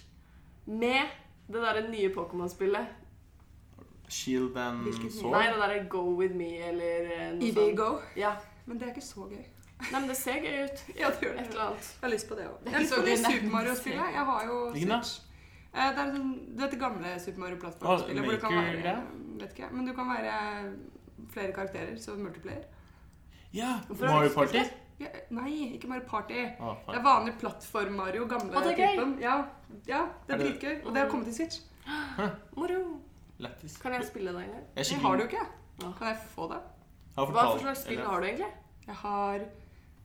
med 0.66 1.08
det 1.48 1.62
derre 1.62 1.84
nye 1.90 2.10
Pokémon-spillet. 2.14 2.86
Shield 4.08 4.56
and 4.56 5.10
Sword. 5.12 5.32
Nei, 5.32 5.46
det 5.52 5.60
derre 5.60 5.84
Go 5.88 6.02
With 6.16 6.34
Me 6.36 6.48
eller 6.68 7.08
eh, 7.12 7.30
noe 7.36 7.48
EB 7.48 7.54
sånt. 7.60 7.76
Go. 7.76 7.88
Ja. 8.16 8.34
Men 8.66 8.78
det 8.80 8.88
er 8.88 8.92
ikke 8.94 9.04
så 9.06 9.24
gøy. 9.28 9.44
Nei, 9.78 10.00
men 10.00 10.08
det 10.10 10.16
ser 10.16 10.40
gøy 10.42 10.60
ut. 10.64 10.84
Ja, 11.00 11.10
det 11.12 11.22
gjør 11.24 11.38
Et 11.40 11.48
eller 11.52 11.64
annet. 11.68 11.88
Jeg 11.94 12.06
har 12.06 12.12
lyst 12.14 12.28
på 12.28 12.38
det 12.38 12.46
òg. 12.48 12.60
Jeg 12.64 12.74
har 12.74 12.84
lyst 12.84 12.94
på 12.96 13.06
det 13.06 13.16
Super 13.18 13.50
Mario-spillet. 13.56 14.12
Jeg 14.18 14.28
har 14.32 14.46
jo 14.48 14.60
Switch. 14.74 15.16
Eh, 15.68 15.90
Det 15.94 16.04
er 16.04 16.12
sånn, 16.16 16.30
du 16.56 16.62
vet 16.62 16.72
det 16.74 16.80
gamle 16.80 17.16
Super 17.24 17.44
Mario-plattformspillet? 17.44 18.22
Å, 18.22 18.28
hvor 18.28 18.38
du 18.38 18.44
kan 18.44 18.56
være. 18.58 18.94
Vet 19.42 19.52
ikke, 19.56 19.68
men 19.76 19.86
du 19.88 19.92
kan 19.96 20.08
være 20.10 20.38
flere 21.32 21.52
karakterer, 21.52 21.96
så 22.00 22.14
multiplayer. 22.16 22.64
Ja, 23.52 23.78
Mario 23.88 24.30
Party. 24.34 24.62
Ja, 25.00 25.06
nei, 25.30 25.74
ikke 25.74 25.88
Mario 25.88 26.04
Party. 26.08 26.40
Ah, 26.60 26.74
Det 26.86 26.96
er 26.98 27.02
vanlig 27.04 27.34
plattform-Mario, 27.38 28.26
gamle 28.26 28.56
ah, 28.56 28.64
det 28.66 28.78
er 28.78 28.96
typen. 28.96 29.18
Ja, 29.22 29.36
ja, 29.86 30.00
det 30.26 30.34
er 30.34 30.38
Er 30.38 30.42
dritgøy. 30.44 30.80
Og 30.84 30.94
det 30.94 31.02
har 31.02 31.08
kommet 31.10 31.26
til 31.26 31.34
Switch. 31.34 31.60
Moro. 32.56 32.80
Lættis. 33.38 33.76
Kan 33.78 33.92
jeg 33.92 34.04
spille 34.04 34.32
det 34.32 34.42
en 34.44 34.50
gang? 34.50 34.64
Jeg 34.76 34.98
har 35.00 35.12
Det 35.16 35.20
jo 35.20 35.26
ikke. 35.28 35.46
Ja. 35.82 35.92
Kan 35.98 36.06
jeg 36.08 36.18
få 36.34 36.48
det? 36.52 36.60
Jeg 37.16 37.26
Hva 37.26 37.42
for 37.52 37.58
slags 37.58 37.82
spill 37.82 38.00
har 38.00 38.20
du 38.20 38.26
egentlig? 38.26 38.52
Jeg 38.86 38.94
har 38.94 39.40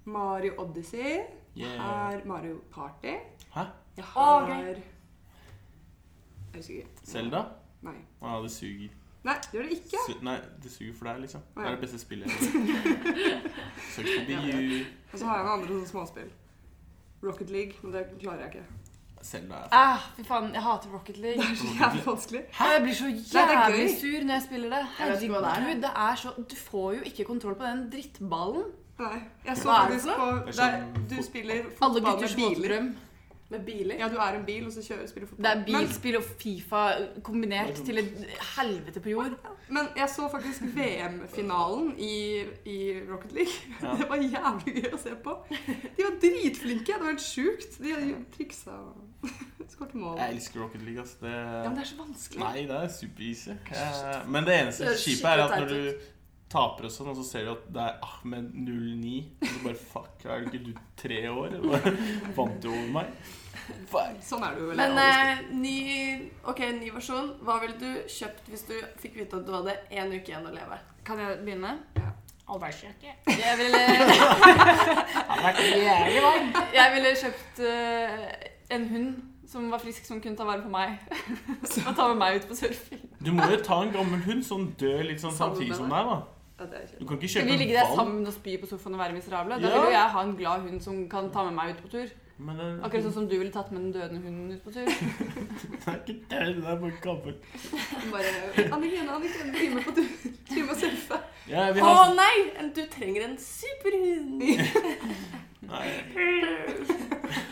Mario 0.06 0.54
Odyssey. 0.62 1.19
Jeg 1.56 1.80
har 1.80 2.21
Mario 2.26 2.62
Party. 2.71 3.15
Hæ? 3.54 3.62
Jeg 3.97 4.06
har. 4.06 4.47
Jeg 4.47 4.84
husker 6.56 6.73
ikke. 6.73 6.89
Selda? 7.04 7.43
Nei. 7.82 7.97
Ah, 8.21 8.41
det 8.43 8.52
suger. 8.52 8.89
Nei, 9.23 9.36
det 9.39 9.55
gjør 9.55 9.67
det 9.69 9.75
ikke. 9.77 9.99
Su 10.05 10.13
nei, 10.27 10.38
det 10.63 10.71
suger 10.71 10.95
for 10.99 11.07
deg, 11.07 11.19
liksom. 11.23 11.43
Det 11.55 11.65
er 11.65 11.75
det 11.75 11.81
beste 11.86 11.99
spillet. 12.01 12.29
Forbi 13.95 14.36
Og 15.13 15.19
så 15.19 15.25
har 15.29 15.38
jeg 15.38 15.45
noen 15.45 15.53
andre 15.53 15.67
sånne 15.69 15.91
småspill. 15.91 16.31
Rocket 17.23 17.49
League, 17.55 17.77
men 17.83 17.93
det 17.95 18.01
klarer 18.19 18.43
jeg 18.43 18.49
ikke. 18.55 18.65
Selda. 19.23 19.62
er 19.63 19.67
Ah, 19.71 20.01
fy 20.17 20.25
faen, 20.27 20.49
jeg 20.51 20.62
hater 20.65 20.91
Rocket 20.91 21.17
League. 21.23 21.39
Det 21.39 21.51
er 21.51 21.55
så 21.62 21.69
jævlig 21.79 22.05
vanskelig. 22.05 22.41
Hæ? 22.57 22.65
Jeg 22.73 22.81
blir 22.83 22.97
så 22.99 23.07
jævlig 23.07 23.86
sur 24.01 24.25
når 24.27 24.33
jeg 24.33 24.43
spiller 24.47 24.69
det. 24.75 24.81
Jeg 24.99 25.29
hva 25.31 25.39
det 25.39 25.47
er. 25.47 25.53
Herregud, 25.53 25.81
det 25.86 25.91
er 26.07 26.15
så 26.23 26.33
Du 26.51 26.55
får 26.55 26.89
jo 26.97 27.01
ikke 27.12 27.23
kontroll 27.31 27.55
på 27.55 27.69
den 27.69 27.86
drittballen. 27.93 28.65
Nei. 28.99 29.21
Jeg 29.45 29.57
så 29.57 29.69
faktisk 29.69 30.12
på 30.12 30.27
er 30.27 30.45
der, 30.45 30.51
sånn 30.59 31.07
Du 31.09 31.15
spiller 31.23 31.63
fotball 31.79 32.21
med 32.21 32.36
biler. 32.41 32.75
Med 33.49 33.65
biler. 33.67 33.95
Ja, 33.99 34.08
du 34.10 34.15
er 34.17 34.38
en 34.39 34.45
bil, 34.47 34.65
og 34.65 34.71
så 34.73 34.82
kjører, 34.82 35.08
spiller 35.08 35.27
fotball. 35.29 35.43
Det 35.45 35.51
er 35.51 35.65
bilspill 35.67 36.15
og 36.17 36.23
Fifa 36.39 36.84
kombinert 37.27 37.75
til 37.86 37.97
et 38.01 38.13
helvete 38.56 38.99
på 39.03 39.10
jord. 39.12 39.36
men 39.69 39.88
jeg 39.95 40.10
så 40.10 40.29
faktisk 40.32 40.63
VM-finalen 40.73 41.93
i, 41.99 42.43
i 42.65 42.77
Rocket 43.12 43.32
League. 43.32 43.53
Ja. 43.82 43.93
Det 43.99 44.10
var 44.10 44.15
jævlig 44.23 44.73
gøy 44.84 44.93
å 44.93 44.99
se 45.03 45.15
på. 45.23 45.36
De 45.97 46.06
var 46.08 46.17
dritflinke. 46.23 46.86
Det 46.95 47.01
var 47.03 47.12
helt 47.12 47.25
sjukt. 47.25 47.77
De 47.84 47.93
hadde 47.93 48.15
triksa 48.38 48.71
og 48.79 49.29
skåret 49.73 49.93
mål. 49.95 50.17
Jeg 50.19 50.36
elsker 50.38 50.63
Rocket 50.63 50.82
League, 50.88 50.99
Altså. 51.03 51.17
Det... 51.21 51.36
Ja, 51.36 51.67
men 51.69 51.77
det 51.77 51.84
er 51.86 51.91
så 51.91 51.99
vanskelig. 52.01 52.41
Nei, 52.43 52.65
det 52.71 52.79
er 52.79 52.89
super-easy. 52.97 53.56
Eh, 53.75 54.17
Men 54.34 54.47
det 54.49 54.58
eneste 54.62 54.95
kjipe 55.03 55.27
er 55.36 55.45
at 55.45 55.56
når 55.60 55.71
du 55.71 56.10
taper 56.53 56.83
og 56.87 56.91
sånn, 56.93 57.09
og 57.11 57.17
så 57.19 57.23
ser 57.27 57.41
du 57.47 57.51
at 57.55 57.63
det 57.75 57.83
er 57.83 57.93
Ahmed 58.07 58.45
09, 58.53 59.13
og 59.41 59.47
så 59.49 59.57
bare 59.63 59.79
fuck, 59.93 60.15
er 60.25 60.29
ikke 60.47 60.63
du 60.67 60.71
tre 60.99 61.19
år? 61.31 61.49
Bare 61.63 61.89
Vant 62.37 62.57
du 62.63 62.67
over 62.71 62.89
meg? 62.99 63.07
Fuck. 63.89 64.13
Sånn 64.25 64.43
er 64.45 64.51
det 64.55 64.61
jo 64.63 64.67
vel. 64.71 64.79
Men 64.81 64.93
eh, 65.01 65.31
ny, 65.55 65.77
ok, 66.51 66.61
ny 66.79 66.87
versjon. 66.93 67.27
Hva 67.45 67.55
ville 67.63 67.77
du 67.79 67.89
kjøpt 68.11 68.45
hvis 68.51 68.65
du 68.69 68.75
fikk 69.01 69.13
vite 69.21 69.33
at 69.39 69.45
du 69.47 69.51
hadde 69.55 69.73
én 69.93 70.09
uke 70.13 70.27
igjen 70.33 70.49
å 70.49 70.53
leve? 70.53 70.77
Kan 71.07 71.17
jeg 71.21 71.27
begynne? 71.45 71.71
Ja. 71.99 72.09
Alderskjøkke. 72.53 73.11
Jeg 73.31 73.53
ville 73.57 73.79
Jeg 76.77 76.87
ville 76.97 77.09
kjøpt 77.21 77.55
eh, 77.63 78.19
en 78.75 78.83
hund 78.89 79.09
som 79.53 79.71
var 79.71 79.79
frisk, 79.79 80.05
som 80.05 80.21
kunne 80.21 80.35
ta 80.37 80.45
vare 80.47 80.61
på 80.63 80.69
meg. 80.73 80.97
Og 81.87 81.95
ta 81.95 82.07
med 82.11 82.17
meg 82.19 82.39
ut 82.41 82.47
på 82.49 82.55
surfing. 82.57 83.03
Du 83.23 83.31
må 83.35 83.45
jo 83.51 83.59
ta 83.63 83.81
en 83.85 83.93
gammel 83.93 84.21
hund 84.25 84.41
som 84.45 84.65
dør 84.79 85.03
litt 85.07 85.21
sånn 85.21 85.35
samtidig 85.35 85.75
som 85.77 85.91
deg, 85.91 86.09
da. 86.09 86.17
Du 86.99 87.06
kan 87.08 87.17
ikke 87.17 87.30
Skal 87.30 87.41
kjøpe 87.41 87.47
vi 87.47 87.54
en 87.54 87.60
ligge 87.63 87.78
der 87.78 87.95
sammen 87.95 88.28
og 88.28 88.34
spy 88.34 88.58
på 88.62 88.67
sofaen 88.69 88.97
og 88.97 89.02
være 89.04 89.13
miserable? 89.13 89.58
Da 89.62 89.67
Ja. 89.67 89.73
vil 89.73 89.88
jo 89.89 89.95
jeg 89.95 90.12
ha 90.15 90.23
en 90.23 90.36
glad 90.38 90.67
hund 90.67 90.82
som 90.82 91.10
kan 91.10 91.32
ta 91.32 91.43
med 91.47 91.54
meg 91.54 91.76
ut 91.76 91.82
på 91.84 91.89
tur. 91.95 92.08
Men 92.38 92.58
den, 92.58 92.80
Akkurat 92.84 93.04
sånn 93.06 93.13
som 93.13 93.28
du 93.30 93.36
ville 93.38 93.52
tatt 93.54 93.71
med 93.71 93.82
den 93.82 93.91
dødende 93.93 94.21
hunden 94.23 94.52
ut 94.52 94.63
på 94.63 94.71
tur. 94.73 94.86
den 95.71 95.93
er 95.93 95.99
ikke 95.99 96.15
død, 96.32 96.56
den 96.56 96.65
er 96.65 96.80
bare 96.82 96.91
gammel. 97.04 97.36
Bare 98.12 98.32
Anniken, 98.73 99.10
Anniken, 99.10 99.52
bli 99.54 99.67
med 99.76 99.84
på 99.86 99.93
tur. 99.99 100.10
Bli 100.49 100.62
med 100.62 100.73
og 100.73 100.80
surfe. 100.82 101.19
Ja, 101.47 101.71
vi 101.71 101.84
Å 101.84 102.13
nei! 102.17 102.36
Du 102.76 102.82
trenger 102.89 103.28
en 103.28 103.38
superhund! 103.38 104.41
Nei. 105.69 105.88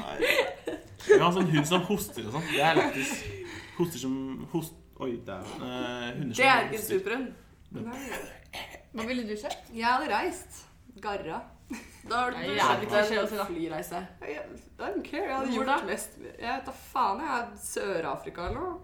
Nei. 0.00 0.16
Vi 1.06 1.18
har 1.22 1.32
sånn 1.32 1.48
hund 1.52 1.68
som 1.68 1.84
hoster 1.88 2.26
og 2.26 2.34
sånn. 2.36 2.48
Det 2.50 2.64
er 2.64 2.78
lættis. 2.78 3.14
Hoster 3.78 4.02
som 4.02 4.14
host... 4.52 4.76
Oi, 5.00 5.14
dæven. 5.24 5.62
Uh, 5.62 6.10
hunder 6.18 6.34
Det 6.36 6.44
er 6.44 6.66
ikke 6.66 6.76
en 6.76 6.82
superhund. 6.84 7.28
Nei. 7.70 8.10
Hva 8.92 9.04
ville 9.06 9.22
du 9.28 9.34
kjøpt? 9.38 9.70
Jeg 9.74 9.86
hadde 9.86 10.08
reist. 10.10 10.64
Garra. 11.00 11.40
Da 12.10 12.22
har 12.24 12.32
du 12.32 12.86
kjøpt 12.90 13.32
en 13.36 13.46
flyreise. 13.46 14.00
I 14.26 14.38
don't 14.80 15.04
care. 15.06 15.26
Jeg 15.28 15.36
hadde 15.36 15.52
Hvor 15.52 15.64
gjort 15.64 15.66
da? 15.70 15.76
mest 15.86 16.16
Jeg 16.18 16.48
vet 16.56 16.66
da 16.66 16.72
faen. 16.72 17.20
jeg 17.20 17.36
er 17.36 17.52
Sør-Afrika 17.62 18.48
eller 18.48 18.60
noe. 18.60 18.80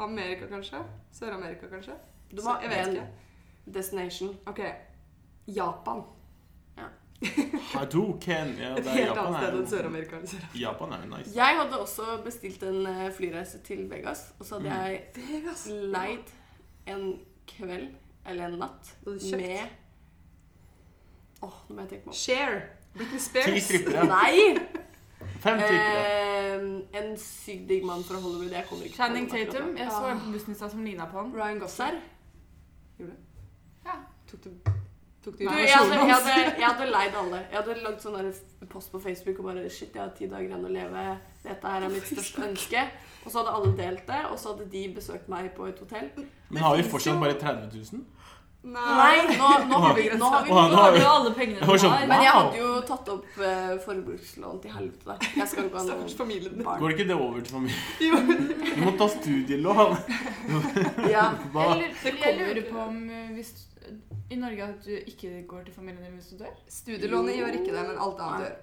Amerika, 0.00 0.46
kanskje. 0.48 0.80
Sør-Amerika, 1.12 1.68
kanskje. 1.68 1.98
Du 2.32 2.40
må 2.42 2.54
ha 2.54 2.60
én 2.64 3.06
destination. 3.66 4.32
Ok. 4.46 4.60
Japan. 5.46 6.02
Ja, 6.78 6.86
Et 7.20 8.84
det 8.84 8.86
er 8.86 8.90
helt 8.90 9.06
Japan. 9.10 9.26
annet 9.26 9.42
sted 9.42 9.56
enn 9.58 9.66
Sør-Amerika. 9.68 10.20
Sør- 10.30 10.54
Japan 10.56 10.92
er 10.96 11.02
jo 11.04 11.10
nice. 11.18 11.34
Jeg 11.36 11.56
hadde 11.58 11.80
også 11.82 12.06
bestilt 12.24 12.62
en 12.64 12.86
eh, 12.86 13.10
flyreise 13.12 13.58
til 13.66 13.82
Vegas, 13.90 14.22
og 14.40 14.46
så 14.46 14.54
hadde 14.56 14.70
Mm. 14.70 14.76
jeg 14.86 15.02
Vegas. 15.28 15.66
leid 15.68 16.32
en 16.86 17.20
kveld, 17.46 17.90
eller 18.30 18.48
en 18.48 18.58
natt, 18.62 18.90
med 19.06 19.76
Åh, 21.40 21.54
nå 21.68 21.74
må 21.74 21.80
jeg 21.86 21.88
tenke 21.94 22.04
meg 22.04 22.12
om. 22.12 22.16
Share. 22.20 22.56
Britney 22.94 23.16
Ti 23.18 23.24
Spears. 23.24 23.62
strippere. 23.64 24.02
Nei! 24.10 24.58
Fem 25.40 25.60
strippere. 25.62 26.02
Eh, 26.10 26.66
en 27.00 27.14
sykt 27.22 27.64
digg 27.70 27.84
mann 27.88 28.02
fra 28.04 28.18
Hollywood. 28.20 28.50
Jeg 28.52 28.66
kommer 28.68 28.84
ikke 28.84 28.96
på 28.98 29.02
Channing 29.02 29.30
Tatum. 29.30 29.70
Jeg 29.78 29.88
så 29.94 30.10
en 30.10 30.20
på 30.20 30.34
bussen 30.34 30.52
i 30.52 30.58
stad 30.58 30.74
som 30.74 30.84
ligna 30.84 31.06
på 31.08 31.16
han. 31.22 31.32
Ryan 31.36 31.62
Gosser. 31.62 31.96
Tok 34.30 34.44
du, 34.44 34.50
tok 35.24 35.32
du 35.38 35.38
Du, 35.38 35.44
jeg 35.48 35.72
hadde, 35.74 35.94
jeg, 35.94 36.14
hadde, 36.14 36.34
jeg 36.60 36.66
hadde 36.66 36.90
leid 36.92 37.16
alle. 37.18 37.40
Jeg 37.50 37.56
hadde 37.58 37.74
lagd 37.82 38.04
sånn 38.04 38.18
post 38.70 38.92
på 38.92 39.00
Facebook 39.02 39.40
og 39.42 39.48
bare 39.48 39.64
Shit, 39.72 39.94
jeg 39.96 40.02
har 40.04 40.12
ti 40.14 40.28
dager 40.30 40.46
igjen 40.52 40.68
å 40.68 40.70
leve. 40.70 41.06
Dette 41.42 41.72
her 41.72 41.86
er 41.86 41.90
mitt 41.90 42.06
største 42.06 42.44
ønske. 42.46 42.84
Og 43.24 43.32
så 43.32 43.40
hadde 43.40 43.56
alle 43.56 43.72
delt 43.80 44.04
det, 44.06 44.20
og 44.30 44.38
så 44.38 44.52
hadde 44.52 44.68
de 44.70 44.84
besøkt 44.94 45.26
meg 45.32 45.50
på 45.56 45.66
et 45.66 45.80
hotell. 45.82 46.12
Men 46.50 46.62
har 46.62 46.76
vi 46.78 46.84
fortsatt 46.86 47.18
bare 47.20 47.34
30 47.40 47.74
000? 47.96 48.04
Nei, 48.62 49.36
nå, 49.38 49.46
nå 49.70 49.76
har 49.80 49.94
vi 49.96 50.02
nå 50.20 50.26
har 50.28 50.96
jo 50.96 51.04
alle 51.08 51.30
pengene 51.32 51.60
Det 51.60 51.66
du 51.66 51.78
sånn- 51.80 51.94
har. 51.94 52.06
Men 52.10 52.24
jeg 52.26 52.32
hadde 52.36 52.58
jo 52.60 52.72
tatt 52.90 53.08
opp 53.08 53.38
uh, 53.40 53.78
forbrukslån 53.86 54.60
til 54.60 54.74
helvete. 54.74 55.16
Jeg 55.38 55.48
skal 55.48 55.64
jo 55.64 55.70
ikke 55.70 55.78
ha 55.78 55.84
Stakkars 55.86 56.16
familien 56.18 56.58
din. 56.58 56.68
Går 56.82 56.94
ikke 56.94 57.06
det 57.08 57.16
over 57.16 57.40
til 57.40 57.54
familien? 57.56 57.80
Jo. 58.10 58.20
Du 58.76 58.84
må 58.84 58.92
ta 59.00 59.08
studielån. 59.16 59.96
Ja. 61.14 61.26
Eller, 61.72 61.96
jeg 62.04 62.36
lurer 62.36 62.64
på 62.68 62.84
om 62.84 63.02
eh, 63.08 63.30
hvis 63.38 63.54
i 64.30 64.36
Norge 64.36 64.66
at 64.68 64.84
du 64.84 64.92
ikke 64.92 65.46
går 65.48 65.64
til 65.70 65.74
familien 65.74 66.04
din 66.04 66.18
hvis 66.20 66.34
du 66.34 66.42
dør? 66.44 66.52
Studielånet 66.68 67.40
gjør 67.40 67.56
ikke 67.62 67.72
det, 67.72 67.86
men 67.88 67.96
alt 67.96 68.20
annet 68.26 68.44
dør 68.44 68.50
gjør. 68.50 68.58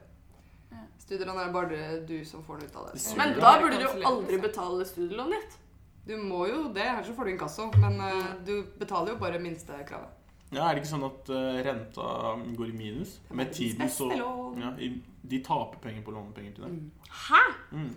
Studielån 1.08 1.40
er 1.42 1.52
bare 1.56 1.86
du 2.06 2.18
som 2.28 2.44
får 2.46 2.62
noe 2.62 2.70
ut 2.70 2.76
av 2.76 2.90
det. 2.92 3.02
Det 3.02 3.18
Men 3.18 3.34
da 3.40 3.54
burde 3.62 3.80
du 3.80 3.86
jo 3.88 3.94
aldri 4.12 4.38
betale 4.46 4.86
studielånet 4.86 5.42
ditt. 5.42 5.64
Du 6.08 6.16
må 6.22 6.46
jo 6.48 6.68
det, 6.76 6.86
ellers 6.88 7.12
får 7.16 7.28
du 7.28 7.34
inkasso. 7.34 7.68
Men 7.82 8.00
uh, 8.00 8.36
du 8.48 8.54
betaler 8.80 9.14
jo 9.14 9.22
bare 9.22 9.42
minstekravet. 9.44 10.14
Ja, 10.48 10.70
Er 10.70 10.76
det 10.78 10.84
ikke 10.84 10.94
sånn 10.94 11.08
at 11.08 11.32
uh, 11.34 11.58
renta 11.66 12.12
går 12.56 12.70
i 12.72 12.76
minus? 12.76 13.18
Med 13.36 13.52
tiden 13.56 13.90
så 13.92 14.08
ja, 14.16 14.70
i, 14.80 14.94
De 15.28 15.42
taper 15.44 15.82
penger 15.84 16.06
på 16.06 16.14
å 16.14 16.20
låne 16.22 16.32
penger 16.36 16.56
til 16.56 16.68
deg. 16.68 17.10
Hæ? 17.26 17.42
Mm. 17.76 17.92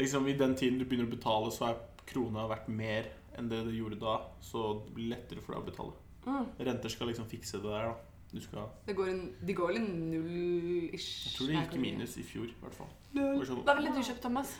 Liksom 0.00 0.26
I 0.26 0.34
den 0.40 0.56
tiden 0.58 0.80
du 0.80 0.84
begynner 0.88 1.06
å 1.06 1.14
betale, 1.14 1.52
så 1.54 1.70
er 1.70 1.78
krona 2.06 2.48
verdt 2.50 2.66
mer 2.68 3.06
enn 3.38 3.48
det 3.52 3.62
det 3.68 3.76
gjorde 3.76 4.00
da. 4.02 4.18
Så 4.42 4.66
det 4.82 4.96
blir 4.98 5.14
lettere 5.14 5.44
for 5.44 5.54
deg 5.54 5.62
å 5.62 5.70
betale. 5.70 5.96
Mm. 6.26 6.52
Renter 6.66 6.90
skal 6.90 7.12
liksom 7.12 7.30
fikse 7.30 7.62
det 7.62 7.70
der, 7.70 7.92
da. 7.92 8.12
Du 8.26 8.40
skal, 8.42 8.66
Det 8.84 8.96
går 8.98 9.08
en, 9.08 9.20
de 9.46 9.54
går 9.54 9.68
vel 9.70 9.76
i 9.78 9.82
null-ish. 9.86 11.10
jeg 11.28 11.34
tror 11.36 11.46
det 11.46 11.60
gikk 11.60 11.76
i 11.76 11.82
minus 11.84 12.16
i 12.18 12.24
fjor, 12.26 12.48
i 12.50 12.56
hvert 12.60 12.74
fall. 12.74 12.88
Det 13.14 13.22
var 13.22 13.60
Hva 13.68 13.76
ville 13.78 13.92
du 13.94 14.00
kjøpt, 14.02 14.24
Thomas? 14.24 14.50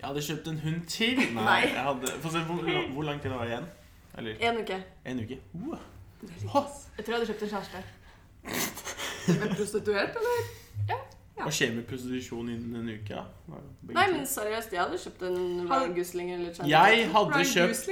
Jeg 0.00 0.08
hadde 0.08 0.22
kjøpt 0.26 0.46
en 0.48 0.58
hund 0.64 0.80
til! 0.88 1.16
Nei, 1.16 1.44
Nei. 1.50 1.60
jeg 1.68 1.82
hadde 1.84 2.12
Få 2.22 2.30
se 2.32 2.38
hvor, 2.48 2.92
hvor 2.94 3.02
lang 3.02 3.20
tid 3.22 3.30
det 3.30 3.38
var 3.38 3.44
igjen. 3.50 3.66
Eller 4.18 4.34
En 4.40 4.58
uke. 4.62 4.78
en 5.04 5.20
uke. 5.20 5.38
Uh. 5.54 5.76
Jeg 6.22 6.50
tror 6.50 6.66
jeg 6.96 7.14
hadde 7.14 7.26
kjøpt 7.26 7.42
en 7.42 7.48
kjæreste. 7.48 7.82
Med 9.40 9.56
prostituert, 9.56 10.16
eller? 10.16 10.38
Ja. 10.88 10.96
Hva 11.40 11.50
skjer 11.54 11.70
med 11.72 11.84
prostitusjon 11.88 12.48
innen 12.52 12.74
en 12.82 12.88
uke? 12.94 13.14
Ja? 13.14 13.22
Nei, 13.94 14.06
men 14.12 14.26
seriøst, 14.28 14.72
jeg 14.74 14.80
hadde 14.82 14.98
kjøpt 15.00 15.22
en 15.28 15.38
Ryan 15.70 15.94
Gosling 15.96 16.32
eller 16.34 16.54
Channing 16.54 16.72
Jeg 16.72 17.06
hadde 17.14 17.44
kjøpt? 17.54 17.88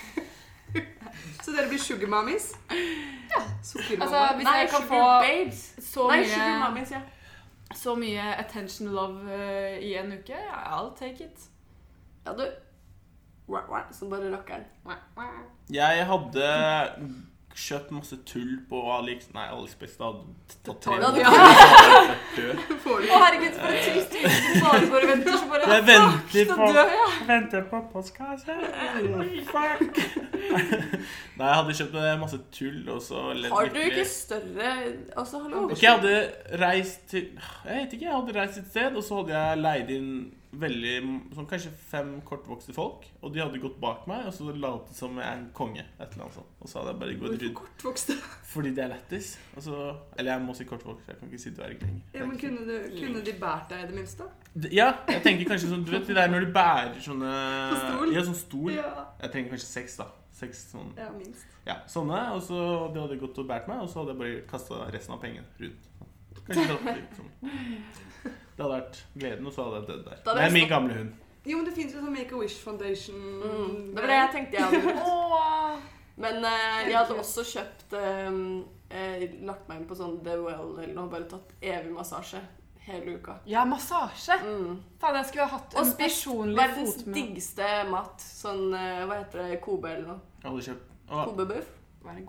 Så 1.44 1.52
dere 1.56 1.68
blir 1.68 1.78
sugar 1.82 2.08
mommies? 2.08 2.46
Ja. 2.70 3.40
Sukkermamma. 3.64 4.04
Altså, 4.20 4.36
hvis 4.36 4.44
Nei, 4.44 4.56
jeg 4.58 4.68
kan 4.70 4.82
Sugar 4.82 4.88
få 4.88 5.00
Babes. 5.26 5.60
så 5.92 6.06
Nei, 6.08 6.18
mye, 6.20 6.28
Sugar 6.34 6.58
Mommies, 6.68 6.90
ja. 6.90 7.00
Så 7.74 7.94
mye 7.94 8.34
attention 8.38 8.88
love 8.94 9.30
eh, 9.32 9.78
i 9.78 9.94
en 9.98 10.12
uke, 10.12 10.36
I'll 10.66 10.92
take 10.98 11.24
it. 11.24 11.48
Ja, 12.26 12.32
du. 12.32 12.46
Som 13.92 14.10
bare 14.10 14.30
rakkeren. 14.30 14.64
Jeg 15.70 16.06
hadde 16.06 16.44
kjøpt 17.56 17.90
masse 17.94 18.16
tull 18.28 18.52
på 18.70 18.80
Alex... 18.94 19.28
Nei, 19.34 19.44
Alex 19.50 19.74
Best 19.80 20.00
hadde 20.02 20.22
tatt 20.66 20.80
tre 20.84 20.98
Ja, 21.00 21.10
ja. 21.18 21.30
Får 22.84 23.04
Å, 23.04 23.20
herregud, 23.24 23.56
for 23.58 23.74
en 23.74 23.84
trist 23.86 24.16
uke. 24.16 24.32
Bare 24.64 24.82
for 24.86 25.06
å 25.06 25.10
vente, 25.10 25.34
så 25.34 25.50
bare 25.50 25.70
Jeg 25.74 25.86
venter 25.88 26.52
på 26.54 26.68
jeg. 26.76 27.10
Venter 27.30 27.66
på 27.70 27.82
postkasse. 27.92 28.56
Fuck. 29.50 30.00
Nei, 31.40 31.46
jeg 31.46 31.54
hadde 31.60 31.78
kjøpt 31.80 32.00
masse 32.20 32.42
tull, 32.54 32.82
og 32.94 33.00
så 33.04 33.28
Har 33.50 33.70
du 33.72 33.80
ikke 33.84 34.06
større 34.08 34.74
Altså, 35.16 35.42
hallo. 35.44 35.66
Ok, 35.68 35.82
jeg 35.82 35.96
hadde 35.96 36.60
reist 36.62 37.06
til 37.10 37.30
Jeg 37.34 37.84
vet 37.84 37.96
ikke, 37.96 38.06
jeg 38.06 38.16
hadde 38.16 38.36
reist 38.38 38.60
et 38.62 38.68
sted, 38.70 38.94
og 38.96 39.06
så 39.06 39.22
hadde 39.22 39.40
jeg 39.40 39.64
leid 39.64 39.96
inn 39.96 40.12
veldig 40.50 40.94
sånn 41.36 41.46
kanskje 41.50 41.70
fem 41.90 42.12
kortvokste 42.26 42.74
folk. 42.74 43.06
Og 43.22 43.34
de 43.34 43.42
hadde 43.42 43.60
gått 43.62 43.78
bak 43.82 44.06
meg, 44.10 44.26
og 44.26 44.34
så 44.34 44.50
lot 44.50 44.90
som 44.94 45.18
jeg 45.20 45.26
er 45.26 45.38
en 45.38 45.48
konge. 45.56 45.84
Et 45.98 46.06
eller 46.06 46.26
annet 46.26 46.38
sånt. 46.40 46.54
Og 46.58 46.70
så 46.70 46.80
hadde 46.80 46.94
jeg 46.94 47.00
bare 47.02 47.18
gått 47.20 47.44
rundt 47.44 47.58
kortvokste? 47.60 48.16
fordi 48.50 48.72
det 48.74 48.82
er 48.84 48.88
lættis. 48.90 49.38
Eller 49.56 50.32
jeg 50.32 50.42
må 50.42 50.54
si 50.58 50.66
kortvokst, 50.66 51.08
jeg 51.08 51.18
kan 51.20 51.30
ikke 51.30 51.42
si 51.42 51.52
dverg 51.54 51.82
lenger. 51.84 52.00
Ja, 52.14 52.26
men 52.26 52.38
kunne, 52.40 52.64
du, 52.66 52.74
kunne 52.96 53.24
de 53.26 53.34
båret 53.38 53.70
deg 53.70 53.84
i 53.84 53.90
det 53.90 53.98
minste? 53.98 54.26
Ja, 54.74 54.88
jeg 55.06 55.22
tenker 55.22 55.52
kanskje 55.52 55.68
sånn 55.70 55.84
Du 55.86 55.92
vet 55.94 56.08
det 56.08 56.16
der 56.18 56.30
når 56.32 56.48
du 56.48 56.54
bærer 56.56 56.96
sånne 57.04 57.28
På 57.70 57.76
stol? 57.78 58.14
Ja, 58.16 58.24
sånn 58.26 58.38
stol. 58.40 58.72
Ja. 58.74 58.88
Jeg 59.20 59.34
trenger 59.36 59.54
kanskje 59.54 59.68
seks, 59.68 60.00
da. 60.00 60.08
Seks 60.40 60.64
sånn 60.72 60.90
ja, 60.98 61.06
minst. 61.14 61.46
Ja, 61.68 61.78
sånne. 61.90 62.24
Og 62.34 62.42
så 62.48 62.58
de 62.90 63.04
hadde 63.04 63.20
gått 63.20 63.38
og 63.38 63.46
båret 63.46 63.70
meg, 63.70 63.84
og 63.84 63.92
så 63.92 64.02
hadde 64.02 64.16
jeg 64.16 64.22
bare 64.24 64.42
kasta 64.50 64.82
resten 64.90 65.14
av 65.14 65.22
pengene 65.22 65.46
rundt. 65.62 65.86
Kanskje 66.46 66.66
det 66.66 66.76
hadde, 66.76 66.94
liksom. 67.00 67.26
det 68.56 68.62
hadde 68.64 68.70
vært 68.74 69.00
gleden, 69.14 69.46
og 69.46 69.52
så 69.56 69.66
hadde 69.66 69.80
jeg 69.80 69.88
dødd 69.90 70.04
der. 70.10 70.22
Det 70.28 70.44
er 70.44 70.54
min 70.56 70.68
gamle 70.68 70.98
hund. 70.98 71.10
Jo, 71.46 71.56
men 71.56 71.64
det 71.66 71.72
fins 71.76 71.94
jo 71.94 72.02
sånn 72.02 72.12
Make 72.12 72.36
a 72.36 72.40
Wish 72.42 72.60
Foundation 72.60 73.16
Mm, 73.40 73.94
det 73.94 74.02
var 74.02 74.10
det 74.12 74.18
jeg 74.18 74.32
tenkte 74.34 74.58
jeg 74.58 74.66
hadde 74.68 74.80
gjort. 74.84 75.88
Men 76.20 76.44
eh, 76.44 76.80
jeg 76.90 76.96
hadde 76.98 77.16
også 77.22 77.44
kjøpt 77.48 77.94
eh, 77.96 78.40
eh, 78.92 79.22
Lagt 79.48 79.70
meg 79.70 79.80
inn 79.80 79.86
på 79.88 79.96
sånn 79.96 80.18
The 80.26 80.36
Well 80.42 80.74
eller 80.74 80.92
noe, 80.92 81.08
bare 81.12 81.28
tatt 81.30 81.54
evig 81.64 81.94
massasje 81.96 82.42
hele 82.90 83.16
uka. 83.20 83.36
Ja, 83.48 83.64
massasje. 83.68 84.36
Mm. 84.44 84.78
Faen, 85.00 85.16
jeg 85.20 85.30
skulle 85.30 85.46
ha 85.46 85.56
hatt 85.58 85.76
Og 85.76 85.82
en 85.84 85.90
spist 85.92 86.00
personlig 86.02 86.58
verdens 86.58 86.94
fotmed. 86.96 87.16
diggeste 87.16 87.68
mat. 87.90 88.24
Sånn 88.24 88.74
eh, 88.76 89.02
Hva 89.06 89.20
heter 89.22 89.44
det? 89.44 89.60
Kobe 89.64 89.92
eller 89.94 90.08
noe? 90.14 90.20
Jeg 90.42 90.48
hadde 90.50 90.66
kjøpt 90.68 90.86
Å, 91.10 91.24
Kobebuff? 91.26 91.70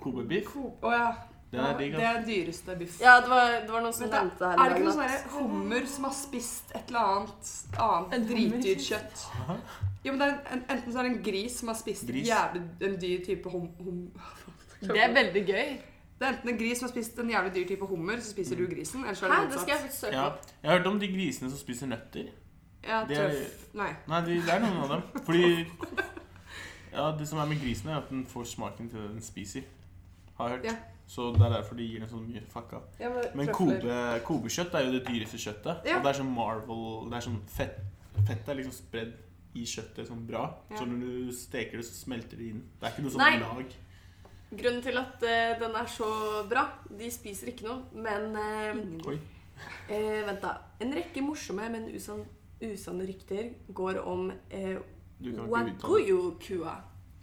Kobe 0.02 0.42
oh, 0.84 0.92
ja. 0.92 1.12
Den 1.52 1.60
er 1.60 1.78
det 1.78 2.04
er 2.08 2.22
dyreste 2.24 2.76
biff. 2.80 2.94
Ja, 3.02 3.18
det 3.20 3.30
var, 3.30 3.50
det 3.66 3.72
var 3.74 3.82
noen 3.84 3.94
som 3.94 4.08
nevnte 4.08 4.40
det 4.40 4.50
her 4.52 4.60
er 4.62 4.70
det 4.72 4.78
ikke 4.78 4.86
noe 4.88 5.08
sånn 5.10 5.32
hummer 5.36 5.88
som 5.92 6.06
har 6.08 6.14
spist 6.16 6.72
et 6.72 6.92
eller 6.94 7.10
annet 7.10 7.50
annet 7.86 8.14
En 8.16 8.28
dritdyrt 8.30 8.86
kjøtt? 8.86 9.24
Jo, 10.06 10.14
men 10.14 10.22
det 10.22 10.28
er 10.30 10.38
en, 10.56 10.62
Enten 10.72 10.94
så 10.94 11.02
er 11.02 11.10
det 11.10 11.12
en 11.12 11.24
gris 11.26 11.58
som 11.60 11.72
har 11.74 11.78
spist 11.82 12.08
Gris. 12.08 12.30
jævlig 12.30 12.62
en 12.88 12.96
dyr 13.02 13.26
type 13.26 13.52
hum... 13.52 13.68
hum 13.82 14.00
Det 14.88 14.98
er 14.98 15.12
veldig 15.14 15.44
gøy. 15.46 15.74
det 16.22 16.28
er 16.28 16.32
enten 16.38 16.50
en 16.54 16.58
gris 16.58 16.80
som 16.80 16.88
har 16.88 16.94
spist 16.94 17.20
en 17.20 17.30
jævlig 17.30 17.52
dyr 17.56 17.68
type 17.74 17.86
hummer, 17.86 18.22
så 18.24 18.32
spiser 18.32 18.56
du 18.56 18.64
grisen. 18.72 19.04
Eller 19.04 19.20
så 19.20 19.28
er 19.28 19.30
det 19.34 19.38
Hæ, 19.42 19.52
det 19.52 19.60
skal 19.60 19.74
jeg 19.76 19.82
faktisk 19.84 20.00
søke 20.06 20.16
Ja. 20.16 20.30
Jeg 20.64 20.72
har 20.72 20.78
hørt 20.78 20.88
om 20.88 21.00
de 21.04 21.12
grisene 21.12 21.50
som 21.52 21.60
spiser 21.60 21.92
nøtter. 21.92 22.32
Ja, 22.88 23.04
Det 23.10 23.18
er-. 23.18 23.36
Nei. 23.74 23.92
Nei, 24.08 24.22
de, 24.26 24.40
det 24.42 24.56
er 24.56 24.64
noen 24.64 24.80
av 24.86 24.96
dem. 24.96 25.22
Fordi 25.28 25.68
Ja, 26.96 27.12
det 27.20 27.28
som 27.28 27.40
er 27.40 27.46
med 27.46 27.62
grisen, 27.62 27.90
er 27.90 27.98
at 28.02 28.10
den 28.10 28.26
får 28.28 28.44
smaken 28.44 28.90
til 28.90 29.00
det 29.00 29.10
den 29.10 29.22
spiser. 29.22 29.62
Har 30.38 30.50
jeg 30.50 30.58
hørt. 30.58 30.66
Ja. 30.66 30.76
Så 31.12 31.32
det 31.36 31.44
er 31.44 31.58
derfor 31.58 31.76
de 31.76 31.84
gir 31.84 32.00
den 32.00 32.08
så 32.08 32.20
mye 32.22 32.42
fucka. 32.48 32.80
Ja, 33.00 33.10
Men 33.12 33.34
men 33.36 33.50
Kobe, 33.52 33.96
Kobe-kjøtt 34.24 34.78
er 34.80 34.86
jo 34.86 34.94
det 34.94 35.02
dyreste 35.10 35.40
kjøttet. 35.42 35.84
Ja. 35.90 35.98
Og 35.98 36.06
det 36.06 36.14
er 36.14 36.20
sånn 36.22 36.32
Marvel 36.32 36.86
Det 37.12 37.18
er 37.18 37.26
sånn 37.26 37.42
fett 37.52 37.82
Fettet 38.22 38.50
er 38.52 38.60
liksom 38.60 38.76
spredd 38.76 39.12
i 39.58 39.64
kjøttet 39.68 40.08
sånn 40.08 40.24
bra. 40.28 40.46
Ja. 40.70 40.78
Så 40.80 40.86
når 40.88 41.04
du 41.04 41.32
steker 41.36 41.80
det, 41.80 41.86
så 41.88 41.96
smelter 41.96 42.40
det 42.40 42.52
inn. 42.52 42.62
Det 42.80 42.88
er 42.88 42.94
ikke 42.94 43.06
noe 43.06 43.20
Nei. 43.20 43.32
sånn 43.34 43.46
lag. 43.48 43.76
Grunnen 44.52 44.84
til 44.84 45.00
at 45.00 45.24
uh, 45.24 45.52
den 45.62 45.76
er 45.80 45.88
så 45.88 46.08
bra 46.52 46.66
De 47.00 47.08
spiser 47.12 47.54
ikke 47.54 47.70
noe, 47.70 47.86
men 47.96 48.36
uh, 48.36 49.14
eh, 49.88 50.20
Vent, 50.28 50.42
da. 50.44 50.58
En 50.84 50.92
rekke 50.96 51.24
morsomme, 51.24 51.70
men 51.72 51.88
usann, 51.96 52.26
usanne 52.60 53.08
rykter 53.08 53.54
går 53.72 54.02
om 54.04 54.28
eh, 54.52 54.76
Du 55.24 55.32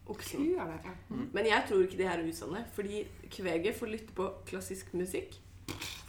det. 0.09 0.15
Oksen. 0.15 0.45
Ku 0.45 0.61
er 0.63 0.71
det, 0.73 0.79
ja. 0.85 0.95
Men 1.37 1.47
jeg 1.47 1.65
tror 1.69 1.83
ikke 1.85 1.99
de 1.99 2.09
her 2.09 2.19
er 2.19 2.29
usanne, 2.29 2.65
fordi 2.75 3.05
kveget 3.31 3.77
får 3.77 3.93
lytte 3.93 4.17
på 4.17 4.29
klassisk 4.49 4.95
musikk, 4.95 5.37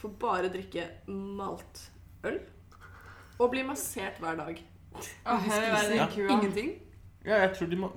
får 0.00 0.14
bare 0.20 0.48
drikke 0.48 0.86
maltøl 1.06 2.40
og 3.40 3.50
blir 3.52 3.64
massert 3.68 4.18
hver 4.20 4.36
dag. 4.40 4.62
Åh, 5.26 5.48
være 5.48 5.94
Ja. 5.96 6.06
kua. 6.06 6.28
Ingenting? 6.28 6.72
Ja, 7.24 7.36
jeg 7.44 7.54
tror 7.56 7.66
de 7.70 7.76
må 7.76 7.92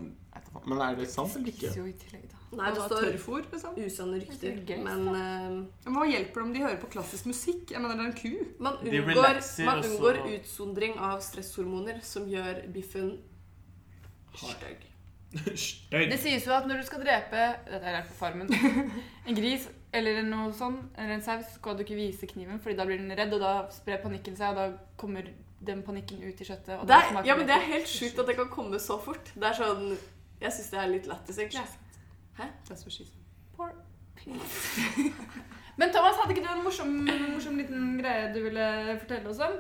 Men 0.68 0.80
er 0.82 0.96
det 0.96 1.10
sant 1.10 1.36
eller 1.36 1.48
ikke? 1.48 1.72
Jo 1.76 1.86
i 1.86 1.92
tillegg, 1.98 2.30
da. 2.30 2.38
Nei, 2.54 2.70
det 2.70 2.84
står 2.84 3.02
tørrfôr, 3.04 3.46
liksom. 3.52 3.78
usanne 3.82 4.20
rykter, 4.22 4.52
er 4.52 4.66
gøy, 4.68 4.84
men 4.84 5.08
uh, 5.08 5.66
Men 5.86 5.96
hva 5.96 6.06
hjelper 6.06 6.34
det 6.34 6.44
om 6.44 6.54
de 6.54 6.62
hører 6.62 6.80
på 6.80 6.90
klassisk 6.94 7.26
musikk? 7.26 7.72
Jeg 7.72 7.82
mener, 7.82 7.96
det 7.98 8.06
er 8.06 8.12
en 8.12 8.18
ku. 8.20 8.54
man 8.60 8.78
unngår, 8.84 9.40
man 9.66 9.84
unngår 9.84 10.20
utsondring 10.36 11.00
av 11.00 11.24
stresshormoner 11.26 12.00
som 12.06 12.28
gjør 12.30 12.62
biffen 12.76 13.18
stygg. 14.36 14.86
Støy. 15.34 16.04
Det 16.12 16.20
sies 16.22 16.46
jo 16.46 16.54
at 16.54 16.68
når 16.70 16.82
du 16.82 16.86
skal 16.86 17.02
drepe 17.02 17.46
Dette 17.66 17.90
er 17.90 18.04
på 18.06 18.14
farmen. 18.18 18.52
En 19.28 19.38
gris 19.38 19.66
eller 19.94 20.24
noe 20.26 20.50
sånn, 20.58 20.80
eller 20.98 21.16
en 21.16 21.24
sau, 21.26 21.38
så 21.42 21.60
skal 21.60 21.78
du 21.78 21.84
ikke 21.84 21.98
vise 21.98 22.28
kniven, 22.30 22.60
Fordi 22.62 22.76
da 22.78 22.86
blir 22.90 22.98
den 22.98 23.14
redd, 23.14 23.34
og 23.36 23.42
da 23.44 23.54
sprer 23.74 24.02
panikken 24.02 24.36
seg, 24.38 24.54
og 24.54 24.58
da 24.58 24.96
kommer 24.98 25.28
den 25.64 25.84
panikken 25.86 26.24
ut 26.26 26.42
i 26.42 26.48
kjøttet. 26.48 26.76
Og 26.80 26.88
Det 26.90 26.98
er, 26.98 27.22
ja, 27.28 27.36
men 27.38 27.48
det 27.48 27.56
er 27.56 27.68
helt 27.70 27.88
sjukt 27.88 28.20
at 28.20 28.28
det 28.28 28.36
kan 28.40 28.50
komme 28.52 28.80
så 28.82 28.98
fort. 29.02 29.32
Det 29.36 29.48
er 29.48 29.58
sånn 29.58 29.94
Jeg 30.42 30.52
syns 30.52 30.72
det 30.74 30.80
er 30.82 30.90
litt 30.92 31.08
lættis, 31.08 31.38
egentlig. 31.40 31.62
That's 32.68 32.84
what 32.84 32.92
she 32.92 33.06
said. 33.06 33.22
Poor. 33.56 33.72
Men 35.78 35.90
Thomas, 35.94 36.18
hadde 36.22 36.36
ikke 36.36 36.44
du 36.46 36.52
en 36.54 36.64
morsom, 36.66 36.90
morsom 37.34 37.58
liten 37.58 37.96
greie 37.98 38.28
du 38.34 38.44
ville 38.44 38.66
fortelle 39.02 39.30
oss 39.32 39.40
om? 39.42 39.56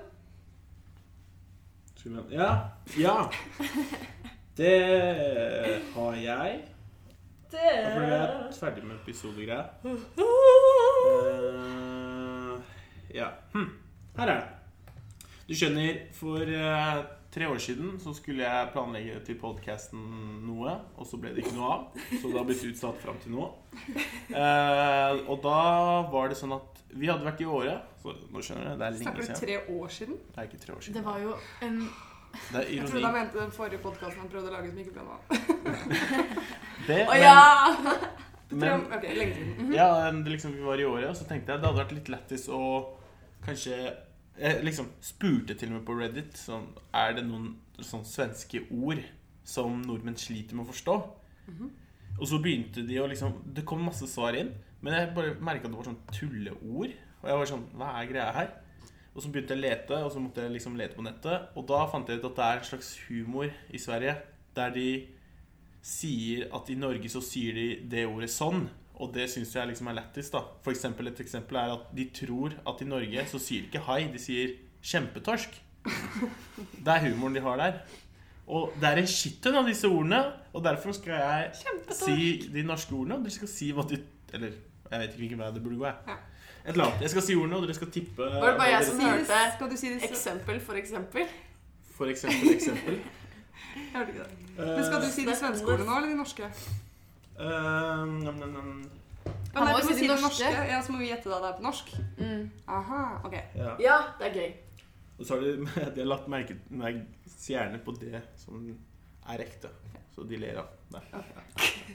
Ja. 2.29 2.49
Ja. 2.99 3.15
Det 4.57 5.81
har 5.95 6.15
jeg. 6.15 6.61
Det 7.49 7.71
Da 7.73 7.93
ble 7.95 8.05
jeg 8.09 8.53
ferdig 8.59 8.83
med 8.85 8.95
episodegreia. 8.99 9.63
Uh, 9.83 9.95
ja. 13.13 13.31
Hm. 13.55 13.71
Her 14.17 14.27
er 14.29 14.35
det. 14.35 14.45
Du 15.47 15.55
skjønner, 15.57 15.97
for 16.13 16.37
uh, 16.45 17.01
tre 17.33 17.49
år 17.49 17.57
siden 17.65 17.97
så 18.01 18.13
skulle 18.13 18.45
jeg 18.45 18.69
planlegge 18.75 19.17
til 19.25 19.41
podkasten 19.41 20.05
noe, 20.45 20.77
og 20.97 21.09
så 21.09 21.17
ble 21.17 21.33
det 21.33 21.41
ikke 21.47 21.57
noe 21.57 21.73
av. 21.73 21.89
Så 22.13 22.29
det 22.29 22.37
har 22.37 22.45
blitt 22.45 22.69
utsatt 22.69 23.01
fram 23.01 23.17
til 23.25 23.33
nå. 23.33 23.49
Uh, 24.29 25.11
og 25.33 25.41
da 25.41 25.59
var 26.13 26.29
det 26.29 26.37
sånn 26.37 26.53
at 26.59 26.85
vi 26.93 27.09
hadde 27.09 27.25
vært 27.25 27.41
i 27.41 27.49
Åre. 27.49 27.75
Så 28.05 28.13
nå 28.29 28.37
skjønner 28.45 28.69
du, 28.69 28.73
det 28.77 28.85
er 28.85 28.91
lenge 28.99 29.09
Snakker 29.09 29.25
du 29.25 29.45
tre 29.47 29.55
år 29.81 29.87
siden? 29.97 30.15
Det 30.29 30.37
er 30.37 30.45
ikke 30.51 30.61
tre 30.67 30.77
år 30.77 30.81
siden. 30.85 31.01
Det 31.01 31.07
var 31.09 31.17
jo 31.25 31.33
en 31.65 31.87
Det 32.33 32.59
er 32.59 32.69
Jeg 32.69 32.87
trodde 32.87 32.99
ironi. 32.99 33.03
han 33.05 33.13
mente 33.19 33.39
den 33.39 33.51
forrige 33.53 33.81
podkasten 33.83 34.21
han 34.23 34.29
prøvde 34.31 34.49
å 34.49 34.53
lage 34.55 34.69
som 34.71 34.79
ikke 34.81 34.93
ble 34.95 35.03
noe. 35.07 35.19
Det, 36.87 36.99
Å 37.07 37.17
ja! 37.17 37.37
men, 38.61 38.85
Ok, 38.93 39.05
lenge 39.17 39.35
siden. 39.37 39.73
Ja, 39.73 39.89
det 40.11 40.33
liksom, 40.33 40.53
vi 40.57 40.65
var 40.65 40.81
i 40.81 40.87
året, 40.89 41.09
og 41.11 41.17
så 41.17 41.27
tenkte 41.29 41.53
jeg 41.53 41.61
det 41.61 41.69
hadde 41.69 41.81
vært 41.83 41.95
litt 41.97 42.11
lættis 42.13 42.47
å 42.49 42.61
kanskje 43.45 43.77
Jeg 44.39 44.63
liksom 44.65 44.87
spurte 45.03 45.53
til 45.53 45.69
og 45.69 45.77
med 45.77 45.85
på 45.87 45.95
Reddit 45.99 46.37
sånn, 46.39 46.67
Er 46.93 47.13
det 47.17 47.25
noen 47.27 47.51
sånn 47.81 48.05
svenske 48.05 48.63
ord 48.71 49.01
som 49.45 49.81
nordmenn 49.83 50.17
sliter 50.17 50.55
med 50.55 50.65
å 50.65 50.71
forstå. 50.71 50.93
Og 52.19 52.27
så 52.29 52.37
begynte 52.41 52.85
de 52.87 52.99
å 53.01 53.07
liksom 53.09 53.41
Det 53.55 53.65
kom 53.67 53.81
masse 53.83 54.07
svar 54.07 54.37
inn, 54.39 54.53
men 54.81 54.93
jeg 54.95 55.13
bare 55.15 55.33
merka 55.41 55.67
det 55.67 55.77
var 55.77 55.89
sånn 55.89 56.01
tulleord. 56.13 56.93
Og 57.23 57.29
jeg 57.29 57.39
var 57.41 57.49
sånn 57.49 57.65
Hva 57.77 57.93
er 58.01 58.09
greia 58.11 58.31
her? 58.35 58.53
Og 59.13 59.21
så 59.21 59.29
begynte 59.29 59.53
jeg 59.53 59.61
å 59.61 59.65
lete, 59.67 59.97
og 60.05 60.11
så 60.13 60.21
måtte 60.21 60.41
jeg 60.41 60.55
liksom 60.55 60.77
lete 60.79 60.97
på 60.97 61.03
nettet. 61.05 61.49
Og 61.55 61.67
da 61.69 61.83
fant 61.91 62.07
jeg 62.09 62.17
ut 62.17 62.29
at 62.31 62.39
det 62.39 62.45
er 62.45 62.61
en 62.61 62.69
slags 62.71 62.93
humor 63.07 63.49
i 63.69 63.81
Sverige 63.81 64.15
der 64.57 64.71
de 64.73 64.87
sier 65.83 66.47
at 66.53 66.69
i 66.71 66.77
Norge 66.79 67.09
så 67.11 67.21
sier 67.25 67.53
de 67.57 67.67
det 67.91 68.05
ordet 68.07 68.31
sånn. 68.33 68.65
Og 69.01 69.11
det 69.13 69.25
syns 69.33 69.53
jeg 69.55 69.69
liksom 69.71 69.89
er 69.89 69.97
lættis. 69.99 70.29
da 70.33 70.41
For 70.63 70.71
eksempel, 70.71 71.07
Et 71.07 71.19
eksempel 71.19 71.57
er 71.57 71.73
at 71.73 71.89
de 71.95 72.05
tror 72.13 72.53
at 72.65 72.81
i 72.81 72.85
Norge 72.89 73.25
så 73.29 73.39
sier 73.41 73.61
de 73.61 73.67
ikke 73.71 73.85
hai, 73.89 74.03
de 74.13 74.21
sier 74.21 74.55
kjempetorsk. 74.81 75.59
Det 75.83 76.87
er 76.93 77.09
humoren 77.09 77.35
de 77.35 77.41
har 77.43 77.57
der. 77.57 77.79
Og 78.47 78.73
det 78.79 78.89
er 78.89 78.97
en 79.01 79.07
shitton 79.07 79.55
av 79.55 79.67
disse 79.67 79.87
ordene, 79.87 80.19
og 80.53 80.63
derfor 80.63 80.91
skal 80.95 81.13
jeg 81.15 81.51
si 81.95 82.49
de 82.51 82.63
norske 82.63 82.93
ordene, 82.95 83.17
og 83.17 83.23
dere 83.25 83.35
skal 83.37 83.47
si 83.51 83.71
hva 83.71 83.85
de 83.87 84.01
Eller 84.33 84.55
jeg 84.91 84.99
vet 84.99 85.09
ikke 85.13 85.21
hvilken 85.23 85.39
vei 85.39 85.51
det 85.53 85.63
burde 85.63 85.77
gå. 85.77 85.85
jeg. 85.85 85.95
Ja. 86.07 86.15
Et 86.65 86.69
eller 86.71 86.85
annet. 86.85 87.01
Jeg 87.01 87.09
skal 87.09 87.21
si 87.25 87.35
ordene, 87.35 87.55
og 87.57 87.65
dere 87.65 87.73
skal 87.75 87.89
tippe. 87.91 88.23
Var 88.23 88.47
det 88.49 88.57
bare 88.59 88.69
jeg 88.71 88.85
som 88.87 88.99
hørte 89.03 89.39
Skal 89.55 89.69
du 89.71 89.77
si 89.77 89.89
det 89.93 90.03
eksempel 90.09 90.61
for 90.63 90.73
eksempel? 90.79 91.25
For 91.97 92.05
eksempel, 92.11 92.53
eksempel. 92.55 92.99
Jeg 93.75 93.89
hørte 93.95 94.13
ikke 94.13 94.23
det. 94.23 94.57
Men 94.57 94.83
skal 94.87 95.01
du 95.03 95.09
si 95.11 95.25
de 95.27 95.35
svenske 95.35 95.67
ordene 95.73 95.89
nå, 95.89 95.97
eller 95.97 96.09
de 96.09 96.17
norske? 96.21 96.49
Uh, 97.39 98.07
nam, 98.23 98.35
nam, 98.39 98.49
nam. 98.53 98.69
Han 99.55 99.67
må 99.67 99.75
jo 99.77 99.87
si 99.93 100.07
de 100.07 100.07
norske. 100.21 100.49
Ja, 100.69 100.79
Så 100.81 100.91
må 100.95 101.01
vi 101.03 101.09
gjette 101.11 101.29
da 101.29 101.41
det 101.43 101.49
er 101.51 101.57
på 101.59 101.65
norsk. 101.67 101.91
mm. 102.17 102.45
Aha, 102.67 103.01
ok. 103.25 103.35
Ja. 103.55 103.75
Ja, 103.83 103.97
det 104.19 104.29
er 104.29 104.39
gøy. 104.39 104.53
Og 105.19 105.25
så 105.25 105.35
har 105.35 105.41
de, 105.45 105.67
de 105.95 106.01
har 106.01 106.09
lagt 106.09 106.27
merke 106.31 106.57
stjerne 107.37 107.79
på 107.85 107.93
det 107.99 108.23
som 108.39 108.63
er 109.29 109.43
ekte. 109.45 109.69
Så 110.15 110.23
de 110.29 110.37
ler 110.37 110.57
av 110.63 110.71
det. 110.93 111.03
Ok. 111.13 111.93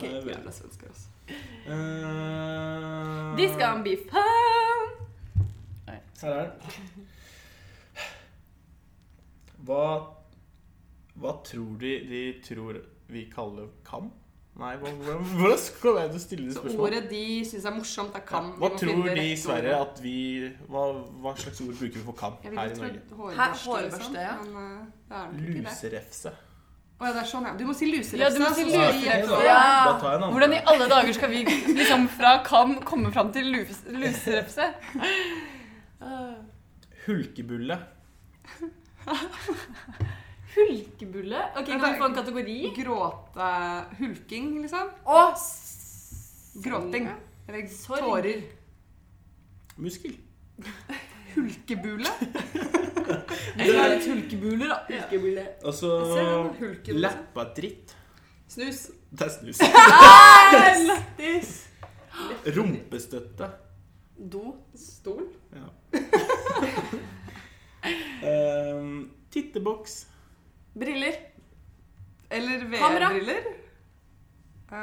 Det 0.00 0.08
er 0.10 0.12
veldig- 0.20 0.36
Jævla 0.36 0.50
svensker, 0.52 0.86
altså. 0.86 1.08
Eh, 1.66 3.36
De 3.38 3.48
skal 3.52 3.66
ha 3.66 3.74
fun. 4.10 4.26
Her 6.20 6.30
er 6.30 6.50
den. 6.50 7.06
Hva, 9.64 9.84
hva 11.20 11.32
tror 11.44 11.76
de 11.80 11.92
de 12.10 12.22
tror 12.44 12.80
vi 13.08 13.24
kaller 13.34 13.68
kam? 13.84 14.10
Nei, 14.60 14.74
hvordan, 14.76 15.22
hvordan 15.38 15.58
skal 15.62 15.96
jeg 16.00 16.20
stille 16.20 16.46
det 16.50 16.54
Så 16.56 16.74
ordet 16.78 17.06
de 17.10 17.20
syns 17.48 17.64
er 17.64 17.74
morsomt, 17.76 18.14
er 18.18 18.24
kam. 18.26 18.50
Hva 18.60 18.68
tror 18.76 19.06
de 19.14 19.24
i 19.32 19.36
Sverige 19.38 19.76
at 19.80 20.00
vi 20.02 20.14
hva, 20.68 20.82
hva 21.22 21.32
slags 21.38 21.60
ord 21.64 21.74
bruker 21.78 21.96
vi 22.00 22.04
for 22.04 22.12
kam 22.18 22.32
her 22.42 22.50
i 22.50 22.54
Norge? 22.56 23.00
hårbørste, 23.16 23.70
Hårbørste, 23.70 23.84
liksom. 23.84 24.14
ja. 24.14 24.34
Men 24.42 24.56
uh, 24.56 24.62
det 25.08 25.16
er 25.16 25.26
nok 25.32 25.40
ikke 25.40 25.52
det. 25.54 25.62
Luserefse. 25.64 26.32
Å 27.00 27.06
ja, 27.08 27.12
det 27.16 27.20
er 27.22 27.28
sånn, 27.30 27.46
ja. 27.48 27.52
Du 27.56 27.62
må 27.64 27.72
si 27.72 27.86
luserefse. 27.88 28.18
Ja, 28.20 28.28
du 28.28 28.42
må 28.42 28.50
si 28.52 28.64
luserefse. 28.68 29.36
Ja. 29.46 29.94
Hvordan 30.28 30.52
i 30.52 30.58
alle 30.68 30.88
dager 30.90 31.14
skal 31.16 31.30
vi 31.32 31.38
liksom 31.78 32.04
fra 32.12 32.34
kam 32.44 32.74
komme 32.84 33.08
fram 33.14 33.30
til 33.32 33.48
lus- 33.54 33.86
luserefse? 33.88 34.66
Hulkebulle. 37.06 37.78
Hulkebulle? 40.54 41.40
Ok, 41.56 41.66
Kan 41.66 41.80
vi 41.86 41.98
få 41.98 42.04
en 42.10 42.14
kategori? 42.20 42.58
Gråte 42.76 43.50
Hulking, 44.00 44.50
liksom. 44.62 44.90
Å! 45.06 45.22
Gråting. 46.64 47.08
Eller 47.48 47.68
tårer. 47.86 48.42
Muskel. 49.80 50.18
Hulkebule. 51.34 52.10
Vi 53.56 53.76
har 53.76 53.88
litt 53.90 54.06
hulkebuler, 54.06 54.68
da. 54.70 54.76
Hulkebulle. 54.88 55.46
Og 55.66 55.74
så 55.74 55.90
liksom. 56.04 56.98
Leppadritt. 57.00 57.94
Snus. 58.50 58.84
Det 59.10 59.26
er 59.26 59.32
snus. 59.38 59.60
Lættis! 60.86 61.50
Rumpestøtte. 62.56 63.50
Do. 64.20 64.54
Stol. 64.76 65.26
Ja. 65.54 65.68
um, 68.76 69.10
titteboks. 69.32 70.06
Briller. 70.78 71.16
Eller 72.30 72.64
VR-briller. 72.70 73.42
Uh, 74.70 74.76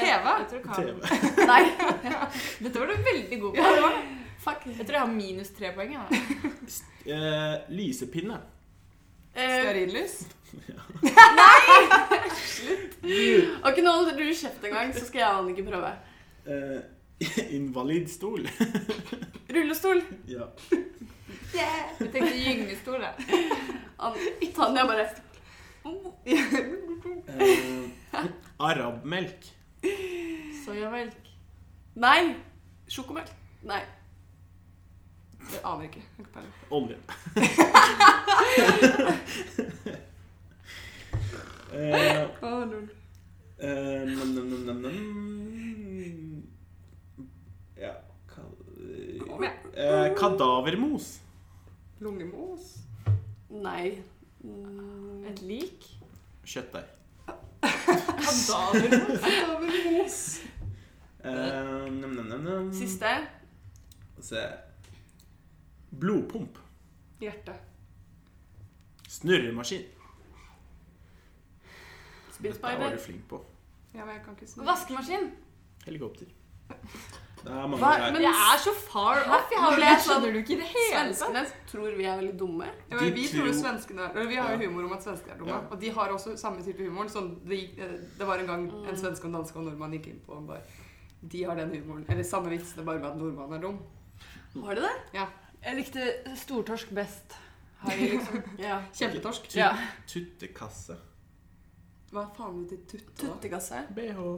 TV. 0.00 0.28
Jeg 0.40 0.46
tror 0.50 0.60
TV. 0.74 0.94
Nei. 1.46 1.64
Dette 2.64 2.80
var 2.80 2.86
du 2.88 2.94
veldig 3.10 3.40
god 3.42 3.58
på. 3.58 4.23
Fuck. 4.44 4.66
Jeg 4.68 4.84
tror 4.84 4.98
jeg 4.98 5.04
har 5.04 5.12
minus 5.12 5.52
tre 5.56 5.72
poeng. 5.76 5.94
Ja. 5.96 6.04
Eh, 7.04 7.54
lysepinne. 7.68 8.38
Nei! 11.04 11.72
Slutt. 12.54 12.94
ok, 13.60 13.80
nå 13.84 13.92
holder 13.92 14.16
du 14.16 14.22
kjeft 14.30 14.64
en 14.64 14.72
gang, 14.72 14.92
så 14.96 15.02
skal 15.04 15.20
jeg 15.20 15.28
og 15.28 15.40
Annike 15.42 15.64
prøve. 15.66 15.90
Uh, 16.48 16.80
invalidstol. 17.52 18.48
Rullestol. 19.52 20.00
ja. 20.30 20.46
Jeg 21.52 22.08
tenkte 22.14 22.32
gyngestol. 22.32 23.04
jeg. 23.04 23.42
An 24.00 24.16
Tanja 24.56 24.86
bare 24.88 25.04
uh, 25.84 26.24
arabmelk. 28.70 29.50
Soyamelk. 30.64 31.28
Nei. 32.00 32.34
Sjokomelk. 32.88 33.28
Nei. 33.68 33.82
Jeg 35.52 35.60
aner 35.64 35.82
ikke. 35.82 36.02
Jeg 36.18 36.26
ikke. 36.26 36.40
Olje. 36.70 36.96
eh, 41.72 42.26
oh, 42.42 42.70
lol. 42.70 42.88
eh, 43.58 44.06
nam, 44.06 44.28
nam, 44.34 44.48
nam, 44.66 44.76
nam. 44.82 46.42
Ja 47.76 47.92
ka- 48.28 48.42
eh, 49.76 50.14
Kadavermos. 50.16 51.20
Lungemos. 52.00 52.60
Nei. 53.50 54.02
Mm, 54.44 55.24
Et 55.30 55.42
lik? 55.42 55.84
Kjøttdeig. 56.44 56.84
Kadavermos. 59.22 60.40
Eh, 61.24 61.30
nam, 61.32 62.00
nam, 62.14 62.26
nam, 62.28 62.40
nam. 62.44 62.72
Siste. 62.72 63.06
Se. 64.20 64.36
Blodpump. 66.00 66.58
Hjerte. 67.20 67.54
Snurremaskin. 69.08 69.84
Dette 72.42 72.60
var 72.78 72.90
du 72.90 72.98
flink 72.98 73.28
på. 73.30 73.38
Ja, 73.94 74.04
men 74.04 74.16
jeg 74.16 74.24
kan 74.24 74.34
ikke 74.34 74.48
snurre 74.50 74.66
Vaskemaskin? 74.72 75.28
Helikopter. 75.86 76.26
Det 77.44 77.52
er 77.52 77.68
mange 77.68 77.78
Hva? 77.78 77.92
Men 78.12 78.22
jeg 78.24 78.32
er 78.32 78.60
så 78.64 78.72
far 78.88 79.20
off. 79.36 79.50
Jeg 79.52 79.60
har 79.62 79.76
Det 79.78 79.92
skjønner 80.04 80.32
du 80.34 80.38
ikke 80.40 80.54
i 80.56 80.60
det 80.62 80.68
hele 80.72 81.12
tatt. 81.12 81.18
Svenskene 81.20 81.44
tror 81.70 81.96
vi 81.98 82.06
er 82.08 82.16
veldig 82.18 82.34
dumme. 82.40 82.66
Ja, 82.90 82.96
men 82.96 83.04
De 83.04 83.10
vi 83.18 83.26
tror 83.28 83.46
jo 83.46 83.52
tror- 83.52 83.60
svenskene 83.60 84.08
eller 84.10 84.26
Vi 84.32 84.34
har 84.40 84.50
jo 84.56 84.58
humor 84.68 84.84
om 84.88 84.92
at 84.96 85.02
svensker 85.04 85.32
er 85.34 85.38
dumme. 85.38 85.52
Ja. 85.52 85.60
Og 85.70 85.80
de 85.80 85.90
har 85.90 86.08
også 86.16 86.36
samme 86.40 86.64
type 86.64 86.78
humor. 86.88 87.04
Sånn, 87.12 87.30
det, 87.48 87.58
gikk- 87.60 88.18
det 88.18 88.26
var 88.26 88.38
en 88.38 88.46
gang 88.46 88.66
Mm. 88.70 88.88
en 88.88 88.96
svenske, 88.96 89.24
en 89.26 89.32
danske 89.32 89.56
og 89.56 89.62
en 89.62 89.68
nordmann 89.70 89.92
gikk 89.92 90.06
inn 90.08 90.20
på 90.26 90.38
en 90.38 90.46
bar. 90.46 90.60
De 91.28 91.42
har 91.44 91.54
den 91.54 91.70
humoren. 91.70 92.04
Eller 92.08 92.22
samme 92.24 92.48
vitsene, 92.50 92.84
bare 92.84 92.98
med 92.98 93.10
at 93.10 93.16
nordmannen 93.16 93.54
er 93.54 93.60
dum. 93.60 93.78
Har 94.64 94.74
de 94.74 94.80
det? 94.80 95.28
Jeg 95.64 95.76
likte 95.78 96.06
stortorsk 96.36 96.92
best. 96.96 97.34
Har 97.84 97.92
jeg 97.96 98.18
liksom. 98.18 98.42
Ja. 98.66 98.82
Kjempetorsk. 98.94 99.48
Ja. 99.56 99.72
Tuttekasse. 100.08 100.96
Hva 102.14 102.28
faen 102.36 102.60
betyr 102.62 102.84
tutte? 102.92 103.16
Tuttekasse. 103.24 103.80
BH. 103.96 104.28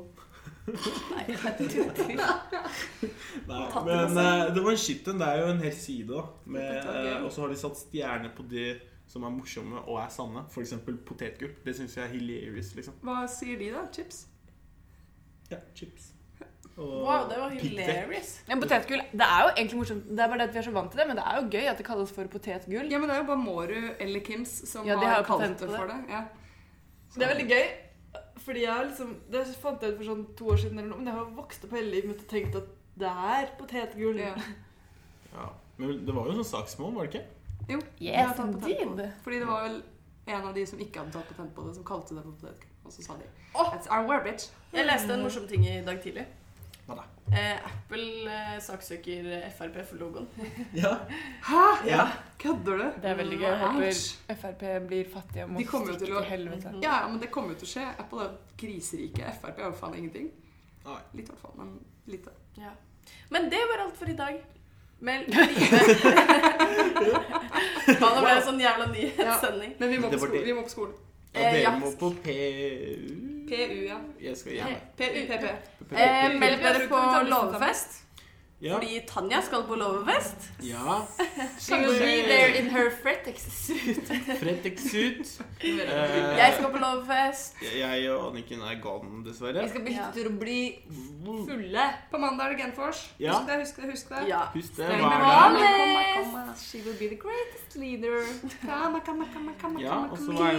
Nei, 0.67 1.25
tutti. 1.59 2.15
Nei, 2.17 3.63
men 3.87 4.19
eh, 4.23 4.43
det 4.55 4.63
var 4.63 4.71
en 4.73 4.81
shit 4.81 5.09
en. 5.11 5.21
Det 5.21 5.29
er 5.29 5.43
jo 5.43 5.49
en 5.53 5.63
hel 5.63 5.75
side. 5.77 6.23
Med, 6.47 6.79
eh, 6.81 7.17
og 7.21 7.33
så 7.35 7.45
har 7.45 7.53
de 7.53 7.59
satt 7.61 7.79
stjerner 7.83 8.33
på 8.35 8.47
de 8.51 8.71
som 9.11 9.27
er 9.27 9.35
morsomme 9.35 9.83
og 9.85 10.01
er 10.03 10.11
sanne. 10.15 10.47
F.eks. 10.51 10.75
potetgull. 11.07 11.55
Det 11.67 11.77
syns 11.79 11.99
jeg 11.99 12.07
er 12.07 12.15
hilarious, 12.15 12.73
liksom. 12.79 12.99
Hva 13.07 13.23
sier 13.31 13.59
de, 13.61 13.71
da? 13.75 13.87
Chips? 13.95 14.25
Ja, 15.51 15.61
chips. 15.79 16.16
Wow, 16.77 17.25
det 17.31 17.39
var 17.41 17.53
hilarious. 17.57 18.31
Ja, 18.49 18.57
potetgull 18.61 19.01
det 19.17 19.25
er 19.25 19.47
jo 19.47 19.53
egentlig 19.55 19.79
morsomt. 19.81 20.09
Det 20.11 20.21
er 20.21 20.29
bare 20.29 20.39
det 20.43 20.49
at 20.51 20.55
vi 20.55 20.59
er 20.61 20.67
så 20.67 20.73
vant 20.75 20.91
til 20.93 21.01
det, 21.01 21.07
men 21.09 21.17
det 21.17 21.25
er 21.25 21.39
jo 21.39 21.47
gøy 21.55 21.69
at 21.71 21.79
det 21.81 21.87
kalles 21.87 22.11
for 22.13 22.29
potetgull. 22.35 22.91
Ja, 22.93 22.99
men 23.01 23.09
det 23.09 23.15
er 23.17 23.23
jo 23.23 23.29
bare 23.31 23.41
Mårud 23.41 23.87
eller 24.05 24.21
Kims 24.27 24.53
som 24.69 24.85
Ja, 24.87 24.99
de 25.01 25.07
har 25.09 25.23
har 25.23 25.25
kalt 25.25 25.57
det 25.63 25.71
for 25.73 25.89
det. 25.89 25.97
Ja. 26.13 26.21
Det 27.17 27.25
er 27.25 27.33
veldig 27.33 27.49
gøy, 27.49 27.65
fordi 28.45 28.65
jeg 28.67 28.87
liksom 28.91 29.15
Det 29.33 29.47
fant 29.63 29.83
jeg 29.83 29.95
ut 29.95 29.97
for 30.03 30.11
sånn 30.11 30.27
to 30.37 30.51
år 30.53 30.61
siden 30.61 30.79
eller 30.83 30.91
noe, 30.91 31.01
men 31.01 31.09
jeg 31.09 31.17
har 31.17 31.33
vokst 31.39 31.65
opp 31.65 31.73
hele 31.79 31.91
livet 31.95 32.13
mitt 32.13 32.21
og 32.27 32.29
tenkt 32.35 32.61
at 32.61 32.69
det 33.01 33.09
er 33.33 33.51
potetgull. 33.59 34.21
Ja. 34.21 34.35
Ja. 35.33 35.49
Men 35.81 36.05
det 36.07 36.15
var 36.17 36.29
jo 36.29 36.37
sånn 36.39 36.51
saksmål, 36.53 36.95
var 36.97 37.09
det 37.09 37.15
ikke? 37.15 37.27
Jo, 37.73 37.81
jeg 38.01 38.15
har 38.21 38.29
Yes, 38.31 38.37
tatt 38.37 38.61
patent 38.61 38.91
på 38.93 38.97
det. 39.01 39.11
Fordi 39.25 39.39
det 39.43 39.49
var 39.49 39.65
vel 39.67 39.83
en 40.27 40.47
av 40.51 40.55
de 40.55 40.67
som 40.69 40.79
ikke 40.81 41.01
hadde 41.01 41.13
tatt 41.17 41.29
patent 41.33 41.55
på 41.57 41.65
det, 41.67 41.75
som 41.77 41.85
kalte 41.89 42.17
det 42.17 42.23
for 42.25 42.37
potetgull. 42.37 42.73
Og 42.85 42.93
så 42.93 43.03
sa 43.03 43.17
de 43.17 43.27
oh! 43.57 43.73
It's 43.73 43.89
our 43.91 44.05
word, 44.07 44.25
bitch. 44.29 44.51
Jeg 44.73 44.87
leste 44.87 45.13
en 45.17 45.25
morsom 45.25 45.49
ting 45.49 45.65
i 45.67 45.81
dag 45.85 46.01
tidlig. 46.05 46.27
Hva 46.87 46.95
da? 47.01 47.05
Eh, 47.35 47.59
Apple 47.67 48.31
eh, 48.31 48.59
saksøker 48.63 49.27
Frp 49.57 49.77
for 49.89 49.97
logoen. 49.99 50.29
Ja. 50.83 50.93
Hæ? 51.49 51.63
ja. 51.89 52.05
Kødder 52.39 52.79
du? 52.79 52.85
Det 53.03 53.11
er 53.11 53.17
veldig 53.19 53.39
gøy. 53.41 53.47
Jeg 53.49 53.59
håper 53.65 54.37
Frp 54.43 54.63
blir 54.87 55.09
fattige 55.11 55.45
og 55.45 55.51
må 55.51 55.59
De 55.59 55.65
kommer 55.67 55.91
jo 55.93 55.97
stikke 55.99 56.13
til 56.13 56.21
å- 56.21 56.25
helvete. 56.31 56.75
Ja, 56.85 56.95
ja, 57.03 57.09
men 57.11 57.19
det 57.23 57.31
kommer 57.35 57.51
jo 57.57 57.59
til 57.65 57.69
å 57.69 57.73
skje. 57.75 57.87
Apple 58.05 58.21
er 58.29 58.37
kriserike. 58.63 59.33
Frp 59.43 59.59
er 59.59 59.65
jo 59.71 59.73
faen 59.81 59.97
ingenting. 59.99 60.29
Nei. 60.87 61.01
Litt 61.19 61.27
i 61.27 61.33
hvert 61.33 61.43
fall, 61.43 61.55
men 61.59 61.75
lite. 62.07 62.31
Ja. 62.63 62.71
Men 63.35 63.51
det 63.51 63.59
var 63.73 63.83
alt 63.89 63.97
for 63.99 64.07
i 64.13 64.15
dag. 64.19 64.39
Men. 65.01 65.27
Faen, 67.87 68.15
nå 68.17 68.23
ble 68.23 68.33
det 68.37 68.45
sånn 68.47 68.61
jævla 68.63 68.87
nyhetssending. 68.93 69.75
Men 69.81 69.89
vi 69.93 69.99
må 70.03 70.09
Det 70.11 70.19
på 70.21 70.27
var 70.27 70.95
Og 71.37 71.43
Eh, 71.43 71.53
dere 71.53 71.79
må 71.81 71.91
på 72.01 72.11
PU 72.25 73.27
PU, 73.47 73.77
ja. 73.87 73.99
Jeg 74.23 74.37
skal 74.37 74.53
hjem. 74.53 74.67
PU, 74.99 75.05
PP. 75.29 75.45
Eh, 75.93 76.39
meld 76.41 76.59
dere 76.63 76.89
på 76.91 77.03
låvefest. 77.29 78.03
Ja. 78.61 78.75
Fordi 78.75 79.01
Tanja 79.09 79.43
skal 79.45 79.63
på 79.69 79.75
Loverfest. 79.77 80.37
ja. 80.65 81.03
She 81.61 81.77
will 81.77 81.99
be 81.99 82.23
there 82.25 82.59
in 82.59 82.71
her 82.71 82.91
Fretex 83.03 83.41
suit. 83.53 84.07
Fretex 84.41 84.85
ut. 84.95 85.43
Jeg 86.41 86.55
skal 86.59 86.71
på 86.71 86.79
Loverfest. 86.79 87.55
Jeg 87.77 88.11
og 88.11 88.31
Anniken 88.31 88.61
er 88.61 88.81
gone, 88.81 89.25
dessverre. 89.27 89.63
Vi 89.63 89.69
skal 89.69 89.85
bytte 89.85 90.07
til 90.15 90.31
å 90.31 90.33
bli 90.41 90.61
fulle. 91.21 91.85
På 92.11 92.23
mandag 92.23 92.47
er 92.47 92.55
det 92.55 92.63
Genfors. 92.63 93.03
Ja. 93.21 93.37
Husk 93.37 93.47
det, 93.51 93.61
husk 93.61 93.77
det. 93.77 93.91
husk 93.91 94.09
det. 94.15 94.25
Ja. 94.31 94.41
Husk 94.57 94.81
det 94.81 94.89
hver 94.89 94.99
dag. 95.05 96.57
She 96.57 96.81
will 96.81 96.97
be 96.97 97.13
the 97.13 97.21
greatest 97.21 97.77
leader. 97.77 98.25
Kamma, 98.65 99.05
kamma, 99.05 99.29
kamma, 99.35 99.53
kamma, 99.61 99.81
Ja, 99.85 100.01
og 100.09 100.19
så 100.19 100.33
er 100.33 100.53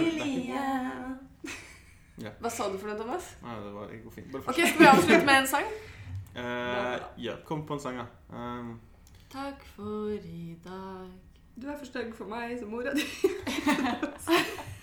det 2.18 2.34
Hva 2.38 2.50
sa 2.50 2.66
du 2.70 2.78
for 2.78 2.90
noe, 2.90 2.98
Thomas? 2.98 3.26
Nei, 3.42 3.58
det 3.62 3.74
var 3.74 3.92
ikke 3.94 4.10
fint. 4.14 4.32
Bare 4.32 4.42
Ok. 4.46 4.58
Skal 4.58 4.78
vi 4.78 4.86
avslutte 4.90 5.24
med 5.26 5.42
en 5.42 5.46
sang? 5.50 5.66
Eh, 6.34 6.98
ja, 7.16 7.36
kom 7.44 7.66
på 7.66 7.74
en 7.74 7.80
sang, 7.80 7.96
da. 7.98 8.06
Um, 8.36 8.80
Takk 9.32 9.62
for 9.76 10.08
i 10.12 10.56
dag. 10.64 11.08
Du 11.58 11.66
er 11.68 11.76
for 11.78 11.86
stygg 11.88 12.12
for 12.16 12.24
meg 12.30 12.58
som 12.60 12.70
mora 12.70 12.92
di. 12.94 13.02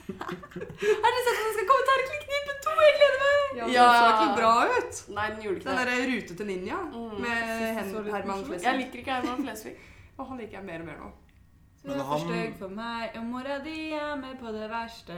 Har 0.05 1.09
dere 1.11 1.21
sett 1.25 1.37
at 1.39 1.45
den 1.45 1.53
skal 1.55 1.67
komme 1.69 1.85
Terkelknipe 1.89 2.53
2? 2.65 2.73
Jeg 2.85 2.93
gleder 2.99 3.19
meg! 3.23 3.57
Ja, 3.57 3.65
Ja. 3.71 3.85
Så 3.95 4.05
ikke 4.11 4.35
bra 4.39 4.53
ut. 4.77 4.93
Nei, 5.15 5.27
den 5.31 5.41
gjorde 5.45 5.57
ikke 5.57 5.69
Den 5.69 5.77
det. 5.77 5.85
Den 5.87 6.05
Rute 6.11 6.35
til 6.41 6.47
ninja 6.51 6.77
Mm. 6.85 7.21
med 7.21 7.35
Hen 7.77 8.11
Herman 8.13 8.43
Flesvig. 8.45 8.63
Jeg 8.67 8.77
liker 8.81 8.97
ikke 8.99 9.13
Herman 9.13 9.43
Flesvig. 9.47 9.75
Og 10.17 10.27
han 10.27 10.37
liker 10.37 10.57
jeg 10.59 10.65
mer 10.65 10.79
og 10.79 10.85
mer 10.85 10.97
nå. 10.99 11.09
Du 11.85 11.91
er 11.91 11.97
for 12.03 12.17
stygg 12.25 12.53
for 12.59 12.67
meg, 12.73 13.09
og 13.15 13.23
mora 13.29 13.57
di 13.63 13.91
er 13.93 14.15
med 14.17 14.39
på 14.39 14.51
det 14.51 14.69
verste. 14.71 15.17